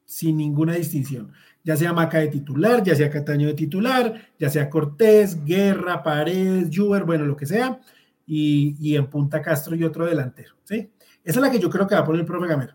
[0.05, 1.31] sin ninguna distinción.
[1.63, 6.69] Ya sea Maca de titular, ya sea Cataño de titular, ya sea Cortés, Guerra, Paredes,
[6.73, 7.79] Juber, bueno, lo que sea,
[8.25, 10.55] y, y en punta Castro y otro delantero.
[10.63, 10.89] ¿sí?
[11.23, 12.73] Esa es la que yo creo que va a poner el profe Gamero.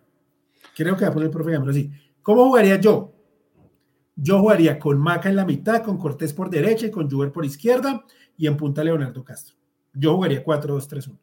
[0.75, 1.91] Creo que va a poner el profe Gamero, sí.
[2.23, 3.14] ¿Cómo jugaría yo?
[4.17, 7.45] Yo jugaría con Maca en la mitad, con Cortés por derecha y con Juber por
[7.45, 8.05] izquierda
[8.37, 9.57] y en punta Leonardo Castro.
[9.93, 11.19] Yo jugaría 4-2-3-1.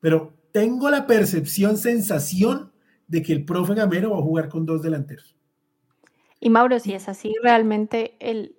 [0.00, 2.72] Pero tengo la percepción, sensación
[3.08, 5.36] de que el profe Gamero va a jugar con dos delanteros.
[6.38, 8.54] Y Mauro, si es así, realmente el,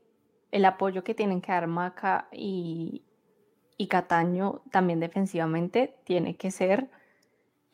[0.65, 3.03] apoyo que tienen que dar Maca y,
[3.77, 6.89] y Cataño también defensivamente tiene que ser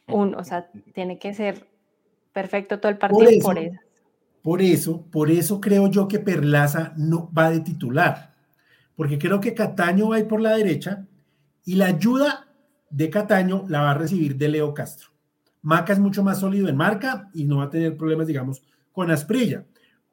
[0.08, 1.68] un, o sea, tiene que ser
[2.32, 3.44] perfecto todo el partido por eso.
[3.44, 3.80] Por eso,
[5.12, 8.34] por eso creo yo que Perlaza no va de titular,
[8.96, 11.06] porque creo que Cataño va a ir por la derecha
[11.66, 12.48] y la ayuda
[12.90, 15.10] de Cataño la va a recibir de Leo Castro.
[15.64, 18.64] Maca es mucho más sólido en marca y no va a tener problemas, digamos,
[18.94, 19.66] con Asprilla.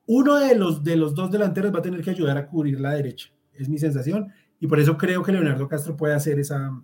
[0.07, 2.95] Uno de los, de los dos delanteros va a tener que ayudar a cubrir la
[2.95, 6.77] derecha, es mi sensación, y por eso creo que Leonardo Castro puede hacer esa...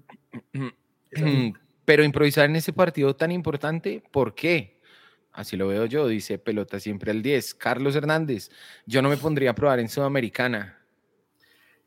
[1.84, 4.79] Pero improvisar en ese partido tan importante, ¿por qué?
[5.32, 7.54] Así lo veo yo, dice pelota siempre al 10.
[7.54, 8.50] Carlos Hernández,
[8.86, 10.78] yo no me pondría a probar en Sudamericana.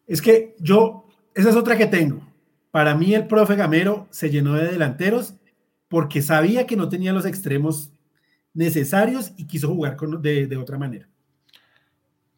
[0.07, 2.25] Es que yo, esa es otra que tengo.
[2.71, 5.35] Para mí el profe Gamero se llenó de delanteros
[5.87, 7.91] porque sabía que no tenía los extremos
[8.53, 11.07] necesarios y quiso jugar con, de, de otra manera.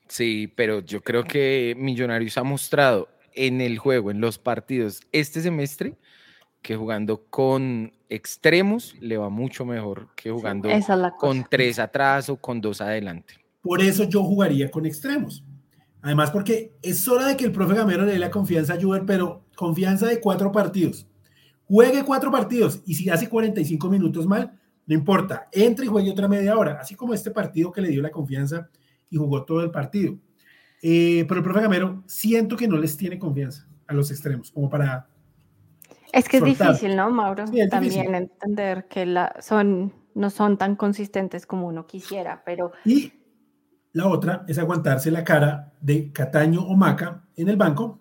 [0.08, 5.42] Sí, pero yo creo que Millonarios ha mostrado en el juego, en los partidos este
[5.42, 5.96] semestre,
[6.66, 10.68] que jugando con extremos le va mucho mejor que jugando
[11.20, 13.36] con tres atrás o con dos adelante.
[13.62, 15.44] Por eso yo jugaría con extremos.
[16.02, 19.04] Además, porque es hora de que el profe Gamero le dé la confianza a Juber,
[19.06, 21.06] pero confianza de cuatro partidos.
[21.66, 26.28] Juegue cuatro partidos y si hace 45 minutos mal, no importa, entre y juegue otra
[26.28, 28.70] media hora, así como este partido que le dio la confianza
[29.12, 30.18] y jugó todo el partido.
[30.82, 34.68] Eh, pero el profe Gamero siento que no les tiene confianza a los extremos, como
[34.68, 35.08] para
[36.16, 37.44] Es que es difícil, ¿no, Mauro?
[37.70, 42.72] También entender que la, son, no son tan consistentes como uno quisiera, pero...
[42.86, 43.12] Y
[43.92, 48.00] la otra es aguantarse la cara de Cataño o Maca en el banco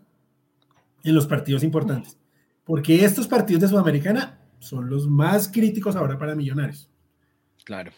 [1.03, 2.17] en los partidos importantes.
[2.63, 6.89] Porque estos partidos de Sudamericana son los más críticos ahora para Millonarios.
[7.65, 7.91] Claro.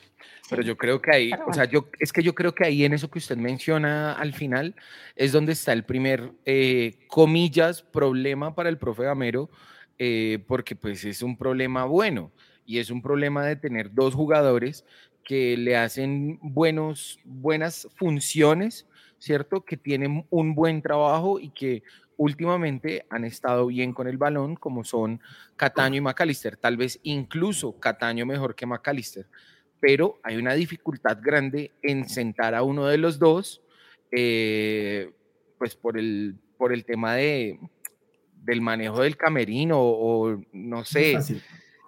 [0.49, 2.95] Pero yo creo que ahí, o sea, yo, es que yo creo que ahí en
[2.95, 4.77] eso que usted menciona al final
[5.15, 9.51] es donde está el primer, eh, comillas, problema para el profe Gamero,
[9.99, 12.33] eh, porque pues es un problema bueno
[12.65, 14.85] y es un problema de tener dos jugadores
[15.25, 18.87] que le hacen buenos, buenas funciones,
[19.19, 19.65] ¿cierto?
[19.65, 21.83] Que tienen un buen trabajo y que
[22.17, 25.21] últimamente han estado bien con el balón, como son
[25.57, 29.27] Cataño y McAllister, tal vez incluso Cataño mejor que McAllister
[29.81, 33.63] pero hay una dificultad grande en sentar a uno de los dos,
[34.11, 35.13] eh,
[35.59, 37.59] pues por el, por el tema de,
[38.47, 41.19] del manejo del camerino o, no sé.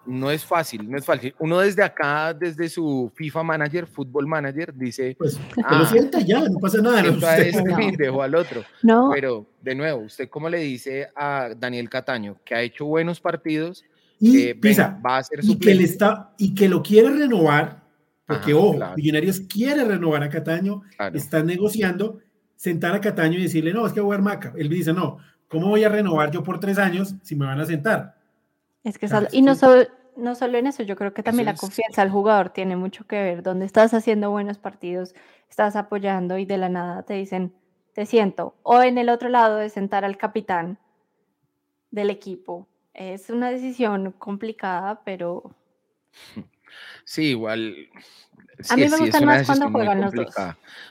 [0.05, 1.35] No es fácil, no es fácil.
[1.39, 5.15] Uno desde acá, desde su FIFA Manager, Football Manager, dice.
[5.19, 7.03] Pues ah, lo sienta ya, no pasa nada.
[7.03, 7.63] No, este
[7.99, 8.65] dejó al otro.
[8.83, 9.11] No.
[9.13, 13.85] Pero, de nuevo, ¿usted cómo le dice a Daniel Cataño, que ha hecho buenos partidos,
[14.19, 17.85] y eh, Pisa, va a ser y que, le está, y que lo quiere renovar,
[18.27, 20.83] porque ojo, Millonarios quiere renovar a Cataño,
[21.13, 22.19] está negociando,
[22.57, 24.55] sentar a Cataño y decirle, no, es que voy a Maca.
[24.57, 25.19] Él dice, no,
[25.49, 28.17] ¿cómo voy a renovar yo por tres años si me van a sentar?
[28.85, 32.03] Es que y no solo, no solo en eso, yo creo que también la confianza
[32.03, 35.15] del jugador tiene mucho que ver, donde estás haciendo buenos partidos,
[35.49, 37.53] estás apoyando y de la nada te dicen,
[37.95, 40.79] te siento, o en el otro lado de sentar al capitán
[41.91, 42.67] del equipo.
[42.95, 45.55] Es una decisión complicada, pero...
[47.05, 47.89] Sí, igual.
[48.69, 50.35] a mí me gustan más cuando juegan los dos.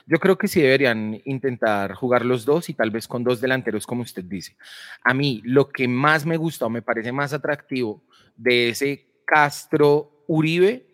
[0.06, 3.86] Yo creo que sí deberían intentar jugar los dos y tal vez con dos delanteros,
[3.86, 4.56] como usted dice.
[5.04, 8.02] A mí lo que más me gusta o me parece más atractivo
[8.36, 10.86] de ese Castro Uribe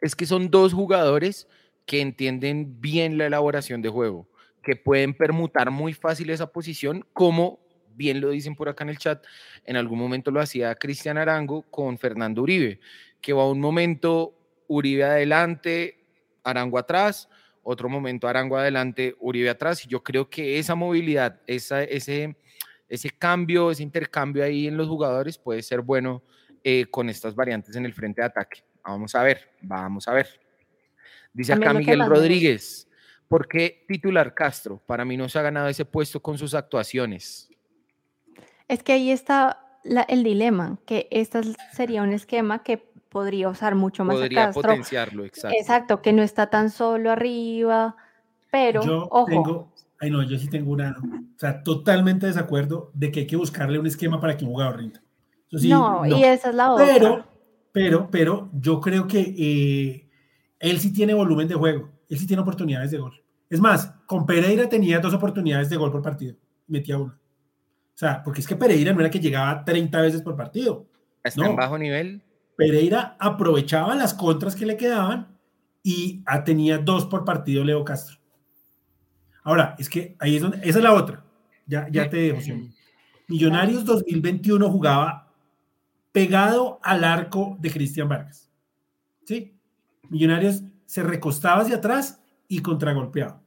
[0.00, 1.48] es que son dos jugadores
[1.86, 4.28] que entienden bien la elaboración de juego,
[4.62, 7.60] que pueden permutar muy fácil esa posición, como
[7.94, 9.24] bien lo dicen por acá en el chat,
[9.64, 12.80] en algún momento lo hacía Cristian Arango con Fernando Uribe,
[13.22, 14.34] que va un momento
[14.66, 16.04] Uribe adelante,
[16.44, 17.28] Arango atrás,
[17.62, 22.36] otro momento Arango adelante, Uribe atrás, y yo creo que esa movilidad, esa, ese,
[22.88, 26.22] ese cambio, ese intercambio ahí en los jugadores puede ser bueno
[26.64, 28.64] eh, con estas variantes en el frente de ataque.
[28.84, 30.28] Vamos a ver, vamos a ver.
[31.32, 32.88] Dice acá Miguel Rodríguez,
[33.28, 34.82] ¿por qué titular Castro?
[34.84, 37.48] Para mí no se ha ganado ese puesto con sus actuaciones.
[38.68, 39.78] Es que ahí está
[40.08, 41.40] el dilema, que este
[41.72, 45.56] sería un esquema que podría usar mucho más podría potenciarlo, exacto.
[45.58, 47.94] Exacto, que no está tan solo arriba,
[48.50, 49.26] pero yo ojo.
[49.26, 53.36] Tengo, ay no, yo sí tengo una, o sea, totalmente desacuerdo de que hay que
[53.36, 55.02] buscarle un esquema para que un jugador rinda.
[55.50, 56.86] no, y esa es la otra.
[56.86, 57.24] Pero,
[57.70, 60.08] pero, pero yo creo que eh,
[60.58, 63.22] él sí tiene volumen de juego, él sí tiene oportunidades de gol.
[63.50, 66.34] Es más, con Pereira tenía dos oportunidades de gol por partido,
[66.66, 67.12] metía una.
[67.12, 70.86] O sea, porque es que Pereira no era que llegaba 30 veces por partido.
[71.22, 72.22] Está en bajo nivel.
[72.56, 75.38] Pereira aprovechaba las contras que le quedaban
[75.82, 78.18] y tenía dos por partido Leo Castro.
[79.42, 81.24] Ahora, es que ahí es donde, esa es la otra.
[81.66, 82.40] Ya, ya te dejo.
[83.28, 85.32] Millonarios 2021 jugaba
[86.12, 88.50] pegado al arco de Cristian Vargas.
[89.24, 89.56] ¿Sí?
[90.08, 93.40] Millonarios se recostaba hacia atrás y contragolpeaba.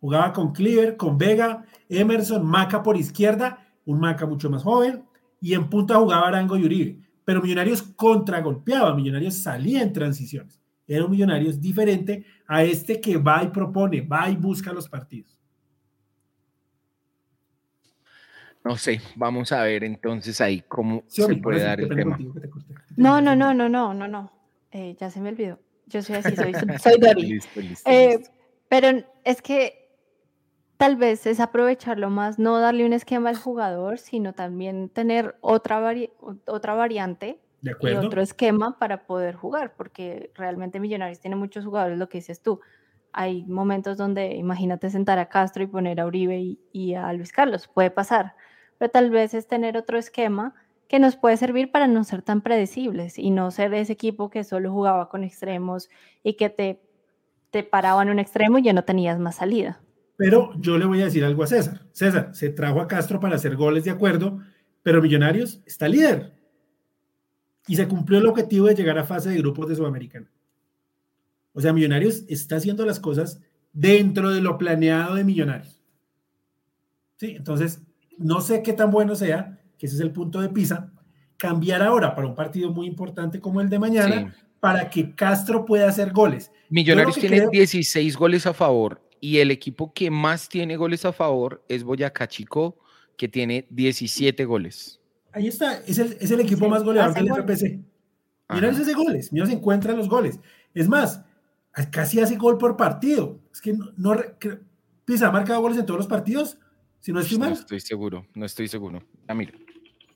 [0.00, 5.04] Jugaba con Cleaver, con Vega, Emerson, Maca por izquierda, un Maca mucho más joven,
[5.40, 7.05] y en punta jugaba Arango y Uribe.
[7.26, 10.62] Pero Millonarios contragolpeaba, Millonarios salía en transiciones.
[10.86, 15.36] Era un Millonarios diferente a este que va y propone, va y busca los partidos.
[18.64, 22.16] No sé, vamos a ver entonces ahí cómo se puede dar el tema.
[22.96, 24.32] no, no, no, no, no, no, no.
[24.70, 25.58] Eh, ya se me olvidó.
[25.86, 27.22] Yo soy así, soy, soy Dori.
[27.22, 28.22] listo, listo, eh,
[28.68, 29.85] Pero es que
[30.76, 35.94] tal vez es aprovecharlo más, no darle un esquema al jugador, sino también tener otra,
[36.46, 42.08] otra variante y otro esquema para poder jugar, porque realmente Millonarios tiene muchos jugadores, lo
[42.08, 42.60] que dices tú.
[43.12, 47.68] Hay momentos donde imagínate sentar a Castro y poner a Uribe y, a Luis Carlos,
[47.68, 48.34] puede pasar,
[48.78, 50.54] pero tal vez es tener otro esquema
[50.86, 54.44] que nos puede servir para no ser tan predecibles y no ser ese equipo que
[54.44, 55.88] solo jugaba con extremos
[56.22, 56.80] y que te,
[57.50, 59.80] te paraba en un extremo y ya no tenías más salida.
[60.16, 61.86] Pero yo le voy a decir algo a César.
[61.92, 64.40] César, se trajo a Castro para hacer goles de acuerdo,
[64.82, 66.32] pero Millonarios está líder.
[67.68, 70.30] Y se cumplió el objetivo de llegar a fase de grupos de Sudamericana.
[71.52, 73.40] O sea, Millonarios está haciendo las cosas
[73.72, 75.82] dentro de lo planeado de Millonarios.
[77.16, 77.82] Sí, entonces,
[78.16, 80.92] no sé qué tan bueno sea, que ese es el punto de Pisa,
[81.36, 85.88] cambiar ahora para un partido muy importante como el de mañana para que Castro pueda
[85.88, 86.50] hacer goles.
[86.70, 91.64] Millonarios tiene 16 goles a favor y el equipo que más tiene goles a favor
[91.68, 92.78] es Boyacá Chico,
[93.16, 95.00] que tiene 17 goles.
[95.32, 97.80] Ahí está, es el, equipo más goleador del FPC.
[98.48, 100.40] Millonarios hace goles, Millonarios encuentra los goles.
[100.72, 101.24] Es más,
[101.90, 103.40] casi hace gol por partido.
[103.52, 104.16] Es que no, no
[105.04, 106.58] Pisa ha marcado goles en todos los partidos.
[107.00, 107.50] Si no estoy mal.
[107.50, 109.02] No estoy seguro, no estoy seguro.
[109.28, 109.52] Ah, mira.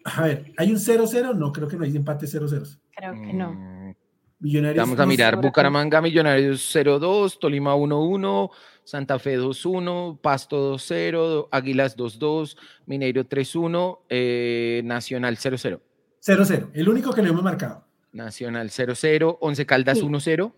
[0.05, 1.37] A ver, ¿hay un 0-0?
[1.37, 2.79] No, creo que no hay empate 0-0.
[2.97, 3.53] Creo que no.
[3.53, 3.95] Mm,
[4.41, 4.83] Millonarios.
[4.83, 8.51] Vamos a mirar Bucaramanga, Millonarios 0-2, Tolima 1-1,
[8.91, 12.57] Santa Fe 2-1, Pasto 2-0, Águilas 2-2,
[12.87, 15.81] Mineiro 3-1, eh, Nacional 0-0.
[16.21, 17.85] 0-0, el único que le hemos marcado.
[18.12, 20.53] Nacional 0-0, Once Caldas 1-0.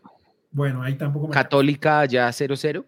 [0.50, 1.28] Bueno, ahí tampoco.
[1.28, 2.86] Católica ya 0-0.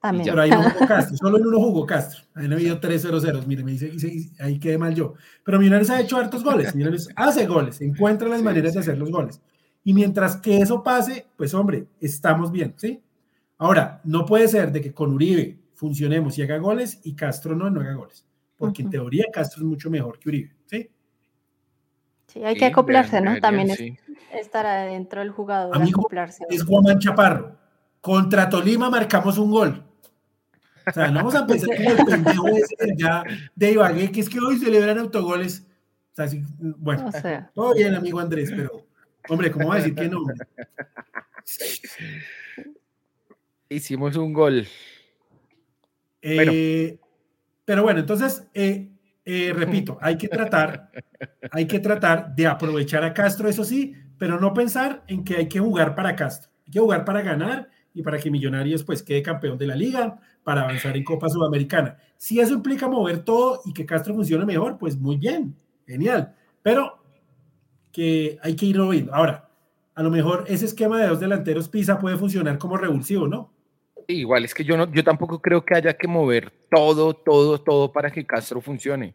[0.00, 0.24] También.
[0.30, 2.22] Pero ahí no jugó Castro, solo en uno jugó Castro.
[2.34, 3.44] Ahí no ha habido 3-0-0.
[3.44, 3.92] Mire, me dice,
[4.40, 5.12] ahí quedé mal yo.
[5.44, 6.74] Pero Millonarios ha hecho hartos goles.
[6.74, 9.42] Millonarios hace goles, encuentra las maneras de hacer los goles.
[9.84, 13.02] Y mientras que eso pase, pues hombre, estamos bien, ¿sí?
[13.58, 17.68] Ahora, no puede ser de que con Uribe funcionemos y haga goles y Castro no,
[17.68, 18.24] no haga goles.
[18.56, 20.90] Porque en teoría Castro es mucho mejor que Uribe, ¿sí?
[22.28, 23.40] Sí, hay que acoplarse, ¿no?
[23.40, 23.80] También es,
[24.32, 25.76] estará dentro del jugador.
[25.80, 26.44] acoplarse.
[26.48, 27.56] es Guamán Chaparro.
[28.00, 29.84] Contra Tolima marcamos un gol.
[30.86, 33.22] O sea, no vamos a pensar que el pendejo ese ya
[33.54, 35.66] de Ibagué, que es que hoy celebran autogoles.
[36.12, 37.10] O sea, bueno,
[37.54, 38.86] todo bien, amigo Andrés, pero,
[39.28, 40.24] hombre, ¿cómo va a decir que no?
[43.68, 44.66] Hicimos un gol.
[46.22, 46.98] Eh,
[47.64, 48.88] pero bueno, entonces, eh,
[49.24, 50.90] eh, repito, hay que tratar,
[51.50, 55.48] hay que tratar de aprovechar a Castro, eso sí, pero no pensar en que hay
[55.48, 56.50] que jugar para Castro.
[56.66, 60.18] Hay que jugar para ganar y para que Millonarios pues quede campeón de la liga,
[60.42, 61.98] para avanzar en Copa Sudamericana.
[62.16, 65.54] Si eso implica mover todo y que Castro funcione mejor, pues muy bien,
[65.86, 66.34] genial.
[66.62, 67.02] Pero
[67.92, 69.14] que hay que irlo viendo.
[69.14, 69.50] Ahora,
[69.94, 73.52] a lo mejor ese esquema de dos delanteros Pisa puede funcionar como revulsivo, ¿no?
[74.10, 77.92] Igual es que yo no, yo tampoco creo que haya que mover todo, todo, todo
[77.92, 79.14] para que Castro funcione.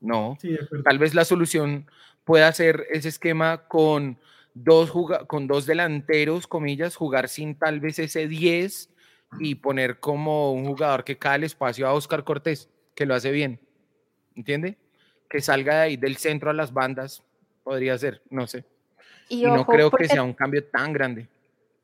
[0.00, 0.36] No.
[0.84, 1.88] Tal vez la solución
[2.24, 4.18] pueda ser ese esquema con
[4.52, 4.92] dos,
[5.28, 8.90] con dos delanteros, comillas, jugar sin tal vez ese 10
[9.38, 13.30] y poner como un jugador que cae el espacio a Oscar Cortés, que lo hace
[13.30, 13.60] bien.
[14.34, 14.76] ¿Entiende?
[15.30, 17.22] Que salga de ahí del centro a las bandas,
[17.62, 18.64] podría ser, no sé.
[19.28, 21.28] Y, no creo que sea un cambio tan grande.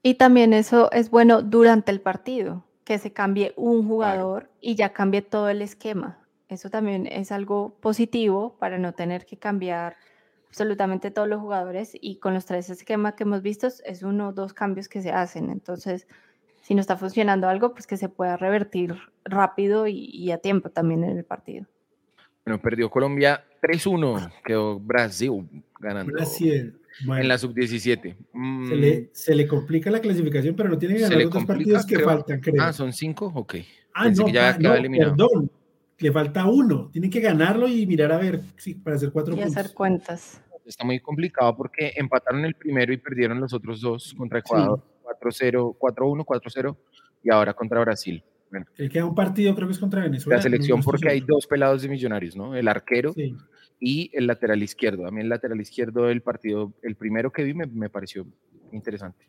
[0.02, 4.92] Y también eso es bueno durante el partido, que se cambie un jugador y ya
[4.92, 6.18] cambie todo el esquema.
[6.48, 9.96] Eso también es algo positivo para no tener que cambiar
[10.48, 14.32] absolutamente todos los jugadores y con los tres esquemas que hemos visto es uno o
[14.32, 15.50] dos cambios que se hacen.
[15.50, 16.06] Entonces,
[16.60, 21.04] si no está funcionando algo, pues que se pueda revertir rápido y, a tiempo también
[21.04, 21.66] en el partido.
[22.44, 25.48] Bueno, perdió Colombia 3-1, quedó Brasil
[25.78, 26.81] ganando Brasil.
[27.00, 28.16] En la sub-17.
[28.32, 28.68] Mm.
[28.68, 31.86] Se, le, se, le, complica la clasificación, pero no tiene que ganar los dos partidos
[31.86, 32.62] que faltan, creo.
[32.62, 33.56] Ah, son cinco, ok.
[33.94, 35.50] Ah, no, que ya no, perdón,
[35.98, 36.88] le falta uno.
[36.92, 39.56] Tienen que ganarlo y mirar a ver sí, para hacer cuatro y puntos.
[39.56, 40.42] hacer cuentas.
[40.64, 44.82] Está muy complicado porque empataron el primero y perdieron los otros dos contra Ecuador.
[45.20, 46.76] 4-0, 4-1, 4-0
[47.22, 48.22] y ahora contra Brasil.
[48.50, 48.66] Bueno.
[48.76, 50.36] El queda un partido, creo que es contra Venezuela.
[50.36, 52.54] La selección, porque hay dos pelados de millonarios, ¿no?
[52.54, 53.14] El arquero
[53.84, 55.08] y el lateral izquierdo.
[55.08, 58.24] A mí el lateral izquierdo del partido, el primero que vi, me, me pareció
[58.70, 59.26] interesante.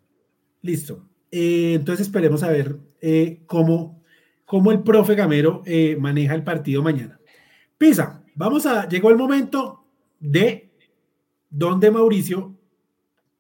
[0.61, 1.09] Listo.
[1.31, 4.03] Eh, entonces esperemos a ver eh, cómo,
[4.45, 7.19] cómo el profe Gamero eh, maneja el partido mañana.
[7.79, 8.87] Pisa, vamos a.
[8.87, 9.87] Llegó el momento
[10.19, 10.69] de
[11.49, 12.55] donde Mauricio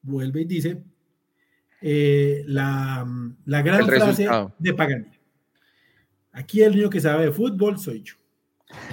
[0.01, 0.83] vuelve y dice
[1.79, 3.05] eh, la,
[3.45, 4.27] la, gran frase
[4.57, 5.11] de Pagani.
[6.31, 8.15] Aquí el único que sabe de fútbol soy yo.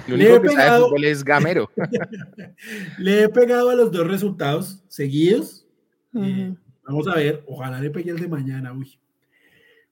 [0.07, 1.69] El único que sabe de fútbol es Gamero.
[2.97, 5.65] le he pegado a los dos resultados seguidos.
[6.15, 6.53] Eh,
[6.83, 8.73] vamos a ver, ojalá le pegue el de mañana.
[8.73, 8.99] Uy.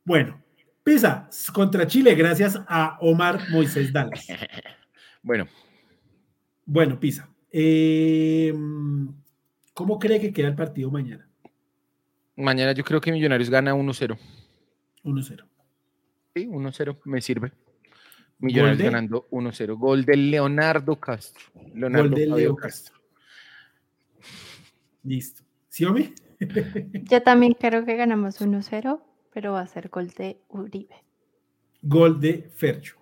[0.03, 0.41] Bueno,
[0.83, 4.25] Pisa contra Chile, gracias a Omar Moisés Dallas.
[5.21, 5.49] Bueno.
[6.65, 7.29] Bueno, Pisa.
[7.51, 8.53] Eh,
[9.73, 11.27] ¿Cómo cree que queda el partido mañana?
[12.37, 14.17] Mañana yo creo que Millonarios gana 1-0.
[15.03, 15.45] 1-0.
[16.33, 17.51] Sí, 1-0 me sirve.
[18.39, 19.77] Millonarios ganando 1-0.
[19.77, 21.43] Gol de Leonardo Castro.
[21.73, 22.95] Leonardo Gol de Leo Castro.
[25.03, 25.43] Listo.
[25.67, 26.13] ¿Sí, Omi?
[27.09, 29.01] Yo también creo que ganamos 1-0,
[29.33, 30.95] pero va a ser gol de Uribe.
[31.81, 32.97] Gol de Fercho.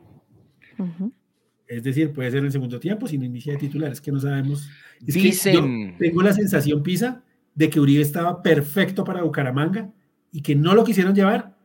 [1.68, 4.70] Es decir, puede ser en el segundo tiempo sin inicio de titulares, que no sabemos.
[5.00, 5.98] Dicen.
[5.98, 7.24] tengo la sensación, Pisa,
[7.54, 9.92] de que Uribe estaba perfecto para Bucaramanga
[10.32, 11.57] y que no lo quisieron llevar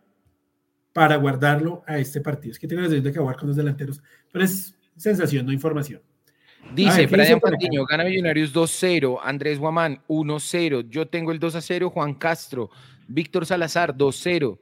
[0.92, 2.52] para guardarlo a este partido.
[2.52, 5.52] Es que tengo la sensación de que jugar con los delanteros, pero es sensación, no
[5.52, 6.02] información.
[6.74, 12.70] Dice Brian Patiño, gana Millonarios 2-0, Andrés Guamán 1-0, yo tengo el 2-0, Juan Castro,
[13.08, 14.58] Víctor Salazar 2-0,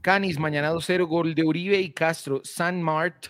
[0.00, 3.26] Canis mañana 2-0, gol de Uribe y Castro, San Mart,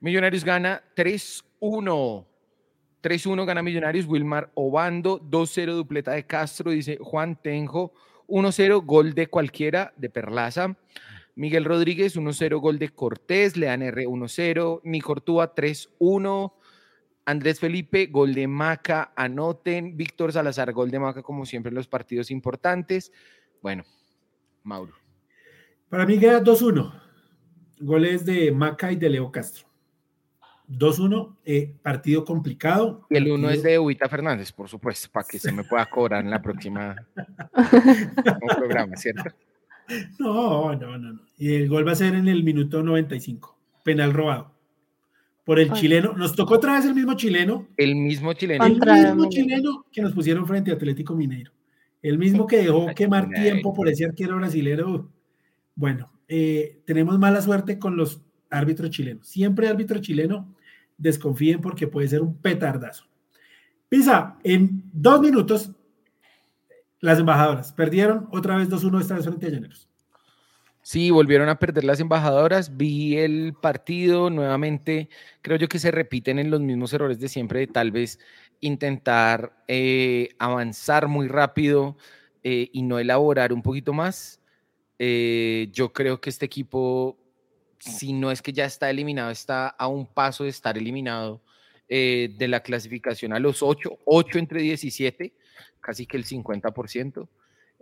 [0.00, 2.26] Millonarios gana 3-1.
[3.02, 7.92] 3-1 gana Millonarios, Wilmar Obando, 2-0 dupleta de Castro, dice Juan Tenjo,
[8.26, 10.76] 1-0 gol de cualquiera de Perlaza.
[11.36, 16.54] Miguel Rodríguez, 1-0 gol de Cortés, Lean R 1-0, Nicortúa 3-1,
[17.26, 21.88] Andrés Felipe, gol de Maca, anoten, Víctor Salazar, gol de Maca como siempre en los
[21.88, 23.12] partidos importantes.
[23.62, 23.84] Bueno,
[24.62, 24.94] Mauro.
[25.90, 27.02] Para mí queda 2-1,
[27.80, 29.66] goles de Maca y de Leo Castro.
[30.68, 33.06] 2-1, eh, partido complicado.
[33.10, 36.24] Y el 1 es de Ubita Fernández, por supuesto, para que se me pueda cobrar
[36.24, 36.96] en la próxima
[38.56, 39.30] programa, ¿cierto?
[40.18, 41.20] No, no, no, no.
[41.38, 43.58] Y el gol va a ser en el minuto 95.
[43.84, 44.52] Penal robado.
[45.44, 46.12] Por el chileno.
[46.14, 47.68] Nos tocó otra vez el mismo chileno.
[47.76, 48.64] El mismo chileno.
[48.64, 51.52] El mismo chileno que nos pusieron frente a Atlético Mineiro.
[52.02, 55.10] El mismo que dejó quemar tiempo por ese arquero brasilero.
[55.74, 59.28] Bueno, eh, tenemos mala suerte con los árbitros chilenos.
[59.28, 60.54] Siempre árbitro chileno,
[60.98, 63.06] desconfíen porque puede ser un petardazo.
[63.88, 65.70] Pisa, en dos minutos
[67.00, 69.88] las embajadoras perdieron otra vez 2-1 esta vez frente a Llaneros.
[70.86, 72.76] Sí, volvieron a perder las embajadoras.
[72.76, 75.08] Vi el partido nuevamente.
[75.42, 78.20] Creo yo que se repiten en los mismos errores de siempre, de tal vez
[78.60, 81.96] intentar eh, avanzar muy rápido
[82.44, 84.40] eh, y no elaborar un poquito más.
[85.00, 87.18] Eh, yo creo que este equipo,
[87.80, 91.42] si no es que ya está eliminado, está a un paso de estar eliminado
[91.88, 95.34] de la clasificación a los 8, 8 entre 17
[95.80, 97.28] casi que el 50%.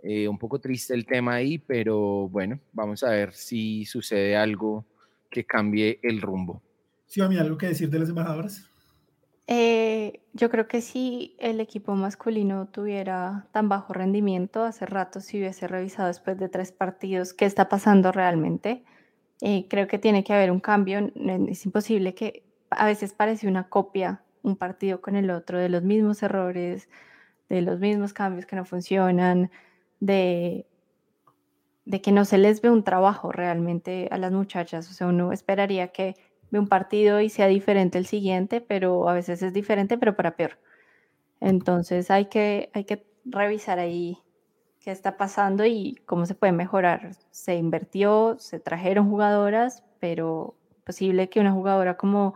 [0.03, 4.85] Eh, un poco triste el tema ahí, pero bueno, vamos a ver si sucede algo
[5.31, 6.61] que cambie el rumbo.
[7.07, 8.69] ¿Sí, a mí algo que decir de las embajadoras?
[9.47, 15.37] Eh, yo creo que si el equipo masculino tuviera tan bajo rendimiento, hace rato si
[15.39, 18.83] hubiese revisado después de tres partidos qué está pasando realmente.
[19.41, 21.11] Eh, creo que tiene que haber un cambio.
[21.49, 25.83] Es imposible que a veces parece una copia un partido con el otro de los
[25.83, 26.87] mismos errores,
[27.49, 29.51] de los mismos cambios que no funcionan,
[29.99, 30.65] de,
[31.85, 34.89] de que no se les ve un trabajo realmente a las muchachas.
[34.89, 36.15] O sea, uno esperaría que
[36.51, 40.35] ve un partido y sea diferente el siguiente, pero a veces es diferente, pero para
[40.35, 40.59] peor.
[41.39, 44.17] Entonces hay que, hay que revisar ahí
[44.79, 47.11] qué está pasando y cómo se puede mejorar.
[47.31, 52.35] Se invirtió, se trajeron jugadoras, pero posible que una jugadora como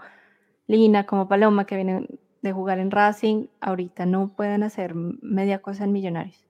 [0.67, 5.83] Lina, como Paloma, que vienen de jugar en Racing, ahorita no pueden hacer media cosa
[5.83, 6.47] en Millonarios.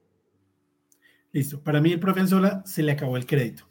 [1.32, 1.62] Listo.
[1.62, 3.68] Para mí el profe Anzola se le acabó el crédito.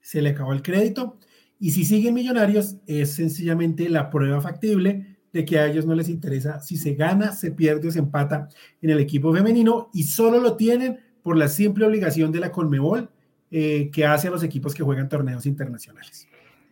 [0.00, 1.18] Se le acabó el crédito.
[1.58, 6.08] Y si siguen Millonarios, es sencillamente la prueba factible de que a ellos no les
[6.08, 8.48] interesa si se gana, se pierde o se empata
[8.82, 13.10] en el equipo femenino y solo lo tienen por la simple obligación de la Conmebol
[13.50, 16.26] eh, que hace a los equipos que juegan torneos internacionales.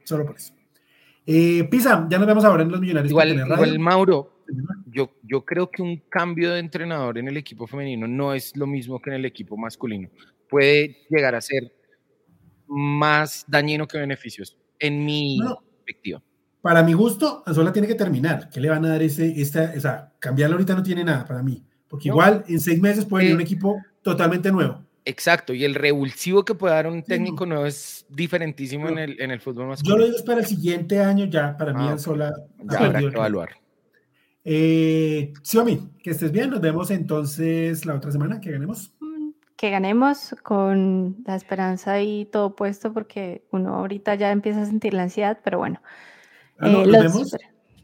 [0.04, 0.57] Solo por eso.
[1.30, 3.10] Eh, Pisa, ya nos vemos ahora en los Millonarios.
[3.10, 4.44] Igual, igual Mauro,
[4.86, 8.66] yo, yo creo que un cambio de entrenador en el equipo femenino no es lo
[8.66, 10.08] mismo que en el equipo masculino.
[10.48, 11.70] Puede llegar a ser
[12.66, 15.38] más dañino que beneficios, en mi
[15.84, 16.22] perspectiva.
[16.62, 18.48] Para mi gusto, Anzola tiene que terminar.
[18.48, 21.42] ¿Qué le van a dar ese, esta, o sea, cambiarlo ahorita no tiene nada para
[21.42, 24.82] mí, porque igual en seis meses puede ir un equipo totalmente nuevo.
[25.04, 29.30] Exacto, y el revulsivo que puede dar un técnico nuevo es diferentísimo en, el, en
[29.30, 29.96] el fútbol masculino.
[29.96, 32.34] Yo lo digo es para el siguiente año ya, para mí ah, Anzola.
[32.70, 33.50] Ya habrá que evaluar.
[34.50, 36.48] Eh, Xiaomi, que estés bien.
[36.50, 38.40] Nos vemos entonces la otra semana.
[38.40, 38.94] Que ganemos.
[39.56, 44.94] Que ganemos con la esperanza y todo puesto, porque uno ahorita ya empieza a sentir
[44.94, 45.82] la ansiedad, pero bueno.
[46.58, 47.36] Ah, eh, nos, vemos,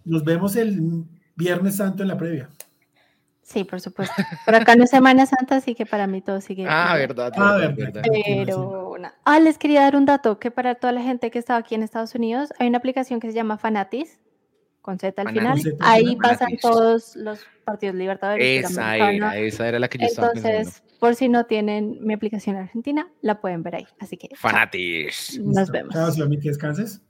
[0.05, 1.05] nos vemos el
[1.36, 2.49] Viernes Santo en la previa.
[3.45, 4.15] Sí, por supuesto.
[4.47, 6.66] Por acá no es Semana Santa, así que para mí todo sigue.
[6.66, 11.03] Ah, verdad, ah, verdad, Pero, ah, les quería dar un dato que para toda la
[11.03, 14.19] gente que estaba aquí en Estados Unidos hay una aplicación que se llama Fanatis,
[14.81, 15.61] con Z al final.
[15.81, 18.65] Ahí pasan todos los partidos libertadores.
[18.65, 22.57] Esa era, esa era la que yo estaba Entonces, por si no tienen mi aplicación
[22.57, 23.87] argentina, la pueden ver ahí.
[24.01, 24.31] Así que.
[24.35, 25.39] Fanatis.
[25.39, 25.93] Nos vemos.
[25.95, 27.03] Chao, que descanses.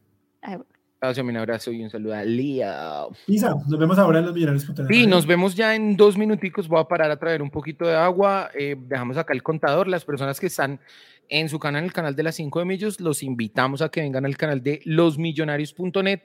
[1.22, 3.05] Un abrazo y un saludo a Lía.
[3.26, 4.66] Pisa, nos vemos ahora en los Millonarios.
[4.89, 6.68] Sí, nos vemos ya en dos minuticos.
[6.68, 8.51] Voy a parar a traer un poquito de agua.
[8.55, 9.89] Eh, dejamos acá el contador.
[9.89, 10.81] Las personas que están
[11.28, 13.01] en su canal, el canal de las 5 de Millos.
[13.01, 16.20] Los invitamos a que vengan al canal de losmillonarios.net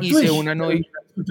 [0.00, 0.86] y se unan hoy,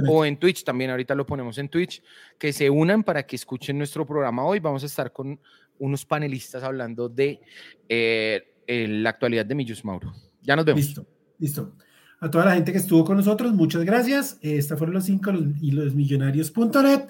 [0.07, 2.01] o en Twitch también, ahorita lo ponemos en Twitch,
[2.37, 4.59] que se unan para que escuchen nuestro programa hoy.
[4.59, 5.39] Vamos a estar con
[5.79, 7.41] unos panelistas hablando de
[7.89, 10.13] eh, la actualidad de Millos Mauro.
[10.41, 10.81] Ya nos vemos.
[10.81, 11.05] Listo,
[11.39, 11.73] listo.
[12.21, 14.37] A toda la gente que estuvo con nosotros, muchas gracias.
[14.41, 17.05] Esta fueron los cinco y los millonarios.net.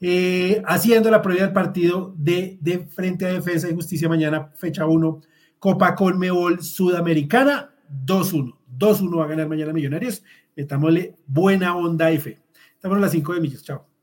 [0.00, 4.86] Eh, haciendo la prueba del partido de, de, Frente a Defensa y Justicia mañana, fecha
[4.86, 5.20] 1,
[5.58, 7.74] Copa Conmebol Sudamericana,
[8.06, 8.56] 2-1.
[8.78, 10.24] 2-1 va a ganar mañana Millonarios.
[10.56, 12.40] Metámosle buena onda y fe.
[12.72, 13.62] Estamos a las 5 de millos.
[13.64, 13.93] Chao.